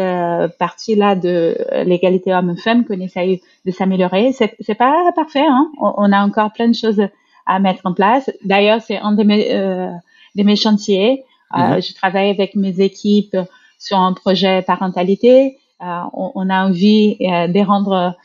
partie-là 0.58 1.16
de 1.16 1.58
l'égalité 1.86 2.34
homme-femme 2.34 2.84
qu'on 2.86 3.00
essaye 3.00 3.41
de 3.66 3.72
s'améliorer. 3.72 4.34
C'est, 4.34 4.56
c'est 4.60 4.76
pas 4.76 5.12
parfait, 5.16 5.46
hein? 5.46 5.72
on, 5.80 6.12
a 6.12 6.22
encore 6.22 6.52
plein 6.52 6.68
de 6.68 6.76
choses 6.76 7.02
à 7.46 7.60
mettre 7.60 7.82
en 7.86 7.93
place. 7.93 8.30
D'ailleurs, 8.43 8.82
c'est 8.82 8.98
un 8.98 9.14
de 9.14 9.24
mes, 9.24 9.54
de 9.54 10.43
mes 10.43 10.56
chantiers. 10.58 11.24
Mm-hmm. 11.54 11.88
je 11.88 11.93
travaille 11.96 12.30
avec 12.30 12.56
mes 12.56 12.82
équipes 12.82 13.38
sur 13.80 13.98
un 13.98 14.12
projet 14.12 14.64
parentalité. 14.64 15.58
On, 15.80 16.32
on, 16.36 16.50
a 16.50 16.66
envie 16.66 17.16
de 17.20 17.66
rendre 17.66 18.16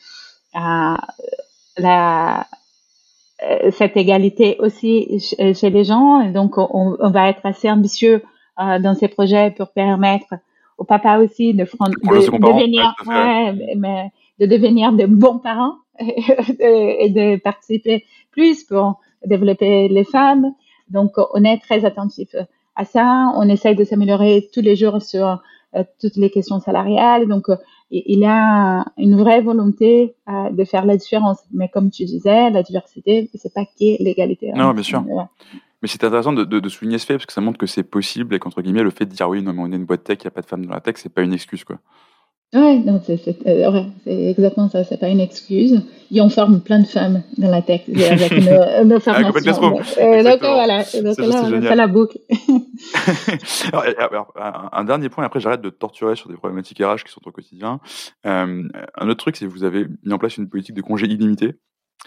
la, 1.80 2.46
euh, 3.42 3.70
cette 3.70 3.96
égalité 3.96 4.56
aussi 4.58 5.20
chez 5.20 5.70
les 5.70 5.84
gens. 5.84 6.20
Et 6.20 6.30
donc, 6.30 6.58
on, 6.58 6.96
on, 6.98 7.10
va 7.10 7.28
être 7.28 7.44
assez 7.44 7.70
ambitieux 7.70 8.22
euh, 8.60 8.78
dans 8.78 8.94
ces 8.94 9.08
projets 9.08 9.50
pour 9.50 9.68
permettre 9.68 10.34
au 10.78 10.84
papa 10.84 11.18
aussi 11.18 11.54
de, 11.54 11.64
de, 11.64 12.38
devenir, 12.38 12.94
ouais, 13.06 13.76
mais, 13.76 14.10
de 14.38 14.46
devenir 14.46 14.92
de 14.92 15.06
bons 15.06 15.38
parents 15.38 15.74
et 16.00 17.10
de 17.10 17.36
participer 17.36 18.04
plus 18.30 18.64
pour 18.64 19.00
développer 19.24 19.88
les 19.88 20.04
femmes. 20.04 20.52
Donc, 20.88 21.12
on 21.34 21.44
est 21.44 21.58
très 21.58 21.84
attentif 21.84 22.34
à 22.76 22.84
ça. 22.84 23.32
On 23.36 23.48
essaye 23.48 23.76
de 23.76 23.84
s'améliorer 23.84 24.48
tous 24.52 24.60
les 24.60 24.76
jours 24.76 25.02
sur 25.02 25.42
euh, 25.76 25.84
toutes 26.00 26.16
les 26.16 26.30
questions 26.30 26.58
salariales. 26.58 27.28
Donc, 27.28 27.48
euh, 27.48 27.56
il 27.90 28.20
y 28.20 28.26
a 28.26 28.84
une 28.98 29.16
vraie 29.16 29.40
volonté 29.40 30.14
euh, 30.28 30.50
de 30.50 30.64
faire 30.64 30.84
la 30.86 30.96
différence. 30.96 31.38
Mais 31.52 31.68
comme 31.68 31.90
tu 31.90 32.04
disais, 32.04 32.50
la 32.50 32.62
diversité, 32.62 33.28
c'est 33.34 33.52
pas 33.52 33.64
qui 33.76 33.96
l'égalité. 33.98 34.50
Hein. 34.50 34.56
Non, 34.56 34.72
bien 34.72 34.82
sûr. 34.82 35.04
Mais 35.82 35.88
c'est 35.88 36.04
intéressant 36.04 36.32
de, 36.32 36.44
de, 36.44 36.68
souligner 36.68 36.98
ce 36.98 37.06
fait 37.06 37.14
parce 37.14 37.26
que 37.26 37.32
ça 37.32 37.40
montre 37.40 37.58
que 37.58 37.66
c'est 37.66 37.82
possible 37.82 38.34
et 38.34 38.38
qu'entre 38.38 38.60
guillemets, 38.60 38.82
le 38.82 38.90
fait 38.90 39.06
de 39.06 39.14
dire 39.14 39.28
oui, 39.28 39.42
non, 39.42 39.52
mais 39.54 39.62
on 39.62 39.72
est 39.72 39.76
une 39.76 39.86
boîte 39.86 40.04
tech, 40.04 40.18
il 40.20 40.26
n'y 40.26 40.28
a 40.28 40.30
pas 40.30 40.42
de 40.42 40.46
femmes 40.46 40.66
dans 40.66 40.74
la 40.74 40.80
tech, 40.80 40.96
c'est 40.98 41.12
pas 41.12 41.22
une 41.22 41.32
excuse, 41.32 41.64
quoi. 41.64 41.78
Ouais, 42.52 42.78
non, 42.78 43.00
c'est 43.06 43.20
euh, 43.46 43.82
exactement 44.06 44.68
ça, 44.68 44.82
c'est 44.82 44.98
pas 44.98 45.08
une 45.08 45.20
excuse. 45.20 45.82
Et 46.10 46.20
on 46.20 46.28
forme 46.28 46.60
plein 46.60 46.80
de 46.80 46.86
femmes 46.86 47.22
dans 47.38 47.48
la 47.48 47.62
tech 47.62 47.82
avec 47.88 48.32
nos, 48.32 48.84
nos 48.84 48.98
formations. 48.98 49.80
Euh, 49.98 50.22
donc 50.24 50.40
voilà, 50.40 50.82
donc 50.82 51.18
là, 51.18 51.42
on 51.44 51.62
fait 51.62 51.76
la 51.76 51.86
boucle. 51.86 52.18
alors, 53.72 54.32
un, 54.72 54.84
dernier 54.84 55.08
point, 55.08 55.24
après 55.24 55.38
j'arrête 55.38 55.60
de 55.60 55.70
torturer 55.70 56.16
sur 56.16 56.28
des 56.28 56.36
problématiques 56.36 56.78
RH 56.78 57.04
qui 57.04 57.12
sont 57.12 57.20
au 57.24 57.30
quotidien. 57.30 57.78
Euh, 58.26 58.68
un 58.96 59.08
autre 59.08 59.20
truc, 59.20 59.36
c'est 59.36 59.46
que 59.46 59.50
vous 59.52 59.62
avez 59.62 59.86
mis 60.04 60.12
en 60.12 60.18
place 60.18 60.36
une 60.36 60.48
politique 60.48 60.74
de 60.74 60.82
congé 60.82 61.06
illimité. 61.06 61.54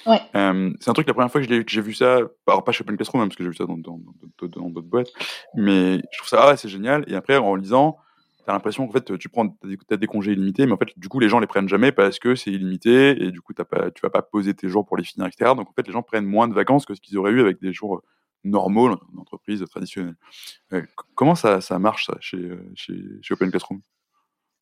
Ouais. 0.06 0.20
Euh, 0.36 0.72
c'est 0.82 0.90
un 0.90 0.94
truc, 0.94 1.08
la 1.08 1.14
première 1.14 1.32
fois 1.32 1.42
que 1.42 1.64
j'ai 1.66 1.82
vu 1.82 1.94
ça, 1.94 2.20
alors 2.48 2.66
pas 2.66 2.74
chez 2.74 2.82
Open 2.82 2.98
Classroom, 2.98 3.22
hein, 3.22 3.28
parce 3.28 3.38
que 3.38 3.44
j'ai 3.44 3.50
vu 3.50 3.56
ça 3.56 3.66
dans 3.66 3.78
d'autres 3.78 4.82
boîtes, 4.82 5.12
mais 5.56 6.00
je 6.12 6.18
trouve 6.18 6.28
ça, 6.28 6.40
ah 6.42 6.50
ouais, 6.50 6.58
c'est 6.58 6.68
génial. 6.68 7.06
Et 7.08 7.16
après, 7.16 7.38
en 7.38 7.56
lisant, 7.56 7.98
tu 8.44 8.50
as 8.50 8.54
l'impression 8.54 8.86
qu'en 8.86 8.94
fait, 8.94 9.18
tu 9.18 9.30
prends, 9.30 9.56
as 9.92 9.98
des, 9.98 10.08
congés 10.08 10.34
illimités, 10.34 10.66
mais 10.66 10.74
en 10.74 10.78
fait, 10.78 10.90
du 10.98 11.10
coup, 11.10 11.20
les 11.20 11.30
gens 11.30 11.40
les 11.40 11.48
prennent 11.48 11.70
jamais 11.70 11.92
parce 11.92 12.20
que 12.20 12.36
c'est 12.36 12.52
illimité 12.52 13.24
et 13.24 13.32
du 13.32 13.42
coup, 13.42 13.54
as 13.58 13.66
pas, 13.66 13.92
tu 13.92 14.02
vas 14.02 14.10
pas 14.10 14.22
poser 14.22 14.54
tes 14.54 14.70
jours 14.70 14.86
pour 14.86 14.98
les 14.98 15.04
finir, 15.04 15.28
etc. 15.28 15.52
Donc, 15.56 15.70
en 15.70 15.74
fait, 15.74 15.86
les 15.88 15.94
gens 15.94 16.04
prennent 16.04 16.26
moins 16.26 16.48
de 16.48 16.54
vacances 16.54 16.86
que 16.86 16.94
ce 16.94 17.02
qu'ils 17.02 17.18
auraient 17.18 17.32
eu 17.32 17.42
avec 17.42 17.62
des 17.62 17.74
jours 17.74 18.02
normaux 18.44 18.90
dans 18.90 19.22
entreprise 19.22 19.64
traditionnelle. 19.70 20.16
comment 21.16 21.36
ça, 21.36 21.62
ça 21.62 21.80
marche, 21.80 22.08
ça, 22.08 22.18
chez, 22.20 22.52
chez, 22.76 22.96
chez 23.22 23.34
Open 23.34 23.50
Classroom? 23.50 23.82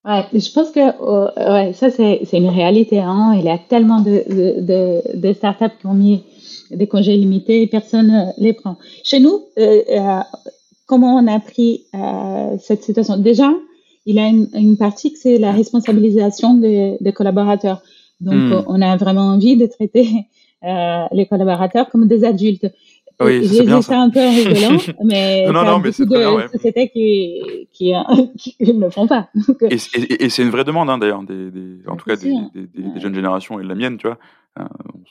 Ouais, 0.04 0.26
je 0.34 0.52
pense 0.52 0.72
que 0.72 0.80
euh, 0.80 1.54
ouais, 1.54 1.74
ça, 1.74 1.92
c'est 1.92 2.26
une 2.34 2.50
réalité. 2.50 3.00
Hein. 3.00 3.36
Il 3.38 3.44
y 3.44 3.50
a 3.50 3.60
tellement 3.60 4.02
de, 4.02 4.24
de, 5.16 5.34
startups 5.34 5.78
qui 5.80 5.86
ont 5.86 5.94
mis 5.94 6.24
des 6.72 6.88
congés 6.88 7.16
limités 7.16 7.62
et 7.62 7.68
personne 7.68 8.08
ne 8.08 8.44
les 8.44 8.54
prend. 8.54 8.78
Chez 9.04 9.20
nous, 9.20 9.46
euh, 9.60 9.84
euh, 9.90 10.20
comment 10.88 11.18
on 11.18 11.28
a 11.28 11.40
pris 11.40 11.86
cette 12.60 12.84
situation? 12.84 13.18
Déjà, 13.18 13.52
il 14.06 14.20
a 14.20 14.28
une, 14.28 14.78
partie 14.78 15.14
que 15.14 15.20
c'est 15.20 15.38
la 15.38 15.52
responsabilisation 15.52 16.56
des, 16.56 16.98
des 17.02 17.14
collaborateurs. 17.14 17.82
Donc, 18.20 18.36
hmm. 18.36 18.64
on 18.68 18.82
a 18.82 18.98
vraiment 18.98 19.28
envie 19.28 19.58
de 19.58 19.66
traiter 19.66 20.08
euh, 20.64 21.06
les 21.12 21.26
collaborateurs 21.26 21.90
comme 21.90 22.08
des 22.08 22.24
adultes. 22.24 22.68
Oui, 23.20 23.48
J'ai 23.48 23.66
dit 23.66 23.84
ça 23.84 24.00
un 24.00 24.10
peu 24.10 24.20
en 24.20 24.32
rigolant, 24.36 24.78
mais 25.04 25.46
non, 25.46 25.54
non, 25.54 25.64
non, 25.64 25.80
mais 25.80 25.92
beaucoup 25.92 26.06
de 26.06 26.18
bien, 26.18 26.34
ouais. 26.34 26.48
sociétés 26.48 26.90
qui, 26.90 27.68
qui, 27.72 27.94
qui, 28.38 28.74
ne 28.74 28.80
le 28.80 28.90
font 28.90 29.06
pas. 29.06 29.30
Donc, 29.36 29.62
et, 29.62 29.76
et, 29.96 30.26
et 30.26 30.30
c'est 30.30 30.42
une 30.42 30.50
vraie 30.50 30.64
demande, 30.64 30.90
hein, 30.90 30.98
d'ailleurs, 30.98 31.22
des, 31.24 31.52
des, 31.52 31.88
en 31.88 31.96
tout 31.96 32.06
cas 32.06 32.16
des, 32.16 32.34
des, 32.56 32.66
des, 32.66 33.00
jeunes 33.00 33.14
générations 33.14 33.60
et 33.60 33.64
de 33.64 33.68
la 33.68 33.76
mienne, 33.76 33.98
tu 33.98 34.08
vois. 34.08 34.18
Euh, 34.60 34.64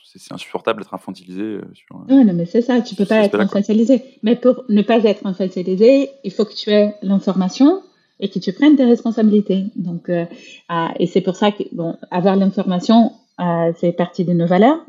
c'est 0.03 0.33
insupportable 0.33 0.81
d'être 0.81 0.93
infantilisé. 0.93 1.41
Euh, 1.41 1.61
sur, 1.73 1.95
euh, 1.95 2.15
ouais, 2.15 2.23
non, 2.23 2.33
mais 2.33 2.45
c'est 2.45 2.61
ça, 2.61 2.81
tu 2.81 2.95
peux 2.95 3.05
pas 3.05 3.23
être 3.23 3.39
infantilisé. 3.39 4.03
Mais 4.23 4.35
pour 4.35 4.63
ne 4.69 4.81
pas 4.81 5.03
être 5.03 5.25
infantilisé, 5.25 6.09
il 6.23 6.31
faut 6.31 6.45
que 6.45 6.53
tu 6.53 6.69
aies 6.69 6.95
l'information 7.01 7.81
et 8.21 8.29
que 8.29 8.39
tu 8.39 8.53
prennes 8.53 8.75
tes 8.75 8.85
responsabilités. 8.85 9.65
Donc, 9.75 10.07
euh, 10.09 10.25
ah, 10.69 10.93
et 10.99 11.07
c'est 11.07 11.21
pour 11.21 11.35
ça 11.35 11.51
que 11.51 11.63
bon, 11.71 11.95
avoir 12.11 12.35
l'information, 12.35 13.11
euh, 13.39 13.73
c'est 13.77 13.91
partie 13.91 14.23
de 14.23 14.33
nos 14.33 14.45
valeurs. 14.45 14.79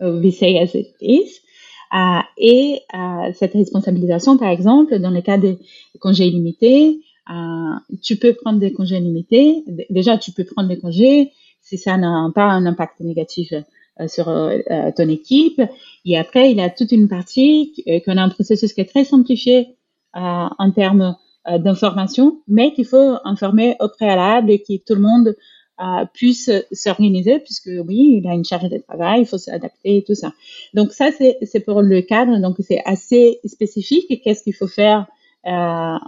We 0.00 0.34
say 0.34 0.58
as 0.58 0.74
it 0.74 0.94
is. 1.00 1.40
Euh, 1.92 2.20
et 2.38 2.80
euh, 2.94 3.32
cette 3.34 3.52
responsabilisation, 3.52 4.38
par 4.38 4.48
exemple, 4.48 4.98
dans 4.98 5.10
le 5.10 5.20
cas 5.20 5.36
des 5.36 5.58
congés 5.98 6.26
illimités, 6.26 7.00
tu 8.02 8.16
peux 8.16 8.32
prendre 8.32 8.58
des 8.58 8.72
congés 8.72 8.98
limités. 8.98 9.62
Déjà, 9.88 10.18
tu 10.18 10.32
peux 10.32 10.44
prendre 10.44 10.68
des 10.68 10.78
congés 10.78 11.30
si 11.60 11.78
ça 11.78 11.96
n'a 11.96 12.28
pas 12.34 12.46
un 12.46 12.66
impact 12.66 12.98
négatif 13.00 13.52
sur 14.08 14.24
ton 14.96 15.08
équipe. 15.08 15.62
Et 16.04 16.18
après, 16.18 16.50
il 16.50 16.56
y 16.56 16.60
a 16.60 16.70
toute 16.70 16.90
une 16.90 17.06
partie 17.06 17.84
qu'on 18.04 18.16
a 18.16 18.22
un 18.22 18.30
processus 18.30 18.72
qui 18.72 18.80
est 18.80 18.90
très 18.90 19.04
simplifié 19.04 19.76
en 20.12 20.72
termes 20.74 21.14
euh, 21.48 21.56
d'information, 21.56 22.42
mais 22.48 22.74
qu'il 22.74 22.84
faut 22.84 23.16
informer 23.24 23.74
au 23.80 23.88
préalable 23.88 24.50
et 24.50 24.58
que 24.58 24.76
tout 24.76 24.94
le 24.94 25.00
monde 25.00 25.34
euh, 25.80 26.04
puisse 26.12 26.50
s'organiser, 26.70 27.38
puisque 27.38 27.70
oui, 27.86 28.20
il 28.22 28.28
a 28.28 28.34
une 28.34 28.44
charge 28.44 28.68
de 28.68 28.76
travail, 28.76 29.22
il 29.22 29.26
faut 29.26 29.38
s'adapter 29.38 29.96
et 29.96 30.04
tout 30.04 30.14
ça. 30.14 30.34
Donc 30.74 30.92
ça, 30.92 31.08
c'est 31.12 31.60
pour 31.60 31.80
le 31.80 32.02
cadre, 32.02 32.38
donc 32.42 32.56
c'est 32.60 32.82
assez 32.84 33.40
spécifique. 33.46 34.20
Qu'est-ce 34.22 34.42
qu'il 34.42 34.52
faut 34.52 34.66
faire 34.66 35.06
euh, 35.46 35.50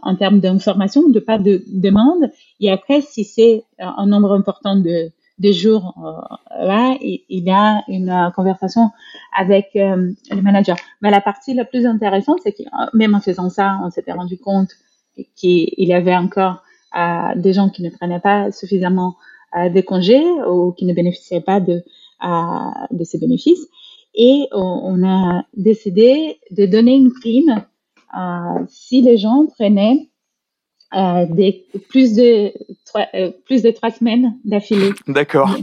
en 0.03 0.16
termes 0.16 0.41
d'information, 0.41 1.09
de 1.09 1.18
pas 1.18 1.39
de 1.39 1.64
demande. 1.66 2.30
Et 2.61 2.70
après, 2.70 3.01
si 3.01 3.24
c'est 3.24 3.64
un 3.78 4.05
nombre 4.05 4.33
important 4.33 4.76
de, 4.76 5.11
jours, 5.51 5.95
là, 6.61 6.99
il, 7.01 7.22
y 7.30 7.51
a 7.51 7.83
une 7.89 8.30
conversation 8.37 8.91
avec 9.35 9.70
le 9.72 10.43
manager. 10.43 10.76
Mais 11.01 11.11
la 11.11 11.22
partie 11.22 11.55
la 11.55 11.64
plus 11.64 11.87
intéressante, 11.87 12.41
c'est 12.45 12.53
que 12.53 12.64
même 12.93 13.14
en 13.14 13.20
faisant 13.22 13.49
ça, 13.49 13.78
on 13.83 13.89
s'était 13.89 14.12
rendu 14.12 14.37
compte 14.37 14.72
qu'il 15.37 15.69
y 15.77 15.93
avait 15.93 16.17
encore 16.17 16.63
euh, 16.97 17.35
des 17.37 17.53
gens 17.53 17.69
qui 17.69 17.83
ne 17.83 17.91
prenaient 17.91 18.21
pas 18.21 18.53
suffisamment 18.53 19.17
euh, 19.57 19.69
de 19.69 19.81
congés 19.81 20.25
ou 20.49 20.73
qui 20.73 20.85
ne 20.85 20.95
bénéficiaient 20.95 21.41
pas 21.41 21.61
de, 21.61 21.83
euh, 22.25 22.71
de 22.91 23.05
ces 23.05 23.19
bénéfices. 23.19 23.67
Et 24.15 24.47
on, 24.53 25.03
a 25.09 25.45
décidé 25.55 26.39
de 26.51 26.67
donner 26.67 26.95
une 26.95 27.13
prime 27.15 27.65
si 28.69 29.01
les 29.01 29.17
gens 29.17 29.47
prenaient 29.47 30.11
euh, 30.95 31.25
des, 31.27 31.65
plus 31.89 32.15
de 32.15 32.53
trois, 32.85 33.07
euh, 33.15 33.31
plus 33.47 33.63
de 33.63 33.71
trois 33.71 33.91
semaines 33.91 34.39
d'affilée. 34.45 34.91
D'accord. 35.09 35.57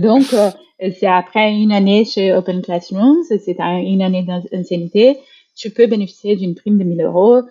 Donc, 0.00 0.34
c'est 0.80 1.06
après 1.06 1.54
une 1.54 1.70
année 1.70 2.04
chez 2.04 2.32
Open 2.32 2.62
Classrooms, 2.62 3.22
c'est 3.22 3.56
une 3.60 4.02
année 4.02 4.24
d'ancienneté, 4.24 5.18
tu 5.54 5.70
peux 5.70 5.86
bénéficier 5.86 6.34
d'une 6.34 6.56
prime 6.56 6.78
de 6.78 6.84
1000 6.84 7.00
euros 7.02 7.42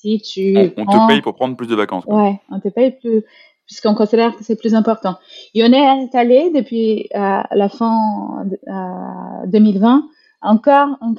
si 0.00 0.20
tu. 0.20 0.56
On, 0.76 0.86
te 0.86 1.08
paye 1.08 1.22
pour 1.22 1.34
prendre 1.34 1.56
plus 1.56 1.66
de 1.66 1.74
vacances. 1.74 2.04
Quoi. 2.04 2.22
Ouais, 2.22 2.40
on 2.50 2.60
te 2.60 2.68
paye 2.68 2.92
plus, 2.92 3.22
puisqu'on 3.66 3.94
considère 3.94 4.36
que 4.36 4.44
c'est 4.44 4.56
plus 4.56 4.74
important. 4.74 5.16
Et 5.54 5.62
on 5.62 5.72
est 5.72 5.86
installé 5.86 6.50
depuis 6.54 7.08
euh, 7.14 7.42
la 7.50 7.68
fin 7.68 8.44
de, 8.44 8.58
euh, 8.68 9.46
2020 9.46 10.04
encore 10.42 10.96
un 11.02 11.14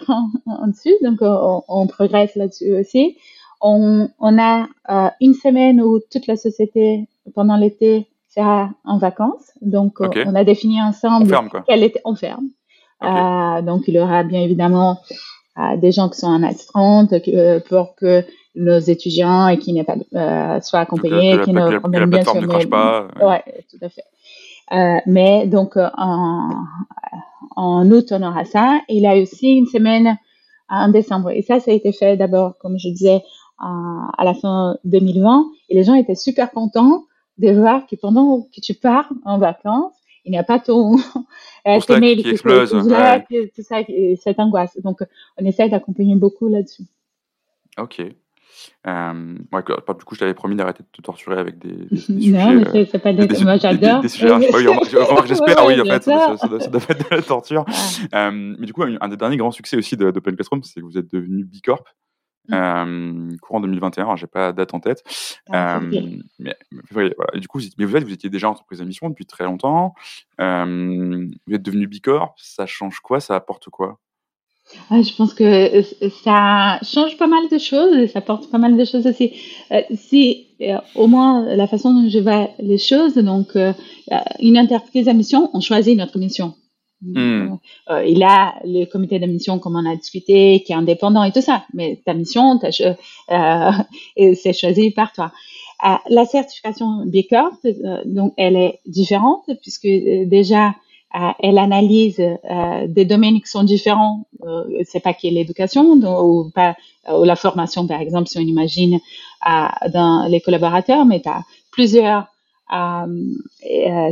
en 0.48 0.68
dessus, 0.68 0.96
donc 1.04 1.20
on, 1.22 1.64
on 1.68 1.86
progresse 1.86 2.36
là-dessus 2.36 2.74
aussi. 2.74 3.18
On, 3.62 4.10
on 4.20 4.40
a 4.40 4.68
euh, 4.90 5.10
une 5.22 5.36
semaine 5.36 5.82
où 5.82 6.00
toute 6.12 6.26
la 6.26 6.36
société, 6.36 7.08
pendant 7.36 7.58
l'été, 7.58 8.08
sera 8.30 8.72
en 8.86 8.98
vacances. 8.98 9.52
Donc, 9.62 10.02
okay. 10.02 10.24
on 10.26 10.36
a 10.36 10.44
défini 10.44 10.82
ensemble 10.82 11.26
on 11.26 11.30
ferme, 11.30 11.50
quoi. 11.50 11.64
quel 11.68 11.84
était, 11.84 12.02
on 12.06 12.16
ferme. 12.16 12.48
Okay. 13.02 13.12
Euh, 13.12 13.62
donc, 13.62 13.84
il 13.88 13.96
y 13.96 14.00
aura 14.00 14.24
bien 14.24 14.42
évidemment 14.42 15.00
euh, 15.58 15.78
des 15.78 15.92
gens 15.92 16.10
qui 16.10 16.20
sont 16.20 16.28
en 16.28 16.44
astreinte 16.44 17.14
euh, 17.28 17.60
pour 17.68 17.96
que 17.96 18.24
nos 18.56 18.80
étudiants 18.80 19.48
et 19.48 19.58
qui 19.58 19.74
n'est 19.74 19.84
pas 19.84 19.96
euh, 20.16 20.60
soit 20.62 20.80
accompagnés, 20.80 21.40
qui 21.44 21.52
ne 21.54 22.06
bien 22.06 22.24
sur 22.24 22.36
ne 22.42 22.48
crache 22.48 22.70
pas. 22.70 23.08
Ouais, 23.22 23.44
tout 23.70 23.78
à 23.82 23.90
fait. 23.90 24.04
Euh, 24.74 25.00
mais 25.06 25.48
donc 25.48 25.76
euh, 25.76 25.90
en, 25.98 26.50
en 27.56 27.92
août 27.92 28.08
on 28.12 28.24
aura 28.24 28.46
ça. 28.46 28.80
Et 28.88 28.98
il 28.98 29.04
y 29.04 29.08
a 29.08 29.16
aussi 29.16 29.52
une 29.52 29.68
semaine 29.68 30.18
en 30.70 30.90
décembre. 30.90 31.32
Et 31.32 31.42
ça, 31.42 31.60
ça 31.60 31.72
a 31.72 31.74
été 31.74 31.92
fait 31.92 32.16
d'abord, 32.16 32.58
comme 32.60 32.78
je 32.78 32.88
disais, 32.90 33.22
à 33.60 34.24
la 34.24 34.34
fin 34.34 34.78
2020. 34.86 35.46
Et 35.70 35.76
les 35.76 35.84
gens 35.84 35.96
étaient 35.96 36.16
super 36.16 36.52
contents 36.52 37.04
de 37.38 37.52
voir 37.52 37.86
que 37.88 37.96
pendant 37.98 38.44
que 38.44 38.62
tu 38.62 38.74
pars 38.74 39.10
en 39.26 39.38
vacances, 39.38 39.94
il 40.26 40.32
n'y 40.32 40.38
a 40.38 40.44
pas 40.44 40.60
ton, 40.60 40.98
ton 41.66 42.00
mail 42.00 42.22
qui, 42.22 42.30
explose, 42.30 42.72
tout, 42.72 42.78
ouais. 42.78 43.52
tout 43.56 43.64
ça, 43.64 43.78
cette 44.22 44.40
angoisse. 44.40 44.78
Donc, 44.82 45.00
on 45.38 45.46
essaie 45.46 45.70
d'accompagner 45.70 46.16
beaucoup 46.16 46.48
là-dessus. 46.48 46.84
Ok. 47.78 48.02
Euh, 48.88 49.36
ouais, 49.52 49.64
du 49.64 50.06
coup, 50.06 50.16
je 50.16 50.20
t'avais 50.20 50.34
promis 50.34 50.56
d'arrêter 50.56 50.84
de 50.84 50.88
te 50.92 51.02
torturer 51.02 51.40
avec 51.40 51.58
des, 51.60 51.86
des, 51.86 51.98
sujets. 51.98 52.32
Non, 52.32 52.64
mais 52.74 52.86
c'est 52.86 53.00
pas 53.00 53.14
des, 53.14 53.28
des, 53.28 53.44
moi 53.44 53.58
j'adore. 53.58 54.02
Des, 54.02 54.10
sujets, 54.10 54.32
oui, 54.54 54.68
j'espère, 55.26 55.66
oui, 55.66 55.80
en 55.80 55.86
fait, 55.86 56.04
ça, 56.04 56.36
ça, 56.38 56.48
ça, 56.60 56.68
doit 56.68 56.82
être 56.90 57.10
de 57.10 57.16
la 57.16 57.22
torture. 57.22 57.66
Euh, 58.14 58.32
mais 58.32 58.66
du 58.66 58.74
coup, 58.74 58.84
un, 58.84 59.08
des 59.08 59.16
derniers 59.16 59.38
grands 59.38 59.52
succès 59.52 59.78
aussi 59.78 59.96
d'Open 59.96 60.36
Classroom, 60.36 60.64
c'est 60.64 60.82
que 60.82 60.86
vous 60.86 60.98
êtes 60.98 61.12
devenu 61.12 61.46
B 61.46 61.56
Mm. 62.48 62.54
Euh, 62.54 63.38
courant 63.42 63.62
2021, 63.62 64.16
j'ai 64.16 64.28
pas 64.28 64.52
date 64.52 64.74
en 64.74 64.80
tête. 64.80 65.04
Ah, 65.50 65.78
euh, 65.80 66.18
mais, 66.40 66.56
voilà. 66.90 67.14
du 67.36 67.48
coup, 67.48 67.60
mais 67.78 67.86
vous, 67.86 67.96
êtes, 67.96 68.04
vous 68.04 68.14
étiez 68.14 68.30
déjà 68.30 68.50
entreprise 68.50 68.82
à 68.82 68.86
mission 68.86 69.10
depuis 69.10 69.26
très 69.26 69.44
longtemps. 69.44 69.94
Euh, 70.40 71.28
vous 71.48 71.54
êtes 71.54 71.62
devenu 71.62 71.88
B 71.88 71.96
Corp, 72.02 72.34
ça 72.38 72.66
change 72.66 73.00
quoi? 73.00 73.20
Ça 73.20 73.36
apporte 73.36 73.70
quoi? 73.70 74.00
Ah, 74.90 75.02
je 75.02 75.14
pense 75.16 75.34
que 75.34 75.44
euh, 75.44 76.10
ça 76.24 76.80
change 76.84 77.18
pas 77.18 77.28
mal 77.28 77.50
de 77.50 77.58
choses 77.58 77.96
et 77.98 78.08
ça 78.08 78.22
porte 78.22 78.50
pas 78.50 78.58
mal 78.58 78.78
de 78.78 78.86
choses 78.86 79.06
aussi. 79.06 79.34
Euh, 79.72 79.82
si 79.96 80.48
euh, 80.62 80.78
au 80.96 81.08
moins 81.08 81.56
la 81.56 81.68
façon 81.68 81.94
dont 81.94 82.10
je 82.10 82.20
vois 82.20 82.50
les 82.60 82.78
choses, 82.78 83.16
donc 83.16 83.58
une 84.40 84.58
entreprise 84.58 85.08
à 85.08 85.14
mission, 85.14 85.50
on 85.54 85.62
choisit 85.62 85.98
notre 85.98 86.18
mission. 86.18 86.54
Hmm. 87.02 87.56
il 88.06 88.22
a 88.22 88.54
le 88.64 88.86
comité 88.86 89.18
de 89.18 89.26
mission 89.26 89.58
comme 89.58 89.76
on 89.76 89.90
a 89.90 89.96
discuté, 89.96 90.62
qui 90.64 90.72
est 90.72 90.76
indépendant 90.76 91.24
et 91.24 91.32
tout 91.32 91.42
ça, 91.42 91.66
mais 91.74 92.00
ta 92.06 92.14
mission, 92.14 92.60
c'est 93.30 94.54
choisi 94.54 94.92
par 94.92 95.12
toi. 95.12 95.32
la 96.10 96.26
certification 96.26 97.04
B 97.06 97.24
Corp, 97.28 97.66
donc 98.06 98.34
elle 98.38 98.56
est 98.56 98.80
différente 98.86 99.50
puisque 99.62 99.88
déjà 99.88 100.76
euh, 101.14 101.32
elle 101.40 101.58
analyse 101.58 102.22
euh, 102.22 102.88
des 102.88 103.04
domaines 103.04 103.42
qui 103.42 103.50
sont 103.50 103.64
différents. 103.64 104.26
Euh, 104.46 104.64
c'est 104.86 105.02
pas 105.02 105.14
qui 105.14 105.28
est 105.28 105.32
l'éducation 105.32 105.84
ou 105.84 106.50
pas 106.52 106.76
ou 107.12 107.24
la 107.24 107.36
formation 107.36 107.86
par 107.88 108.00
exemple 108.00 108.30
si 108.30 108.38
on 108.38 108.42
imagine 108.42 109.00
dans 109.44 110.28
les 110.30 110.40
collaborateurs, 110.40 111.06
mais 111.06 111.20
tu 111.20 111.30
as 111.30 111.42
plusieurs 111.72 112.28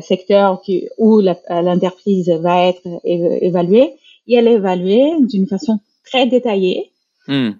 secteurs 0.02 0.62
qui, 0.62 0.88
où 0.98 1.22
l'entreprise 1.22 2.30
va 2.30 2.68
être 2.68 2.82
évaluée 3.04 3.94
et 4.28 4.36
elle 4.36 4.48
est 4.48 4.54
évaluée 4.54 5.12
d'une 5.22 5.48
façon 5.48 5.80
très 6.06 6.28
détaillée. 6.28 6.92
Hmm. 7.28 7.52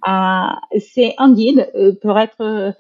c'est 0.80 1.14
un 1.20 1.32
guide 1.34 1.70
pour 2.02 2.18
être 2.18 2.74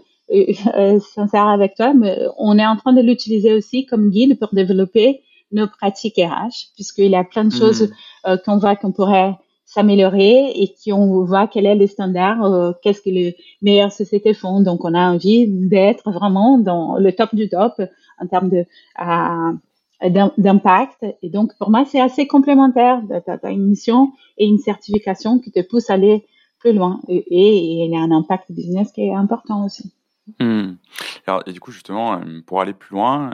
sincère 1.00 1.48
avec 1.48 1.76
toi, 1.76 1.94
mais 1.94 2.18
on 2.38 2.58
est 2.58 2.66
en 2.66 2.78
train 2.78 2.94
de 2.94 3.02
l'utiliser 3.02 3.54
aussi 3.54 3.86
comme 3.86 4.10
guide 4.10 4.40
pour 4.40 4.50
développer 4.54 5.22
nos 5.52 5.68
pratiques 5.68 6.18
RH, 6.18 6.74
puisqu'il 6.76 7.12
y 7.12 7.16
a 7.16 7.24
plein 7.24 7.46
de 7.46 7.52
choses 7.52 7.84
mm. 7.84 7.94
euh, 8.28 8.38
qu'on 8.38 8.58
voit 8.58 8.76
qu'on 8.76 8.92
pourrait 8.92 9.36
s'améliorer 9.66 10.52
et 10.56 10.74
qu'on 10.84 11.24
voit 11.24 11.48
quel 11.48 11.66
est 11.66 11.76
le 11.76 11.88
standard, 11.88 12.44
euh, 12.44 12.72
qu'est-ce 12.82 13.02
que 13.02 13.10
les 13.10 13.36
meilleures 13.62 13.92
sociétés 13.92 14.34
font. 14.34 14.62
Donc, 14.62 14.84
on 14.84 14.94
a 14.94 15.12
envie 15.12 15.48
d'être 15.48 16.12
vraiment 16.12 16.58
dans 16.58 16.98
le 16.98 17.14
top 17.14 17.36
du 17.36 17.50
top 17.50 17.82
en 18.20 18.28
termes 18.28 18.50
de 18.50 18.66
d'impact. 20.38 21.06
Et 21.22 21.30
donc, 21.30 21.58
pour 21.58 21.70
moi, 21.70 21.84
c'est 21.86 22.00
assez 22.00 22.26
complémentaire. 22.26 23.02
Tu 23.26 23.48
as 23.48 23.52
une 23.52 23.68
mission 23.68 24.14
et 24.38 24.46
une 24.46 24.58
certification 24.58 25.40
qui 25.40 25.52
te 25.52 25.60
pousse 25.62 25.90
à 25.90 25.96
aller 25.96 26.26
plus 26.60 26.74
loin. 26.74 27.02
Et, 27.08 27.84
il 27.86 27.92
y 27.92 27.98
a 27.98 28.00
un 28.00 28.12
impact 28.12 28.52
business 28.52 28.92
qui 28.92 29.02
est 29.02 29.14
important 29.14 29.66
aussi. 29.66 29.92
Mm. 30.40 30.76
Alors, 31.28 31.44
et 31.48 31.52
du 31.52 31.60
coup, 31.60 31.72
justement, 31.72 32.14
euh, 32.14 32.42
pour 32.46 32.62
aller 32.62 32.74
plus 32.74 32.96
loin, 32.96 33.32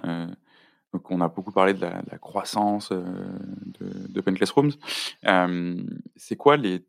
donc, 0.96 1.12
on 1.12 1.20
a 1.20 1.28
beaucoup 1.28 1.52
parlé 1.52 1.74
de 1.74 1.82
la, 1.82 2.18
croissance 2.22 2.94
euh, 2.94 3.04
d'Open 4.08 4.34
Classrooms. 4.36 4.72
Euh, 5.28 5.76
c'est 6.16 6.38
quoi 6.38 6.56
les, 6.56 6.86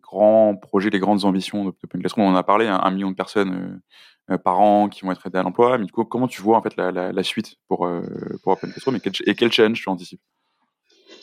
grands 0.00 0.54
projets, 0.54 0.90
les 0.90 1.00
grandes 1.00 1.24
ambitions 1.24 1.64
d'Open 1.64 2.00
Classrooms 2.00 2.24
On 2.24 2.30
en 2.30 2.36
a 2.36 2.44
parlé, 2.44 2.68
hein, 2.68 2.80
un, 2.80 2.90
million 2.92 3.10
de 3.10 3.16
personnes 3.16 3.80
euh, 4.30 4.38
par 4.38 4.60
an 4.60 4.88
qui 4.88 5.00
vont 5.00 5.10
être 5.10 5.26
aidées 5.26 5.38
à 5.38 5.42
l'emploi. 5.42 5.76
Mais 5.76 5.86
du 5.86 5.92
coup, 5.92 6.04
comment 6.04 6.28
tu 6.28 6.40
vois 6.40 6.56
en 6.56 6.62
fait 6.62 6.76
la, 6.76 7.22
suite 7.24 7.56
pour, 7.66 7.80
Open 7.80 8.70
Classrooms 8.70 8.94
et 8.94 9.00
quel, 9.00 9.48
et 9.48 9.50
challenge 9.50 9.82
tu 9.82 9.88
anticipes? 9.88 10.20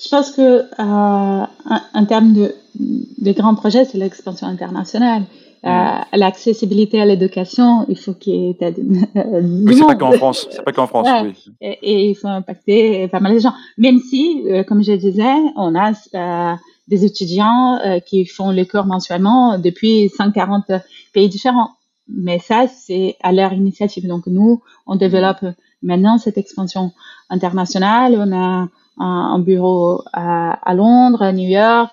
Je 0.03 0.09
pense 0.09 0.31
que 0.31 0.65
en 0.77 2.05
termes 2.05 2.33
de, 2.33 2.53
de 2.77 3.31
grands 3.31 3.55
projets, 3.55 3.85
c'est 3.85 3.97
l'expansion 3.97 4.47
internationale. 4.47 5.23
Euh, 5.65 5.97
l'accessibilité 6.13 7.01
à 7.01 7.05
l'éducation, 7.05 7.87
il 7.89 7.97
faut 7.97 8.13
qu'il 8.13 8.35
y 8.35 8.49
ait 8.51 8.75
oui, 8.77 9.75
c'est 9.75 9.83
pas 9.83 9.95
qu'en 9.95 10.11
France, 10.11 10.47
c'est 10.51 10.63
pas 10.63 10.71
qu'en 10.71 10.85
France. 10.85 11.07
Oui. 11.23 11.33
Et, 11.59 12.09
il 12.09 12.15
faut 12.15 12.27
impacter 12.27 13.07
pas 13.07 13.19
mal 13.19 13.33
de 13.33 13.39
gens. 13.39 13.53
Même 13.79 13.97
si, 13.97 14.43
euh, 14.45 14.63
comme 14.63 14.83
je 14.83 14.91
disais, 14.91 15.33
on 15.55 15.73
a 15.73 15.93
euh, 16.13 16.55
des 16.87 17.03
étudiants 17.03 17.79
qui 18.05 18.25
font 18.25 18.51
les 18.51 18.67
cours 18.67 18.85
mensuellement 18.85 19.57
depuis 19.57 20.09
140 20.09 20.71
pays 21.13 21.29
différents. 21.29 21.71
Mais 22.07 22.37
ça, 22.37 22.67
c'est 22.67 23.15
à 23.23 23.31
leur 23.31 23.51
initiative. 23.51 24.07
Donc 24.07 24.27
nous, 24.27 24.61
on 24.85 24.95
développe 24.95 25.43
maintenant 25.81 26.19
cette 26.19 26.37
expansion 26.37 26.91
internationale. 27.31 28.15
On 28.19 28.31
a 28.31 28.67
un, 28.99 29.39
bureau 29.39 30.03
à, 30.13 30.59
à, 30.61 30.75
Londres, 30.75 31.23
à 31.23 31.33
New 31.33 31.49
York, 31.49 31.91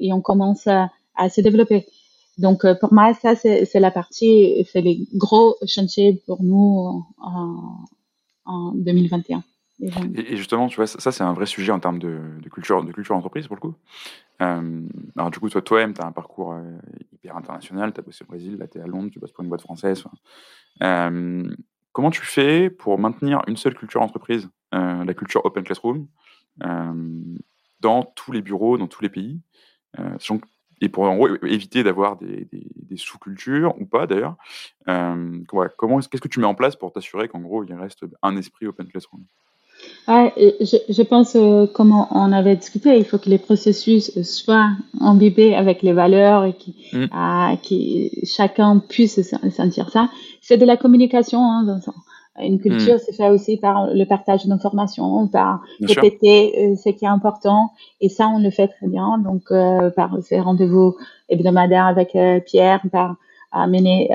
et 0.00 0.12
on 0.12 0.20
commence 0.20 0.66
à, 0.66 0.90
à 1.16 1.30
se 1.30 1.40
développer. 1.40 1.86
Donc, 2.40 2.64
euh, 2.64 2.74
pour 2.74 2.94
moi, 2.94 3.12
ça, 3.12 3.34
c'est 3.34 3.80
la 3.80 3.90
partie, 3.90 4.66
c'est 4.72 4.80
les 4.80 5.06
gros 5.14 5.56
chantiers 5.66 6.22
pour 6.26 6.42
nous 6.42 7.04
en, 7.18 7.84
en 8.46 8.72
2021. 8.74 9.44
Et, 10.14 10.36
justement, 10.36 10.66
tu 10.68 10.76
vois, 10.76 10.86
ça, 10.86 11.12
c'est 11.12 11.22
un 11.22 11.34
vrai 11.34 11.44
sujet 11.44 11.70
en 11.70 11.80
termes 11.80 11.98
de, 11.98 12.18
culture, 12.50 12.82
de 12.82 12.92
culture 12.92 13.14
d'entreprise 13.14 13.46
pour 13.46 13.56
le 13.56 13.60
coup. 13.60 13.74
Euh, 14.40 14.88
alors, 15.16 15.30
du 15.30 15.38
coup, 15.38 15.50
toi, 15.50 15.60
toi-même, 15.60 15.92
tu 15.92 16.00
as 16.00 16.06
un 16.06 16.12
parcours 16.12 16.54
euh, 16.54 16.78
hyper 17.12 17.36
international. 17.36 17.92
Tu 17.92 18.00
as 18.00 18.02
bossé 18.02 18.24
au 18.24 18.28
Brésil, 18.28 18.56
là, 18.56 18.66
tu 18.66 18.78
es 18.78 18.80
à 18.80 18.86
Londres, 18.86 19.10
tu 19.12 19.18
bosses 19.18 19.32
pour 19.32 19.44
une 19.44 19.50
boîte 19.50 19.60
française. 19.60 20.02
comment 20.80 22.10
tu 22.10 22.22
fais 22.22 22.70
pour 22.70 22.98
maintenir 22.98 23.42
une 23.48 23.58
seule 23.58 23.74
culture 23.74 24.00
d'entreprise, 24.00 24.48
la 24.72 25.12
culture 25.12 25.44
Open 25.44 25.62
Classroom, 25.62 26.06
dans 27.80 28.04
tous 28.14 28.32
les 28.32 28.40
bureaux, 28.40 28.78
dans 28.78 28.86
tous 28.86 29.02
les 29.02 29.10
pays 29.10 29.40
et 30.80 30.88
pour 30.88 31.04
en 31.04 31.18
éviter 31.44 31.82
d'avoir 31.82 32.16
des, 32.16 32.48
sous-cultures 32.96 33.74
ou 33.80 33.86
pas 33.86 34.06
d'ailleurs. 34.06 34.36
Euh, 34.88 35.38
comment 35.76 36.00
qu'est-ce 36.00 36.20
que 36.20 36.28
tu 36.28 36.40
mets 36.40 36.46
en 36.46 36.54
place 36.54 36.76
pour 36.76 36.92
t'assurer 36.92 37.28
qu'en 37.28 37.40
gros 37.40 37.64
il 37.64 37.74
reste 37.74 38.04
un 38.22 38.36
esprit 38.36 38.66
open 38.66 38.86
classroom? 38.88 39.22
Je, 40.08 40.76
je, 40.88 41.02
pense, 41.02 41.36
euh, 41.36 41.66
comme 41.66 41.92
on 41.92 42.32
avait 42.32 42.56
discuté, 42.56 42.98
il 42.98 43.04
faut 43.04 43.18
que 43.18 43.30
les 43.30 43.38
processus 43.38 44.22
soient 44.22 44.70
imbibés 45.00 45.54
avec 45.54 45.82
les 45.82 45.92
valeurs 45.92 46.44
et 46.44 46.52
qui, 46.52 46.74
mmh. 46.92 47.56
qui 47.62 48.10
chacun 48.24 48.78
puisse 48.78 49.20
sentir 49.50 49.88
ça. 49.90 50.10
C'est 50.42 50.58
de 50.58 50.66
la 50.66 50.76
communication. 50.76 51.42
Hein, 51.44 51.80
une 52.42 52.58
culture, 52.58 52.96
hmm. 52.96 53.00
c'est 53.04 53.12
fait 53.12 53.28
aussi 53.30 53.56
par 53.56 53.92
le 53.92 54.04
partage 54.04 54.46
d'informations, 54.46 55.26
par 55.28 55.60
répéter 55.80 56.54
euh, 56.56 56.76
ce 56.76 56.90
qui 56.90 57.04
est 57.04 57.08
important. 57.08 57.70
Et 58.00 58.08
ça, 58.08 58.28
on 58.28 58.38
le 58.38 58.50
fait 58.50 58.68
très 58.68 58.86
bien. 58.86 59.18
Donc, 59.18 59.44
euh, 59.50 59.90
par 59.90 60.16
ces 60.22 60.40
rendez-vous 60.40 60.96
hebdomadaires 61.28 61.86
avec 61.86 62.14
euh, 62.14 62.40
Pierre, 62.40 62.80
par 62.90 63.16
amener 63.52 64.08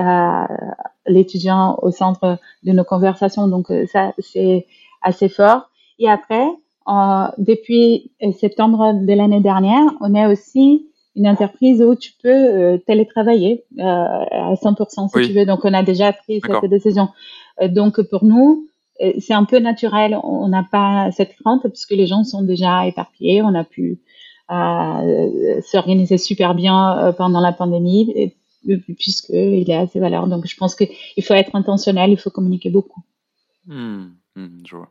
l'étudiant 1.08 1.78
au 1.82 1.92
centre 1.92 2.38
de 2.64 2.72
nos 2.72 2.86
conversations. 2.86 3.50
Donc, 3.50 3.68
ça, 3.92 4.14
c'est 4.20 4.66
assez 5.02 5.28
fort. 5.28 5.70
Et 6.00 6.10
après, 6.10 6.48
depuis 7.38 8.12
septembre 8.40 8.94
de 8.94 9.14
l'année 9.14 9.42
dernière, 9.42 9.92
on 10.00 10.16
est 10.16 10.26
aussi 10.26 10.88
une 11.18 11.28
entreprise 11.28 11.82
où 11.82 11.96
tu 11.96 12.14
peux 12.24 12.80
télétravailler 12.88 13.66
à 13.78 14.54
100% 14.54 15.10
si 15.10 15.28
tu 15.28 15.34
veux. 15.38 15.46
Donc, 15.46 15.66
on 15.66 15.74
a 15.74 15.84
déjà 15.84 16.14
pris 16.14 16.40
cette 16.40 16.70
décision. 16.70 17.10
Euh, 17.62 17.68
donc 17.68 18.02
pour 18.10 18.24
nous, 18.26 18.68
euh, 19.02 19.14
c'est 19.20 19.34
un 19.34 19.46
peu 19.46 19.60
naturel. 19.60 20.18
On 20.24 20.48
n'a 20.48 20.64
pas 20.64 21.12
cette 21.12 21.36
crainte 21.36 21.68
puisque 21.68 21.92
les 21.92 22.08
gens 22.08 22.24
sont 22.24 22.42
déjà 22.42 22.88
éparpillés. 22.88 23.42
On 23.42 23.56
a 23.56 23.64
pu 23.64 24.00
euh, 24.52 25.62
s'organiser 25.62 26.18
super 26.18 26.56
bien 26.56 27.14
pendant 27.18 27.42
la 27.42 27.52
pandémie 27.52 28.34
puisqu'il 28.98 29.72
à 29.72 29.88
ces 29.88 30.00
valeurs. 30.00 30.28
Donc 30.28 30.48
je 30.48 30.56
pense 30.56 30.76
qu'il 30.76 31.24
faut 31.24 31.34
être 31.34 31.56
intentionnel, 31.56 32.12
il 32.12 32.18
faut 32.18 32.32
communiquer 32.32 32.70
beaucoup. 32.70 33.04
Hmm, 33.68 34.08
hmm, 34.36 34.64
je 34.66 34.76
vois. 34.76 34.90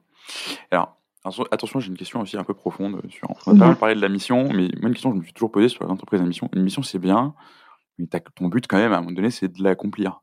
Alors, 0.70 0.96
attention, 1.50 1.80
j'ai 1.80 1.88
une 1.88 1.96
question 1.96 2.20
aussi 2.20 2.36
un 2.36 2.44
peu 2.44 2.54
profonde. 2.54 3.00
Sur, 3.10 3.28
on 3.46 3.54
a 3.54 3.58
pas 3.58 3.66
mal 3.66 3.76
parlé 3.76 3.94
de 3.94 4.00
la 4.00 4.08
mission, 4.08 4.48
mais 4.52 4.68
moi, 4.80 4.88
une 4.88 4.94
question 4.94 5.10
que 5.10 5.16
je 5.16 5.20
me 5.20 5.24
suis 5.24 5.32
toujours 5.32 5.50
posée 5.50 5.68
sur 5.68 5.84
l'entreprise 5.84 6.20
à 6.20 6.24
mission. 6.24 6.48
Une 6.54 6.62
mission, 6.62 6.82
c'est 6.82 6.98
bien, 6.98 7.34
mais 7.98 8.06
ton 8.34 8.48
but, 8.48 8.66
quand 8.66 8.78
même, 8.78 8.92
à 8.92 8.98
un 8.98 9.00
moment 9.00 9.12
donné, 9.12 9.30
c'est 9.30 9.48
de 9.48 9.62
l'accomplir. 9.62 10.22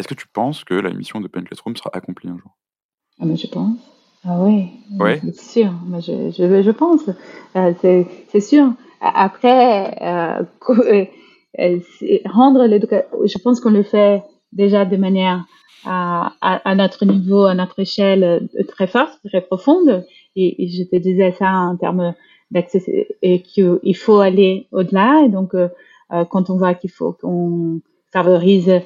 Est-ce 0.00 0.08
que 0.08 0.14
tu 0.14 0.28
penses 0.28 0.64
que 0.64 0.72
la 0.72 0.94
mission 0.94 1.20
de 1.20 1.28
Pen 1.28 1.44
Classroom 1.44 1.76
sera 1.76 1.90
accomplie 1.92 2.30
un 2.30 2.38
jour? 2.38 2.56
Ah, 3.20 3.26
mais 3.26 3.36
Je 3.36 3.46
pense. 3.48 3.76
Ah 4.24 4.38
oui, 4.40 4.70
ouais. 4.98 5.20
c'est 5.22 5.60
sûr. 5.60 5.72
je, 5.98 6.30
je, 6.30 6.62
je 6.62 6.70
pense. 6.70 7.02
Euh, 7.54 8.06
c'est 8.30 8.40
sûr. 8.40 8.72
Après, 9.02 9.94
euh, 10.00 10.42
euh, 11.58 11.78
rendre 12.24 12.64
l'éducation, 12.64 13.08
je 13.24 13.38
pense 13.44 13.60
qu'on 13.60 13.72
le 13.72 13.82
fait 13.82 14.22
déjà 14.52 14.86
de 14.86 14.96
manière 14.96 15.44
à, 15.84 16.32
à, 16.40 16.74
notre 16.74 17.04
niveau, 17.04 17.44
à 17.44 17.54
notre 17.54 17.78
échelle 17.78 18.48
très 18.68 18.86
forte, 18.86 19.18
très 19.26 19.42
profonde. 19.42 20.06
Et, 20.34 20.66
je 20.68 20.84
te 20.84 20.96
disais 20.96 21.32
ça 21.32 21.52
en 21.52 21.76
termes 21.76 22.14
d'accès 22.50 23.06
et 23.20 23.42
qu'il 23.42 23.96
faut 23.96 24.20
aller 24.20 24.66
au-delà. 24.72 25.24
Et 25.26 25.28
donc, 25.28 25.52
quand 26.30 26.48
on 26.48 26.56
voit 26.56 26.72
qu'il 26.72 26.90
faut 26.90 27.12
qu'on 27.12 27.82
favorise 28.12 28.80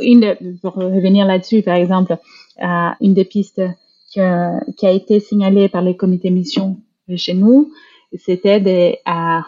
une, 0.00 0.36
pour 0.60 0.74
revenir 0.74 1.26
là-dessus, 1.26 1.62
par 1.62 1.76
exemple, 1.76 2.16
une 2.58 3.14
des 3.14 3.24
pistes 3.24 3.62
qui 4.10 4.20
a 4.20 4.90
été 4.90 5.20
signalée 5.20 5.68
par 5.68 5.82
les 5.82 5.96
comités 5.96 6.30
mission 6.30 6.78
chez 7.16 7.34
nous, 7.34 7.72
c'était 8.14 8.60
de 8.60 8.92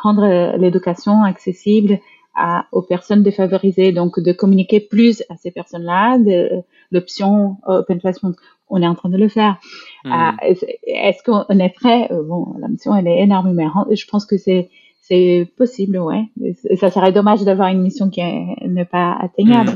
rendre 0.03 0.57
l'éducation 0.57 1.23
accessible 1.23 1.99
à, 2.35 2.67
aux 2.73 2.83
personnes 2.83 3.23
défavorisées, 3.23 3.93
donc 3.93 4.19
de 4.19 4.33
communiquer 4.33 4.81
plus 4.81 5.23
à 5.29 5.37
ces 5.37 5.51
personnes-là, 5.51 6.19
de 6.19 6.63
l'option 6.91 7.59
Open 7.67 8.01
Classroom. 8.01 8.35
On 8.69 8.83
est 8.83 8.87
en 8.87 8.95
train 8.95 9.11
de 9.11 9.19
le 9.19 9.29
faire. 9.29 9.59
Hmm. 10.05 10.31
Est-ce 10.41 11.23
qu'on 11.23 11.59
est 11.59 11.75
prêt? 11.75 12.09
Bon, 12.11 12.55
la 12.59 12.69
mission 12.69 12.97
elle 12.97 13.07
est 13.07 13.21
énorme, 13.21 13.53
mais 13.53 13.67
je 13.95 14.07
pense 14.07 14.25
que 14.27 14.39
c'est 14.39 14.71
c'est 15.07 15.53
possible, 15.57 15.99
ouais. 15.99 16.25
Et 16.43 16.77
ça 16.77 16.91
serait 16.91 17.13
dommage 17.13 17.43
d'avoir 17.43 17.69
une 17.69 17.83
mission 17.83 18.09
qui 18.09 18.23
n'est 18.23 18.85
pas 18.87 19.17
atteignable. 19.21 19.73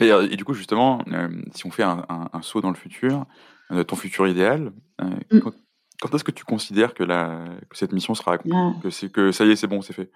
Mmh. 0.00 0.04
Euh, 0.04 0.28
et 0.30 0.36
du 0.36 0.44
coup, 0.44 0.54
justement, 0.54 1.00
euh, 1.12 1.28
si 1.54 1.66
on 1.66 1.70
fait 1.70 1.82
un, 1.82 2.28
saut 2.40 2.60
dans 2.60 2.70
le 2.70 2.76
futur, 2.76 3.26
euh, 3.70 3.84
ton 3.84 3.96
futur 3.96 4.26
idéal, 4.26 4.72
mmh. 5.00 5.40
quand, 6.00 6.14
est-ce 6.14 6.24
que 6.24 6.30
tu 6.30 6.44
considères 6.44 6.94
que, 6.94 7.04
la, 7.04 7.44
que 7.68 7.76
cette 7.76 7.92
mission 7.92 8.14
sera 8.14 8.32
accomplie 8.32 8.52
ah. 8.54 8.72
que, 8.82 9.06
que 9.06 9.32
ça 9.32 9.44
y 9.44 9.50
est, 9.50 9.56
c'est 9.56 9.66
bon, 9.66 9.82
c'est 9.82 9.92
fait? 9.92 10.10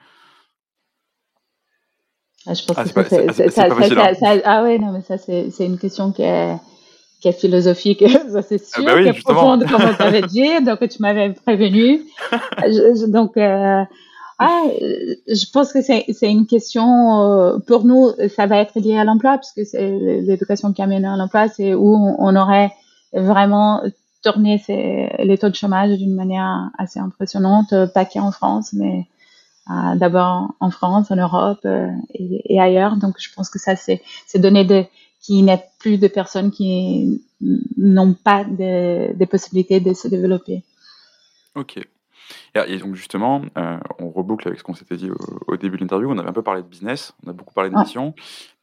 Ah, 2.46 2.54
je 2.54 2.64
pense 2.64 2.76
ah, 2.78 2.84
que 2.84 3.32
c'est, 3.32 3.50
ça, 3.50 3.68
ah 4.44 4.62
ouais, 4.62 4.78
non, 4.78 4.92
mais 4.92 5.02
ça, 5.02 5.18
c'est, 5.18 5.50
une 5.60 5.78
question 5.78 6.12
qui 6.12 6.22
est, 6.22 6.56
qui 7.20 7.28
est 7.28 7.38
philosophique, 7.38 8.02
ça 8.32 8.40
c'est 8.40 8.64
sûr, 8.64 8.82
bah 8.84 9.02
qui 9.02 9.08
est 9.08 9.22
profonde, 9.22 9.66
comme 9.68 9.82
on 9.82 9.94
t'avait 9.94 10.22
dit, 10.22 10.64
donc 10.64 10.88
tu 10.88 11.02
m'avais 11.02 11.34
prévenu. 11.34 12.00
donc, 13.08 13.36
ah, 14.38 14.62
je 15.26 15.50
pense 15.52 15.72
que 15.72 15.82
c'est 15.82 16.06
une 16.22 16.46
question, 16.46 17.22
euh, 17.22 17.58
pour 17.58 17.84
nous, 17.84 18.12
ça 18.36 18.46
va 18.46 18.58
être 18.58 18.78
lié 18.78 18.96
à 18.96 19.04
l'emploi, 19.04 19.38
puisque 19.38 19.68
c'est 19.68 19.90
l'éducation 19.90 20.72
qui 20.72 20.80
amène 20.80 21.04
à 21.04 21.16
l'emploi, 21.16 21.48
c'est 21.48 21.74
où 21.74 22.16
on 22.18 22.36
aurait 22.36 22.72
vraiment 23.12 23.82
tourné 24.22 24.62
les 25.18 25.38
taux 25.38 25.48
de 25.48 25.54
chômage 25.54 25.96
d'une 25.98 26.14
manière 26.14 26.70
assez 26.78 27.00
impressionnante, 27.00 27.74
pas 27.94 28.04
qu'en 28.04 28.30
France, 28.30 28.72
mais 28.72 29.06
euh, 29.70 29.96
d'abord 29.96 30.54
en 30.60 30.70
France, 30.70 31.10
en 31.10 31.16
Europe 31.16 31.60
euh, 31.66 31.90
et, 32.14 32.58
ailleurs. 32.58 32.96
Donc, 32.96 33.16
je 33.18 33.28
pense 33.34 33.50
que 33.50 33.58
ça, 33.58 33.76
c'est 33.76 34.00
donner 34.36 34.64
de, 34.64 34.84
qu'il 35.20 35.44
n'y 35.44 35.50
ait 35.50 35.64
plus 35.78 35.98
de 35.98 36.08
personnes 36.08 36.50
qui 36.50 37.22
n'ont 37.76 38.14
pas 38.14 38.44
de, 38.44 39.14
de 39.14 39.24
possibilités 39.26 39.80
de 39.80 39.92
se 39.92 40.08
développer. 40.08 40.62
Ok. 41.54 41.80
Et, 42.54 42.78
donc 42.78 42.94
justement, 42.94 43.42
euh, 43.56 43.78
on 43.98 44.10
reboucle 44.10 44.48
avec 44.48 44.58
ce 44.58 44.64
qu'on 44.64 44.74
s'était 44.74 44.96
dit 44.96 45.10
au, 45.46 45.56
début 45.56 45.76
de 45.76 45.82
l'interview. 45.82 46.10
On 46.10 46.18
avait 46.18 46.28
un 46.28 46.32
peu 46.32 46.42
parlé 46.42 46.62
de 46.62 46.66
business, 46.66 47.14
on 47.24 47.30
a 47.30 47.32
beaucoup 47.32 47.54
parlé 47.54 47.70
de 47.70 47.76
mission. 47.76 48.14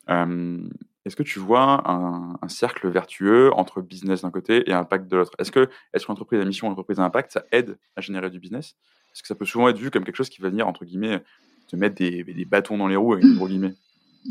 Euh, 0.09 0.59
est-ce 1.05 1.16
que 1.16 1.24
tu 1.24 1.39
vois 1.39 1.84
un, 1.89 2.47
cercle 2.47 2.89
vertueux 2.89 3.53
entre 3.53 3.82
business 3.82 4.24
d'un 4.24 4.32
côté 4.32 4.70
et 4.70 4.74
impact 4.74 5.07
de 5.07 5.18
l'autre? 5.18 5.32
Est-ce 5.39 5.51
que 5.51 5.70
est-ce 5.93 6.05
qu'une 6.05 6.13
entreprise 6.13 6.41
à 6.41 6.45
mission, 6.45 6.68
une 6.68 6.74
entreprise 6.74 6.99
à 6.99 7.03
impact, 7.03 7.32
ça 7.32 7.43
aide 7.51 7.78
à 7.95 8.01
générer 8.01 8.30
du 8.30 8.39
business? 8.39 8.76
Est-ce 9.13 9.22
que 9.22 9.28
ça 9.28 9.36
peut 9.36 9.45
souvent 9.45 9.70
être 9.70 9.78
vu 9.78 9.91
comme 9.91 10.03
quelque 10.03 10.16
chose 10.16 10.30
qui 10.30 10.41
va 10.41 10.49
venir 10.49 10.68
entre 10.68 10.84
guillemets 10.84 11.22
te 11.68 11.76
mettre 11.76 11.95
des, 11.95 12.24
des 12.24 12.45
bâtons 12.45 12.78
dans 12.78 12.88
les 12.88 12.95
roues 12.95 13.13
avec 13.13 13.26
gros 13.26 13.47
guillemets? 13.47 13.74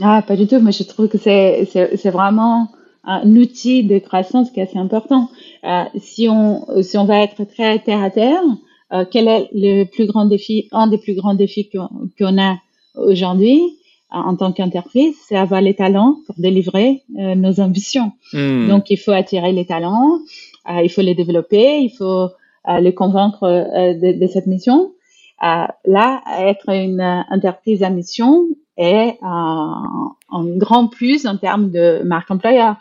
Ah, 0.03 0.23
pas 0.27 0.37
du 0.37 0.47
tout. 0.47 0.59
Moi, 0.59 0.73
je 0.73 0.83
trouve 0.83 1.09
que 1.09 1.19
c'est 1.19 1.69
c'est 1.71 2.11
vraiment 2.11 2.73
un 3.05 3.37
outil 3.37 3.85
de 3.85 3.99
croissance 3.99 4.51
qui 4.51 4.61
est 4.61 4.65
assez 4.65 4.79
important. 4.79 5.31
Euh, 5.65 5.85
si 5.99 6.29
on 6.29 6.67
si 6.83 6.97
on 6.99 7.05
va 7.05 7.21
être 7.21 7.45
très 7.45 7.79
terre 7.79 8.03
à 8.03 8.11
terre, 8.11 8.43
euh, 8.95 9.05
quel 9.11 9.27
est 9.29 9.49
le 9.53 9.85
plus 9.85 10.07
grand 10.07 10.25
défi, 10.25 10.69
un 10.71 10.87
des 10.87 10.99
plus 10.99 11.15
grands 11.15 11.35
défis 11.35 11.69
qu'on 11.69 12.39
a 12.41 12.57
aujourd'hui 12.95 13.59
euh, 14.13 14.17
en 14.17 14.37
tant 14.37 14.53
qu'entreprise, 14.53 15.17
c'est 15.27 15.37
avoir 15.37 15.61
les 15.61 15.75
talents 15.75 16.19
pour 16.27 16.37
délivrer 16.39 17.03
euh, 17.19 17.35
nos 17.35 17.61
ambitions. 17.61 18.13
Hmm. 18.33 18.69
Donc, 18.69 18.91
il 18.91 18.97
faut 18.97 19.11
attirer 19.11 19.53
les 19.53 19.67
talents, 19.67 20.21
il 20.83 20.89
faut 20.89 21.03
les 21.03 21.15
développer, 21.15 21.81
il 21.81 21.91
faut 21.91 22.29
les 22.81 22.95
convaincre 22.95 23.47
de, 23.47 24.19
de, 24.19 24.27
cette 24.27 24.47
mission. 24.47 24.93
là, 25.43 26.23
être 26.39 26.71
une 26.71 27.03
entreprise 27.31 27.83
à 27.83 27.91
mission 27.91 28.47
est 28.79 29.19
un, 29.21 29.83
un 30.31 30.45
grand 30.57 30.87
plus 30.89 31.27
en 31.27 31.37
termes 31.37 31.71
de 31.71 32.01
marque 32.05 32.31
employeur. 32.31 32.77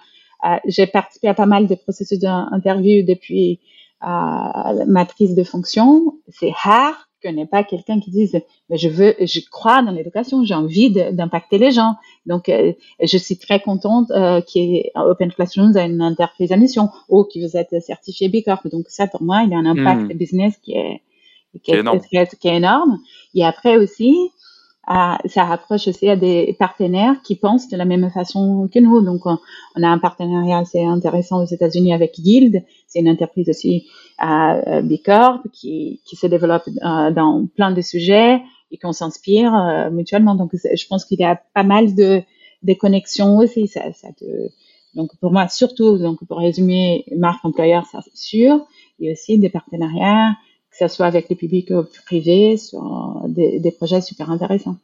J'ai 0.65 0.87
participé 0.87 1.27
à 1.27 1.33
pas 1.33 1.45
mal 1.45 1.67
de 1.67 1.75
processus 1.75 2.19
d'interview 2.19 3.03
depuis 3.05 3.59
euh, 4.03 4.85
matrice 4.85 5.35
de 5.35 5.43
fonction, 5.43 6.15
c'est 6.29 6.51
rare 6.51 7.07
que 7.23 7.29
n'ait 7.29 7.45
pas 7.45 7.63
quelqu'un 7.63 7.99
qui 7.99 8.11
dise 8.11 8.41
mais 8.69 8.77
je 8.77 8.89
veux 8.89 9.15
je 9.21 9.39
crois 9.49 9.81
dans 9.81 9.91
l'éducation 9.91 10.43
j'ai 10.43 10.53
envie 10.53 10.91
d'impacter 10.91 11.57
les 11.57 11.71
gens 11.71 11.95
donc 12.25 12.49
euh, 12.49 12.73
je 13.01 13.17
suis 13.17 13.37
très 13.37 13.61
contente 13.61 14.11
euh, 14.11 14.41
qu'il 14.41 14.83
Open 14.95 15.31
Classrooms 15.31 15.77
a 15.77 15.85
une 15.85 16.01
interface 16.01 16.51
à 16.51 16.57
mission 16.57 16.89
ou 17.07 17.23
que 17.23 17.39
vous 17.39 17.55
êtes 17.55 17.81
certifié 17.81 18.27
B 18.27 18.43
Corp 18.43 18.67
donc 18.67 18.87
ça 18.89 19.07
pour 19.07 19.23
moi 19.23 19.43
il 19.45 19.51
y 19.51 19.55
a 19.55 19.57
un 19.57 19.65
impact 19.65 20.13
hmm. 20.13 20.17
business 20.17 20.57
qui 20.61 20.73
est 20.73 21.01
qui 21.63 21.71
est, 21.71 21.79
énorme. 21.79 22.01
qui 22.01 22.47
est 22.47 22.55
énorme 22.57 22.99
et 23.35 23.45
après 23.45 23.77
aussi 23.77 24.31
ça 24.87 25.43
rapproche 25.45 25.87
aussi 25.87 26.09
à 26.09 26.15
des 26.15 26.55
partenaires 26.59 27.15
qui 27.23 27.35
pensent 27.35 27.69
de 27.69 27.77
la 27.77 27.85
même 27.85 28.09
façon 28.11 28.69
que 28.73 28.79
nous. 28.79 29.01
Donc, 29.01 29.25
on, 29.25 29.37
a 29.81 29.87
un 29.87 29.97
partenariat 29.97 30.59
assez 30.59 30.83
intéressant 30.83 31.43
aux 31.43 31.45
États-Unis 31.45 31.93
avec 31.93 32.19
Guild. 32.19 32.63
C'est 32.87 32.99
une 32.99 33.09
entreprise 33.09 33.49
aussi 33.49 33.87
à 34.17 34.81
B 34.81 34.95
Corp 35.03 35.47
qui, 35.53 36.01
qui 36.05 36.15
se 36.15 36.27
développe 36.27 36.67
euh, 36.67 37.11
dans 37.11 37.47
plein 37.55 37.71
de 37.71 37.81
sujets 37.81 38.41
et 38.71 38.77
qu'on 38.77 38.91
s'inspire 38.91 39.55
euh, 39.55 39.89
mutuellement. 39.89 40.35
Donc, 40.35 40.51
je 40.53 40.87
pense 40.87 41.05
qu'il 41.05 41.19
y 41.19 41.25
a 41.25 41.39
pas 41.53 41.63
mal 41.63 41.95
de, 41.95 42.21
de 42.63 42.73
connexions 42.73 43.37
aussi. 43.37 43.67
Ça, 43.67 43.93
ça 43.93 44.09
te, 44.11 44.25
donc, 44.95 45.15
pour 45.19 45.31
moi, 45.31 45.47
surtout, 45.47 45.97
donc 45.97 46.23
pour 46.27 46.37
résumer, 46.37 47.05
marque 47.15 47.43
employeur, 47.45 47.85
c'est 47.91 48.15
sûr. 48.15 48.65
Il 48.99 49.07
y 49.07 49.09
a 49.09 49.13
aussi 49.13 49.39
des 49.39 49.49
partenariats 49.49 50.35
que 50.73 50.87
ce 50.87 50.93
soit 50.93 51.05
avec 51.05 51.29
les 51.29 51.35
publics 51.35 51.69
ou 51.69 51.83
privés, 52.05 52.57
sur 52.57 53.21
des, 53.27 53.59
des, 53.59 53.71
projets 53.71 54.01
super 54.01 54.31
intéressants. 54.31 54.77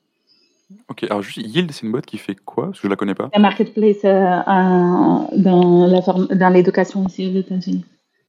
Ok, 0.88 1.04
alors 1.04 1.22
juste 1.22 1.38
Yield, 1.38 1.72
c'est 1.72 1.86
une 1.86 1.92
boîte 1.92 2.06
qui 2.06 2.18
fait 2.18 2.36
quoi? 2.36 2.66
Parce 2.66 2.80
que 2.80 2.88
je 2.88 2.90
la 2.90 2.96
connais 2.96 3.16
pas. 3.16 3.30
La 3.34 3.40
marketplace 3.40 4.04
euh, 4.04 4.42
dans, 4.46 5.88
la 5.88 6.36
dans 6.36 6.50
l'éducation 6.50 7.06
aussi 7.06 7.28
aux 7.28 7.40
États-Unis. 7.40 7.86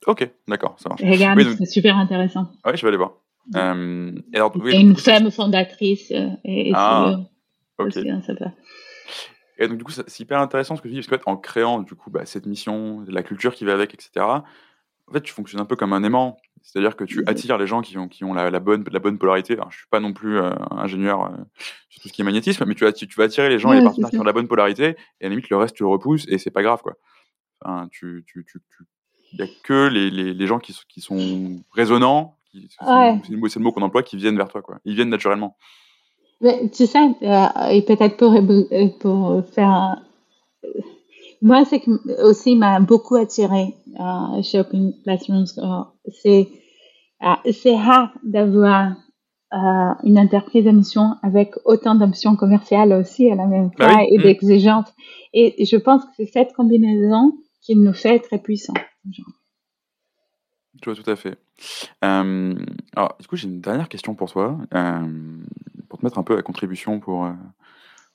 Ok, 0.07 0.29
d'accord, 0.49 0.77
ça 0.79 0.89
marche. 0.89 1.03
Regarde, 1.03 1.41
c'est 1.59 1.67
super 1.67 1.97
intéressant. 1.97 2.47
Oui, 2.65 2.73
je 2.75 2.83
vais 2.83 2.89
aller 2.89 2.97
voir. 2.97 3.13
Euh, 3.57 4.13
et 4.33 4.37
alors, 4.37 4.53
une 4.65 4.97
femme 4.97 5.31
fondatrice 5.31 6.11
euh, 6.13 6.29
et, 6.45 6.73
ah, 6.75 7.17
ok. 7.79 7.97
Et 9.59 9.69
donc 9.69 9.77
du 9.77 9.85
coup, 9.85 9.93
c'est 9.93 10.21
hyper 10.21 10.41
intéressant 10.41 10.77
ce 10.77 10.81
que 10.81 10.89
tu 10.89 10.95
dis, 10.95 11.07
parce 11.07 11.23
qu'en 11.23 11.37
créant 11.37 11.81
du 11.81 11.95
coup 11.95 12.11
bah, 12.11 12.25
cette 12.25 12.47
mission, 12.47 13.05
la 13.07 13.23
culture 13.23 13.55
qui 13.55 13.67
va 13.67 13.75
avec, 13.75 13.93
etc. 13.93 14.25
En 15.11 15.13
fait, 15.13 15.23
tu 15.23 15.33
fonctionnes 15.33 15.61
un 15.61 15.65
peu 15.65 15.77
comme 15.77 15.93
un 15.93 16.05
aimant. 16.05 16.37
C'est-à-dire 16.63 16.95
que 16.95 17.05
tu 17.05 17.21
mmh 17.21 17.25
attires 17.27 17.59
les 17.59 17.67
gens 17.67 17.81
qui 17.81 17.97
ont, 17.99 18.07
qui 18.07 18.23
ont 18.25 18.35
la, 18.35 18.61
bonne, 18.61 18.85
la 18.93 18.99
bonne 18.99 19.19
polarité. 19.19 19.55
Alors, 19.55 19.71
je 19.73 19.79
suis 19.79 19.89
pas 19.91 20.01
non 20.01 20.13
plus 20.13 20.39
euh, 20.39 20.53
ingénieur 20.71 21.25
euh, 21.25 21.37
sur 21.89 22.03
tout 22.03 22.09
ce 22.09 22.13
qui 22.13 22.21
est 22.21 22.25
magnétisme, 22.25 22.65
mais 22.67 22.75
tu, 22.75 22.85
vas, 22.85 22.93
tu, 22.93 23.07
vas 23.17 23.25
attirer 23.25 23.49
les 23.49 23.59
gens 23.59 23.73
et 23.73 23.79
les 23.79 23.83
partenaires 23.83 24.11
qui 24.11 24.19
ont 24.19 24.25
la 24.25 24.33
bonne 24.33 24.47
polarité, 24.47 24.97
et 25.21 25.25
à 25.25 25.29
la 25.29 25.29
limite, 25.31 25.49
le 25.49 25.57
reste, 25.57 25.75
tu 25.75 25.83
le 25.83 25.89
repousses, 25.89 26.27
et 26.29 26.39
c'est 26.39 26.51
pas 26.51 26.63
grave, 26.63 26.83
quoi. 26.83 26.95
Enfin, 27.63 27.89
tu, 27.91 28.25
tu, 28.27 28.45
tu, 28.45 28.61
il 29.33 29.39
y 29.39 29.43
a 29.43 29.47
que 29.65 29.89
les, 29.89 30.11
les, 30.11 30.35
les, 30.35 30.47
gens 30.47 30.59
qui, 30.59 30.77
qui 30.89 31.01
sont 31.01 31.63
résonnants, 31.73 32.37
c'est 32.53 33.31
le 33.31 33.61
mot 33.61 33.73
qu'on 33.73 33.83
emploie, 33.83 34.03
qui 34.03 34.17
viennent 34.17 34.37
vers 34.37 34.49
toi, 34.49 34.63
quoi. 34.63 34.79
Ils 34.85 34.95
viennent 34.95 35.09
naturellement. 35.09 35.57
Mais, 36.41 36.71
tu 36.71 36.87
sais, 36.87 36.99
euh, 37.23 37.69
et 37.71 37.83
peut-être 37.83 38.17
pour, 38.17 38.35
pour 38.99 39.45
faire 39.47 39.97
moi, 41.43 41.65
c'est 41.65 41.83
aussi 42.23 42.55
m'a 42.55 42.81
beaucoup 42.81 43.17
attiré 43.17 43.75
euh, 43.99 44.43
chez 44.43 44.61
Open 44.61 44.93
Classrooms. 45.03 45.47
Euh, 45.59 45.83
c'est 46.23 46.49
euh, 47.23 47.53
c'est 47.53 47.77
rare 47.77 48.13
d'avoir 48.23 48.93
euh, 49.53 49.95
une 50.05 50.19
entreprise 50.19 50.65
d'émission 50.65 51.17
avec 51.23 51.55
autant 51.65 51.95
d'options 51.95 52.37
commerciales 52.37 52.93
aussi 52.93 53.31
à 53.31 53.35
la 53.35 53.47
même 53.47 53.71
bah 53.79 53.89
fois 53.89 54.03
et 54.09 54.19
mm. 54.19 54.23
d'exigences. 54.23 54.93
Et 55.33 55.65
je 55.65 55.77
pense 55.77 56.05
que 56.05 56.11
c'est 56.17 56.27
cette 56.27 56.53
combinaison 56.53 57.33
qui 57.63 57.77
nous 57.77 57.93
fait 57.93 58.19
très 58.19 58.39
puissants. 58.39 58.75
Tu 59.13 59.23
vois, 60.91 60.95
tout 60.95 61.11
à 61.11 61.17
fait. 61.17 61.39
Alors, 62.03 63.17
du 63.21 63.27
coup, 63.27 63.37
j'ai 63.37 63.49
une 63.49 63.61
dernière 63.61 63.89
question 63.89 64.15
pour 64.15 64.31
toi, 64.31 64.59
pour 65.89 65.99
te 65.99 66.05
mettre 66.05 66.19
un 66.19 66.23
peu 66.23 66.37
à 66.37 66.43
contribution 66.43 67.01
pour, 67.01 67.29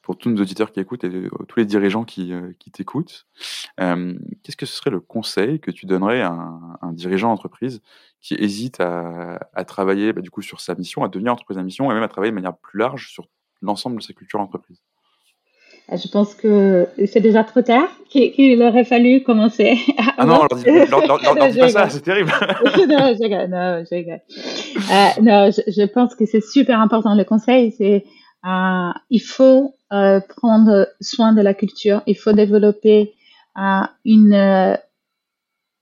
pour 0.06 0.18
tous 0.18 0.30
nos 0.30 0.40
auditeurs 0.42 0.72
qui 0.72 0.80
écoutent 0.80 1.04
et 1.04 1.08
euh, 1.08 1.30
tous 1.48 1.60
les 1.60 1.66
dirigeants 1.66 2.04
qui, 2.04 2.32
euh, 2.32 2.52
qui 2.60 2.70
t'écoutent, 2.70 3.26
euh, 3.82 4.14
qu'est-ce 4.44 4.56
que 4.56 4.68
ce 4.68 4.76
serait 4.76 4.92
le 4.92 5.00
conseil 5.00 5.60
que 5.60 5.72
tu 5.72 5.88
donnerais 5.88 6.22
à 6.22 6.32
un, 6.82 6.94
dirigeant 6.94 7.30
d'entreprise 7.30 7.82
qui 8.22 8.36
hésite 8.36 8.80
à, 8.80 9.40
à 9.54 9.66
travailler 9.66 10.14
bah, 10.14 10.22
du 10.22 10.30
coup 10.30 10.44
sur 10.44 10.62
sa 10.62 10.76
mission, 10.76 11.04
à 11.04 11.10
devenir 11.10 11.34
entreprise 11.34 11.58
à 11.58 11.64
mission 11.64 11.90
et 11.90 11.96
même 11.96 12.04
à 12.04 12.08
travailler 12.08 12.32
de 12.32 12.36
manière 12.36 12.56
plus 12.56 12.80
large 12.80 13.10
sur 13.10 13.28
l'ensemble 13.64 13.98
de 13.98 14.04
sa 14.04 14.14
culture 14.14 14.38
d'entreprise? 14.40 14.80
Je 15.92 16.08
pense 16.08 16.34
que 16.34 16.88
c'est 17.06 17.20
déjà 17.20 17.44
trop 17.44 17.62
tard, 17.62 17.90
qu'il 18.10 18.62
aurait 18.62 18.86
fallu 18.86 19.24
commencer. 19.24 19.78
Ah 20.18 20.26
non, 20.26 20.48
leur, 20.48 21.02
leur, 21.02 21.36
leur, 21.36 21.50
dis 21.50 21.60
pas 21.60 21.68
ça, 21.68 21.90
c'est 21.90 22.00
terrible. 22.00 22.32
non, 22.42 22.72
je 22.74 23.48
non, 23.48 23.84
je, 23.84 23.96
euh, 23.96 25.22
non 25.22 25.52
je, 25.52 25.62
je, 25.68 25.86
pense 25.86 26.16
que 26.16 26.26
c'est 26.26 26.42
super 26.42 26.80
important. 26.80 27.16
Le 27.16 27.26
conseil, 27.26 27.74
c'est 27.78 28.06
euh, 28.46 28.92
il 29.10 29.20
faut 29.20 29.76
euh, 29.96 30.20
prendre 30.20 30.88
soin 31.02 31.34
de 31.34 31.42
la 31.42 31.54
culture, 31.54 32.02
il 32.06 32.18
faut 32.18 32.34
développer 32.34 33.14
euh, 33.58 33.82
une 34.04 34.78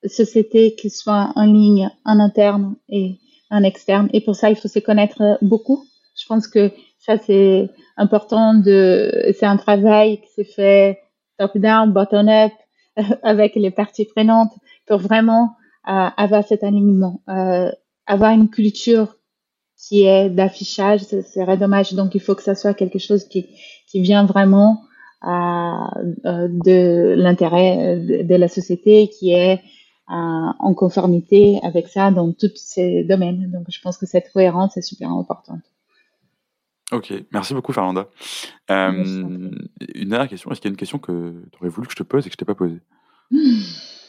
société 0.05 0.75
qui 0.75 0.89
soit 0.89 1.31
en 1.35 1.45
ligne, 1.45 1.89
en 2.05 2.19
interne 2.19 2.75
et 2.89 3.17
en 3.49 3.63
externe. 3.63 4.09
Et 4.13 4.21
pour 4.21 4.35
ça, 4.35 4.49
il 4.49 4.55
faut 4.55 4.67
se 4.67 4.79
connaître 4.79 5.37
beaucoup. 5.41 5.85
Je 6.15 6.25
pense 6.27 6.47
que 6.47 6.71
ça, 6.99 7.17
c'est 7.17 7.69
important 7.97 8.61
c'est 8.63 9.45
un 9.45 9.57
travail 9.57 10.21
qui 10.21 10.27
s'est 10.35 10.51
fait 10.51 10.99
top-down, 11.37 11.91
bottom-up, 11.91 12.51
avec 13.23 13.55
les 13.55 13.71
parties 13.71 14.05
prenantes 14.05 14.53
pour 14.85 14.99
vraiment 14.99 15.55
euh, 15.87 16.09
avoir 16.17 16.45
cet 16.45 16.63
alignement, 16.63 17.21
euh, 17.29 17.71
avoir 18.05 18.31
une 18.31 18.49
culture 18.49 19.15
qui 19.87 20.05
est 20.05 20.29
d'affichage, 20.29 21.01
ce 21.01 21.21
serait 21.21 21.57
dommage. 21.57 21.93
Donc, 21.93 22.15
il 22.15 22.21
faut 22.21 22.35
que 22.35 22.43
ça 22.43 22.55
soit 22.55 22.73
quelque 22.73 22.99
chose 22.99 23.25
qui, 23.27 23.49
qui 23.87 24.01
vient 24.01 24.25
vraiment 24.25 24.83
euh, 25.25 25.77
de 26.23 27.15
l'intérêt 27.17 27.97
de, 27.97 28.35
la 28.35 28.47
société, 28.47 29.09
qui 29.09 29.31
est 29.33 29.61
en 30.07 30.73
conformité 30.73 31.59
avec 31.63 31.87
ça 31.87 32.11
dans 32.11 32.31
tous 32.33 32.51
ces 32.55 33.03
domaines. 33.03 33.51
Donc, 33.51 33.65
je 33.69 33.81
pense 33.81 33.97
que 33.97 34.05
cette 34.05 34.31
cohérence 34.31 34.77
est 34.77 34.81
super 34.81 35.09
importante. 35.09 35.63
Ok, 36.91 37.11
merci 37.31 37.53
beaucoup 37.53 37.73
Fernanda. 37.73 38.07
Euh, 38.69 38.91
une 39.95 40.09
dernière 40.09 40.27
question, 40.27 40.51
est-ce 40.51 40.61
qu'il 40.61 40.69
y 40.69 40.71
a 40.71 40.73
une 40.73 40.77
question 40.77 40.99
que 40.99 41.33
tu 41.51 41.57
aurais 41.59 41.69
voulu 41.69 41.87
que 41.87 41.93
je 41.93 41.97
te 41.97 42.03
pose 42.03 42.27
et 42.27 42.29
que 42.29 42.33
je 42.33 42.37
t'ai 42.37 42.45
pas 42.45 42.55
posée? 42.55 42.81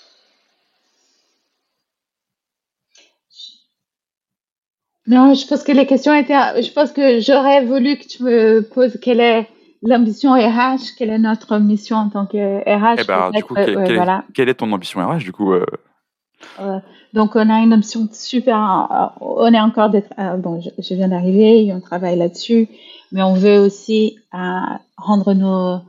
Non, 5.07 5.35
je 5.35 5.47
pense 5.47 5.63
que 5.63 5.73
les 5.73 5.87
questions 5.87 6.15
étaient. 6.15 6.63
Je 6.63 6.73
pense 6.73 6.93
que 6.93 7.21
j'aurais 7.21 7.65
voulu 7.65 7.99
que 7.99 8.07
tu 8.07 8.23
me 8.23 8.61
poses 8.63 8.99
quelle 9.01 9.21
est 9.21 9.47
l'ambition 9.83 10.33
RH, 10.33 10.97
quelle 10.97 11.11
est 11.11 11.19
notre 11.19 11.59
mission 11.59 11.97
en 11.97 12.09
tant 12.09 12.27
que 12.27 12.61
RH. 12.61 13.01
Eh 13.01 13.05
ben, 13.05 13.31
du 13.31 13.45
coup, 13.45 13.55
quelle, 13.55 14.49
est 14.49 14.55
ton 14.55 14.73
ambition 14.73 15.07
RH 15.07 15.19
du 15.19 15.33
coup 15.33 15.53
euh? 15.53 15.67
Euh, 16.61 16.79
Donc, 17.13 17.37
on 17.37 17.51
a 17.51 17.61
une 17.61 17.75
ambition 17.75 18.09
super. 18.13 19.13
Euh, 19.21 19.21
on 19.21 19.53
est 19.53 19.61
encore 19.61 19.91
d'être. 19.91 20.09
bon, 20.39 20.61
je, 20.61 20.95
viens 20.95 21.09
d'arriver, 21.09 21.71
on 21.75 21.81
travaille 21.81 22.17
là-dessus, 22.17 22.69
mais 23.13 23.23
on 23.23 23.35
veut 23.35 23.59
aussi 23.59 24.19
rendre 24.97 25.35
nos 25.35 25.81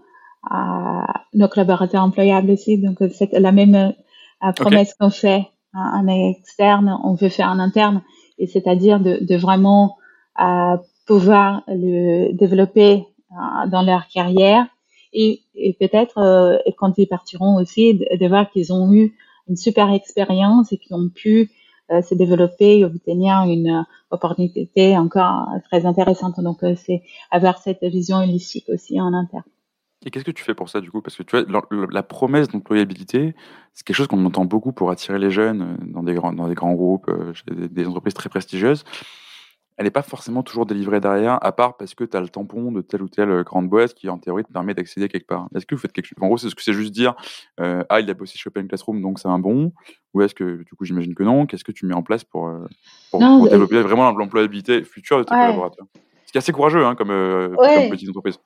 nos 1.34 1.48
collaborateurs 1.48 2.04
employables 2.04 2.52
aussi. 2.52 2.78
Donc, 2.78 2.98
c'est 3.14 3.32
la 3.32 3.54
même 3.54 3.94
promesse 4.58 4.94
qu'on 5.00 5.10
fait 5.10 5.48
en 5.74 6.06
externe, 6.08 6.98
on 7.04 7.14
veut 7.14 7.30
faire 7.30 7.48
en 7.48 7.60
interne 7.60 8.02
et 8.38 8.48
c'est-à-dire 8.48 9.00
de, 9.00 9.24
de 9.24 9.36
vraiment 9.36 9.98
euh, 10.40 10.78
pouvoir 11.06 11.64
le 11.68 12.34
développer 12.34 13.06
euh, 13.32 13.68
dans 13.70 13.82
leur 13.82 14.08
carrière 14.08 14.66
et, 15.14 15.42
et 15.56 15.74
peut-être 15.74 16.18
euh, 16.18 16.58
quand 16.78 16.98
ils 16.98 17.08
partiront 17.08 17.56
aussi 17.56 17.94
de, 17.94 18.28
voir 18.28 18.50
qu'ils 18.50 18.74
ont 18.74 18.92
eu 18.94 19.16
une 19.48 19.56
super 19.56 19.92
expérience 19.94 20.74
et 20.74 20.78
qu'ils 20.78 20.96
ont 20.96 21.10
pu 21.10 21.52
euh, 21.92 22.02
se 22.02 22.16
développer 22.16 22.80
et 22.80 22.86
obtenir 22.86 23.44
une 23.44 23.86
opportunité 24.12 24.98
encore 24.98 25.48
très 25.70 25.86
intéressante. 25.86 26.40
Donc 26.40 26.60
c'est 26.76 27.04
avoir 27.32 27.60
cette 27.60 27.84
vision 27.84 28.18
holistique 28.18 28.66
aussi 28.70 29.00
en 29.00 29.14
interne. 29.14 29.44
Et 30.06 30.12
qu'est-ce 30.12 30.24
que 30.24 30.32
tu 30.32 30.44
fais 30.44 30.54
pour 30.54 30.70
ça 30.70 30.82
du 30.82 30.92
coup? 30.92 31.02
Parce 31.02 31.16
que 31.16 31.24
tu 31.24 31.36
vois, 31.36 31.46
la, 31.90 32.04
promesse 32.04 32.48
d'employabilité, 32.48 33.34
c'est 33.74 33.84
quelque 33.86 33.96
chose 33.96 34.08
qu'on 34.08 34.24
entend 34.24 34.46
beaucoup 34.46 34.72
pour 34.72 34.92
attirer 34.92 35.18
les 35.18 35.32
jeunes 35.32 35.62
euh, 35.64 35.86
dans 35.88 36.04
des 36.04 36.14
grands, 36.14 36.32
dans 36.32 36.48
des 36.48 36.54
grands 36.54 36.74
groupes, 36.74 37.10
euh, 37.10 37.34
chez 37.34 37.44
des, 37.68 37.88
entreprises 37.88 38.14
très 38.14 38.30
prestigieuses. 38.30 38.84
Elle 39.78 39.86
n'est 39.86 39.92
pas 39.92 40.04
forcément 40.04 40.44
toujours 40.44 40.68
délivrée 40.68 41.02
derrière, 41.02 41.44
à 41.44 41.52
part 41.52 41.76
parce 41.76 41.96
que 41.96 42.04
tu 42.04 42.16
as 42.16 42.22
le 42.22 42.30
tampon 42.30 42.72
de 42.72 42.82
telle 42.82 43.02
ou 43.02 43.10
telle 43.10 43.32
euh, 43.32 43.44
grande 43.44 43.68
boîte 43.68 43.96
qui, 43.96 44.08
en 44.08 44.20
théorie, 44.20 44.44
te 44.44 44.54
permet 44.54 44.76
d'accéder 44.76 45.10
quelque 45.10 45.26
part. 45.26 45.48
Est-ce 45.56 45.66
que 45.66 45.74
vous 45.74 45.82
faites 45.82 45.92
quelque 45.92 46.06
chose? 46.06 46.18
En 46.22 46.28
gros, 46.28 46.38
c'est 46.38 46.50
ce 46.50 46.56
que 46.56 46.62
c'est 46.62 46.74
juste 46.74 46.94
dire 46.94 47.16
Ah, 47.58 48.00
il 48.00 48.10
a 48.10 48.14
bossé 48.14 48.38
chez 48.38 48.48
Open 48.48 48.68
Classroom, 48.68 49.02
donc 49.02 49.18
c'est 49.18 49.28
un 49.28 49.40
bon 49.40 49.74
Ou 50.14 50.22
est-ce 50.22 50.36
que, 50.36 50.64
du 50.64 50.76
coup, 50.78 50.86
j'imagine 50.86 51.16
que 51.16 51.24
non? 51.24 51.48
Qu'est-ce 51.48 51.64
que 51.64 51.72
tu 51.72 51.88
mets 51.88 51.96
en 51.96 52.04
place 52.04 52.24
pour, 52.24 52.50
pour, 53.10 53.50
développer 53.50 53.82
vraiment 53.82 54.12
l'employabilité 54.12 54.84
future 54.84 55.18
de 55.18 55.24
tes 55.24 55.34
collaborateurs? 55.34 55.88
Ce 56.28 56.32
qui 56.32 56.38
est 56.38 56.40
assez 56.40 56.52
courageux 56.52 56.86
hein, 56.86 56.94
comme, 56.96 57.10
comme 57.10 57.90
petite 57.90 58.10
entreprise. 58.10 58.40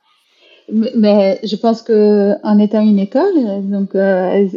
Mais 0.71 1.39
je 1.43 1.55
pense 1.55 1.81
que 1.81 2.35
en 2.43 2.59
étant 2.59 2.81
une 2.81 2.99
école, 2.99 3.63
donc 3.63 3.95
euh, 3.95 4.47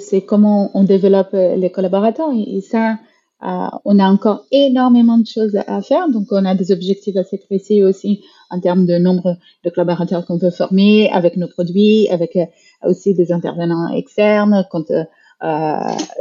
c'est 0.00 0.22
comment 0.22 0.70
on 0.74 0.84
développe 0.84 1.32
les 1.32 1.70
collaborateurs 1.70 2.30
et 2.34 2.60
ça, 2.60 2.96
euh, 3.42 3.68
on 3.86 3.98
a 3.98 4.04
encore 4.04 4.44
énormément 4.52 5.16
de 5.16 5.26
choses 5.26 5.56
à 5.66 5.80
faire. 5.80 6.08
Donc 6.08 6.26
on 6.30 6.44
a 6.44 6.54
des 6.54 6.72
objectifs 6.72 7.16
assez 7.16 7.38
précis 7.38 7.82
aussi 7.82 8.22
en 8.50 8.60
termes 8.60 8.84
de 8.84 8.98
nombre 8.98 9.36
de 9.64 9.70
collaborateurs 9.70 10.26
qu'on 10.26 10.38
peut 10.38 10.50
former 10.50 11.08
avec 11.10 11.36
nos 11.36 11.48
produits, 11.48 12.08
avec 12.10 12.36
euh, 12.36 12.44
aussi 12.84 13.14
des 13.14 13.32
intervenants 13.32 13.88
externes 13.88 14.66
quand 14.70 14.90
euh, 14.90 15.76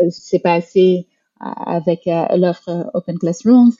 c'est 0.10 0.39
pas 0.39 0.54
assez 0.54 1.08
avec 1.40 2.08
euh, 2.08 2.26
l'offre 2.36 2.90
Open 2.94 3.18
Classrooms. 3.18 3.72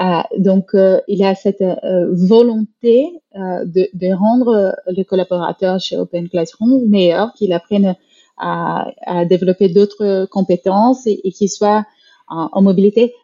Euh, 0.00 0.20
donc, 0.38 0.74
euh, 0.74 1.00
il 1.08 1.18
y 1.18 1.24
a 1.24 1.34
cette 1.34 1.64
volonté 2.12 3.10
de, 3.34 3.88
de, 3.92 4.12
rendre 4.12 4.74
les 4.88 5.04
collaborateurs 5.04 5.80
chez 5.80 5.96
Open 5.96 6.28
Classrooms 6.28 6.86
meilleurs, 6.88 7.32
qu'ils 7.34 7.52
apprennent 7.52 7.96
à, 8.38 8.90
à 9.06 9.24
développer 9.24 9.68
d'autres 9.68 10.26
compétences 10.30 11.06
et, 11.06 11.20
et 11.24 11.32
qu'ils 11.32 11.50
soient 11.50 11.84
en, 12.28 12.48
en 12.52 12.62
mobilité. 12.62 13.14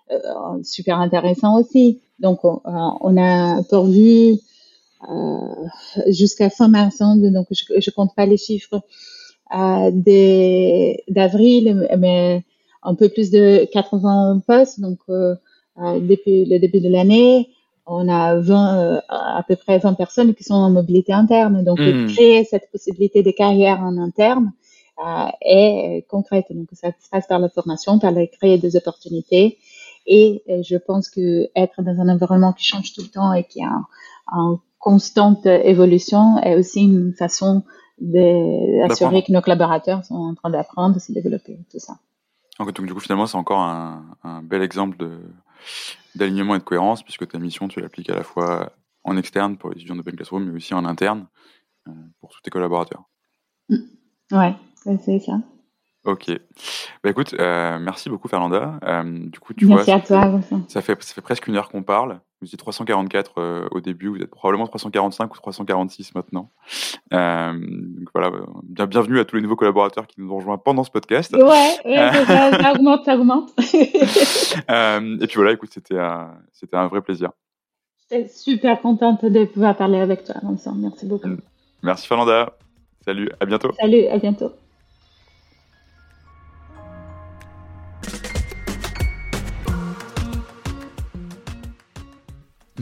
super 0.63 0.99
intéressant 1.01 1.59
aussi. 1.59 2.01
Donc, 2.19 2.45
on, 2.45 2.61
on 2.65 3.17
a 3.17 3.63
pourvu 3.65 4.39
euh, 5.09 5.67
jusqu'à 6.09 6.51
fin 6.51 6.69
mars, 6.69 7.01
hein, 7.01 7.17
donc 7.17 7.47
je, 7.51 7.65
je 7.81 7.91
compte 7.91 8.15
pas 8.15 8.27
les 8.27 8.37
chiffres 8.37 8.83
euh, 9.57 9.91
d'avril, 11.09 11.89
mais 11.99 12.45
un 12.83 12.95
peu 12.95 13.09
plus 13.09 13.31
de 13.31 13.67
80 13.73 14.43
postes. 14.47 14.81
Donc, 14.81 14.99
euh, 15.09 15.35
depuis 15.77 16.45
le 16.45 16.59
début 16.59 16.81
de 16.81 16.89
l'année, 16.89 17.51
on 17.87 18.09
a 18.09 18.37
20, 18.37 18.79
euh, 18.79 19.01
à 19.09 19.43
peu 19.47 19.57
près 19.57 19.79
20 19.79 19.95
personnes 19.95 20.35
qui 20.35 20.45
sont 20.45 20.55
en 20.55 20.71
mobilité 20.71 21.13
interne. 21.13 21.65
Donc, 21.65 21.81
mmh. 21.81 22.07
créer 22.09 22.45
cette 22.45 22.71
possibilité 22.71 23.23
de 23.23 23.31
carrière 23.31 23.81
en 23.81 23.99
interne 23.99 24.53
euh, 25.05 25.27
est 25.43 26.07
concrète. 26.09 26.47
Donc, 26.51 26.69
ça 26.73 26.89
se 26.89 27.09
passe 27.11 27.27
par 27.27 27.39
la 27.39 27.49
formation, 27.49 27.99
par 27.99 28.13
la 28.13 28.27
créer 28.27 28.59
des 28.59 28.77
opportunités. 28.77 29.59
Et 30.07 30.43
je 30.49 30.77
pense 30.77 31.09
que 31.09 31.49
être 31.55 31.83
dans 31.83 32.01
un 32.01 32.09
environnement 32.09 32.53
qui 32.53 32.65
change 32.65 32.93
tout 32.95 33.03
le 33.03 33.09
temps 33.09 33.33
et 33.33 33.45
qui 33.45 33.61
est 33.61 33.67
en, 34.33 34.59
constante 34.79 35.45
évolution 35.45 36.39
est 36.39 36.55
aussi 36.55 36.81
une 36.81 37.13
façon 37.13 37.63
d'assurer 38.01 39.23
que 39.23 39.31
nos 39.31 39.43
collaborateurs 39.43 40.03
sont 40.07 40.15
en 40.15 40.35
train 40.35 40.49
d'apprendre, 40.49 40.95
de 40.95 41.01
se 41.01 41.13
développer, 41.13 41.59
tout 41.71 41.79
ça. 41.79 41.99
Donc, 42.67 42.87
du 42.87 42.95
coup, 42.95 43.01
finalement, 43.01 43.27
c'est 43.27 43.39
encore 43.39 43.61
un, 43.61 44.43
bel 44.43 44.63
exemple 44.63 44.97
d'alignement 46.15 46.55
et 46.55 46.59
de 46.59 46.65
cohérence, 46.65 47.03
puisque 47.03 47.27
ta 47.29 47.39
mission, 47.39 47.69
tu 47.69 47.81
l'appliques 47.81 48.11
à 48.11 48.15
la 48.15 48.23
fois 48.23 48.73
en 49.05 49.17
externe 49.17 49.57
pour 49.57 49.71
les 49.71 49.77
étudiants 49.77 49.97
d'Open 49.97 50.17
Classroom, 50.17 50.45
mais 50.45 50.57
aussi 50.57 50.75
en 50.75 50.85
interne 50.85 51.27
euh, 51.89 51.93
pour 52.21 52.31
tous 52.31 52.41
tes 52.43 52.51
collaborateurs. 52.51 53.05
Mm. 53.69 53.77
Ouais, 54.33 54.55
c'est 54.97 55.19
ça. 55.21 55.41
Ok. 56.05 56.31
Bah 57.03 57.11
écoute, 57.11 57.35
euh, 57.39 57.79
merci 57.79 58.09
beaucoup 58.09 58.29
Fernanda. 58.29 58.79
Euh, 58.85 59.29
du 59.29 59.39
coup, 59.39 59.53
tu 59.53 59.67
merci 59.67 59.91
à 59.91 60.01
toi. 60.01 60.41
Ça 60.69 60.81
fait, 60.81 61.03
ça 61.03 61.15
fait 61.15 61.21
presque 61.21 61.47
une 61.47 61.57
heure 61.57 61.69
qu'on 61.69 61.83
parle. 61.83 62.21
Vous 62.41 62.47
étiez 62.47 62.57
344 62.57 63.33
euh, 63.37 63.69
au 63.71 63.81
début, 63.81 64.09
vous 64.09 64.17
êtes 64.17 64.31
probablement 64.31 64.67
345 64.67 65.35
ou 65.35 65.37
346 65.37 66.15
maintenant. 66.15 66.49
Euh, 67.13 67.53
donc 67.53 68.09
voilà, 68.15 68.33
bien, 68.63 68.87
bienvenue 68.87 69.21
à 69.21 69.27
tous 69.27 69.37
les 69.37 69.43
nouveaux 69.43 69.57
collaborateurs 69.57 70.07
qui 70.07 70.23
nous 70.23 70.33
ont 70.33 70.37
rejoints 70.37 70.57
pendant 70.57 70.83
ce 70.83 70.91
podcast. 70.91 71.35
Ouais, 71.35 71.77
ouais 71.85 72.25
ça, 72.27 72.73
augmente, 72.73 73.05
ça 73.05 73.17
augmente. 73.17 73.51
euh, 74.71 75.19
et 75.21 75.27
puis 75.27 75.37
voilà, 75.37 75.53
écoute, 75.53 75.69
c'était 75.71 75.99
un, 75.99 76.31
c'était 76.55 76.77
un 76.77 76.87
vrai 76.87 77.03
plaisir. 77.03 77.31
J'étais 78.11 78.29
super 78.29 78.81
contente 78.81 79.23
de 79.23 79.45
pouvoir 79.45 79.77
parler 79.77 79.99
avec 79.99 80.25
toi, 80.25 80.37
Vincent. 80.43 80.75
Merci 80.75 81.05
beaucoup. 81.05 81.29
Merci 81.83 82.09
Fernanda. 82.09 82.57
Salut, 83.05 83.29
à 83.39 83.45
bientôt. 83.45 83.73
Salut, 83.79 84.07
à 84.07 84.17
bientôt. 84.17 84.53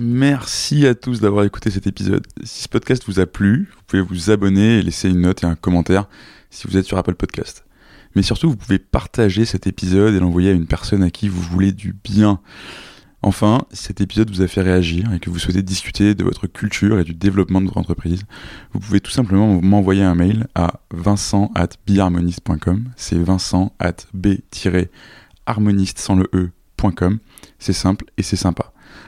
Merci 0.01 0.86
à 0.86 0.94
tous 0.94 1.18
d'avoir 1.20 1.44
écouté 1.44 1.70
cet 1.70 1.88
épisode. 1.88 2.24
Si 2.44 2.62
ce 2.62 2.68
podcast 2.68 3.03
vous 3.09 3.18
a 3.18 3.26
plu, 3.26 3.68
vous 3.74 3.82
pouvez 3.88 4.03
vous 4.03 4.30
abonner 4.30 4.78
et 4.78 4.82
laisser 4.82 5.09
une 5.09 5.22
note 5.22 5.42
et 5.42 5.46
un 5.46 5.57
commentaire 5.57 6.09
si 6.51 6.68
vous 6.68 6.76
êtes 6.76 6.84
sur 6.84 6.99
Apple 6.99 7.16
Podcast. 7.16 7.64
Mais 8.14 8.22
surtout, 8.22 8.49
vous 8.49 8.57
pouvez 8.57 8.78
partager 8.78 9.44
cet 9.44 9.66
épisode 9.66 10.14
et 10.14 10.20
l'envoyer 10.20 10.51
à 10.51 10.53
une 10.53 10.68
personne 10.68 11.03
à 11.03 11.11
qui 11.11 11.28
vous 11.28 11.42
voulez 11.42 11.72
du 11.72 11.96
bien. 12.05 12.38
Enfin, 13.22 13.62
si 13.72 13.86
cet 13.86 14.01
épisode 14.01 14.30
vous 14.30 14.40
a 14.40 14.46
fait 14.46 14.62
réagir 14.62 15.12
et 15.12 15.18
que 15.18 15.30
vous 15.30 15.40
souhaitez 15.40 15.62
discuter 15.62 16.14
de 16.14 16.22
votre 16.22 16.46
culture 16.46 17.01
et 17.01 17.05
du 17.05 17.14
développement 17.14 17.61
de 17.61 17.66
votre 17.66 17.78
entreprise, 17.78 18.22
vous 18.74 18.78
pouvez 18.78 19.01
tout 19.01 19.11
simplement 19.11 19.61
m'envoyer 19.61 20.05
un 20.05 20.14
mail 20.14 20.46
à 20.55 20.74
vincent 20.92 21.51
at 21.57 21.70
C'est 22.94 23.18
vincent 23.18 23.72
at 23.80 23.96
b-harmoniste 24.14 25.99
sans 25.99 26.14
le 26.14 26.30
e.com. 26.32 27.18
C'est 27.59 27.72
simple 27.72 28.05
et 28.16 28.22
c'est 28.22 28.36
sympa. 28.36 28.72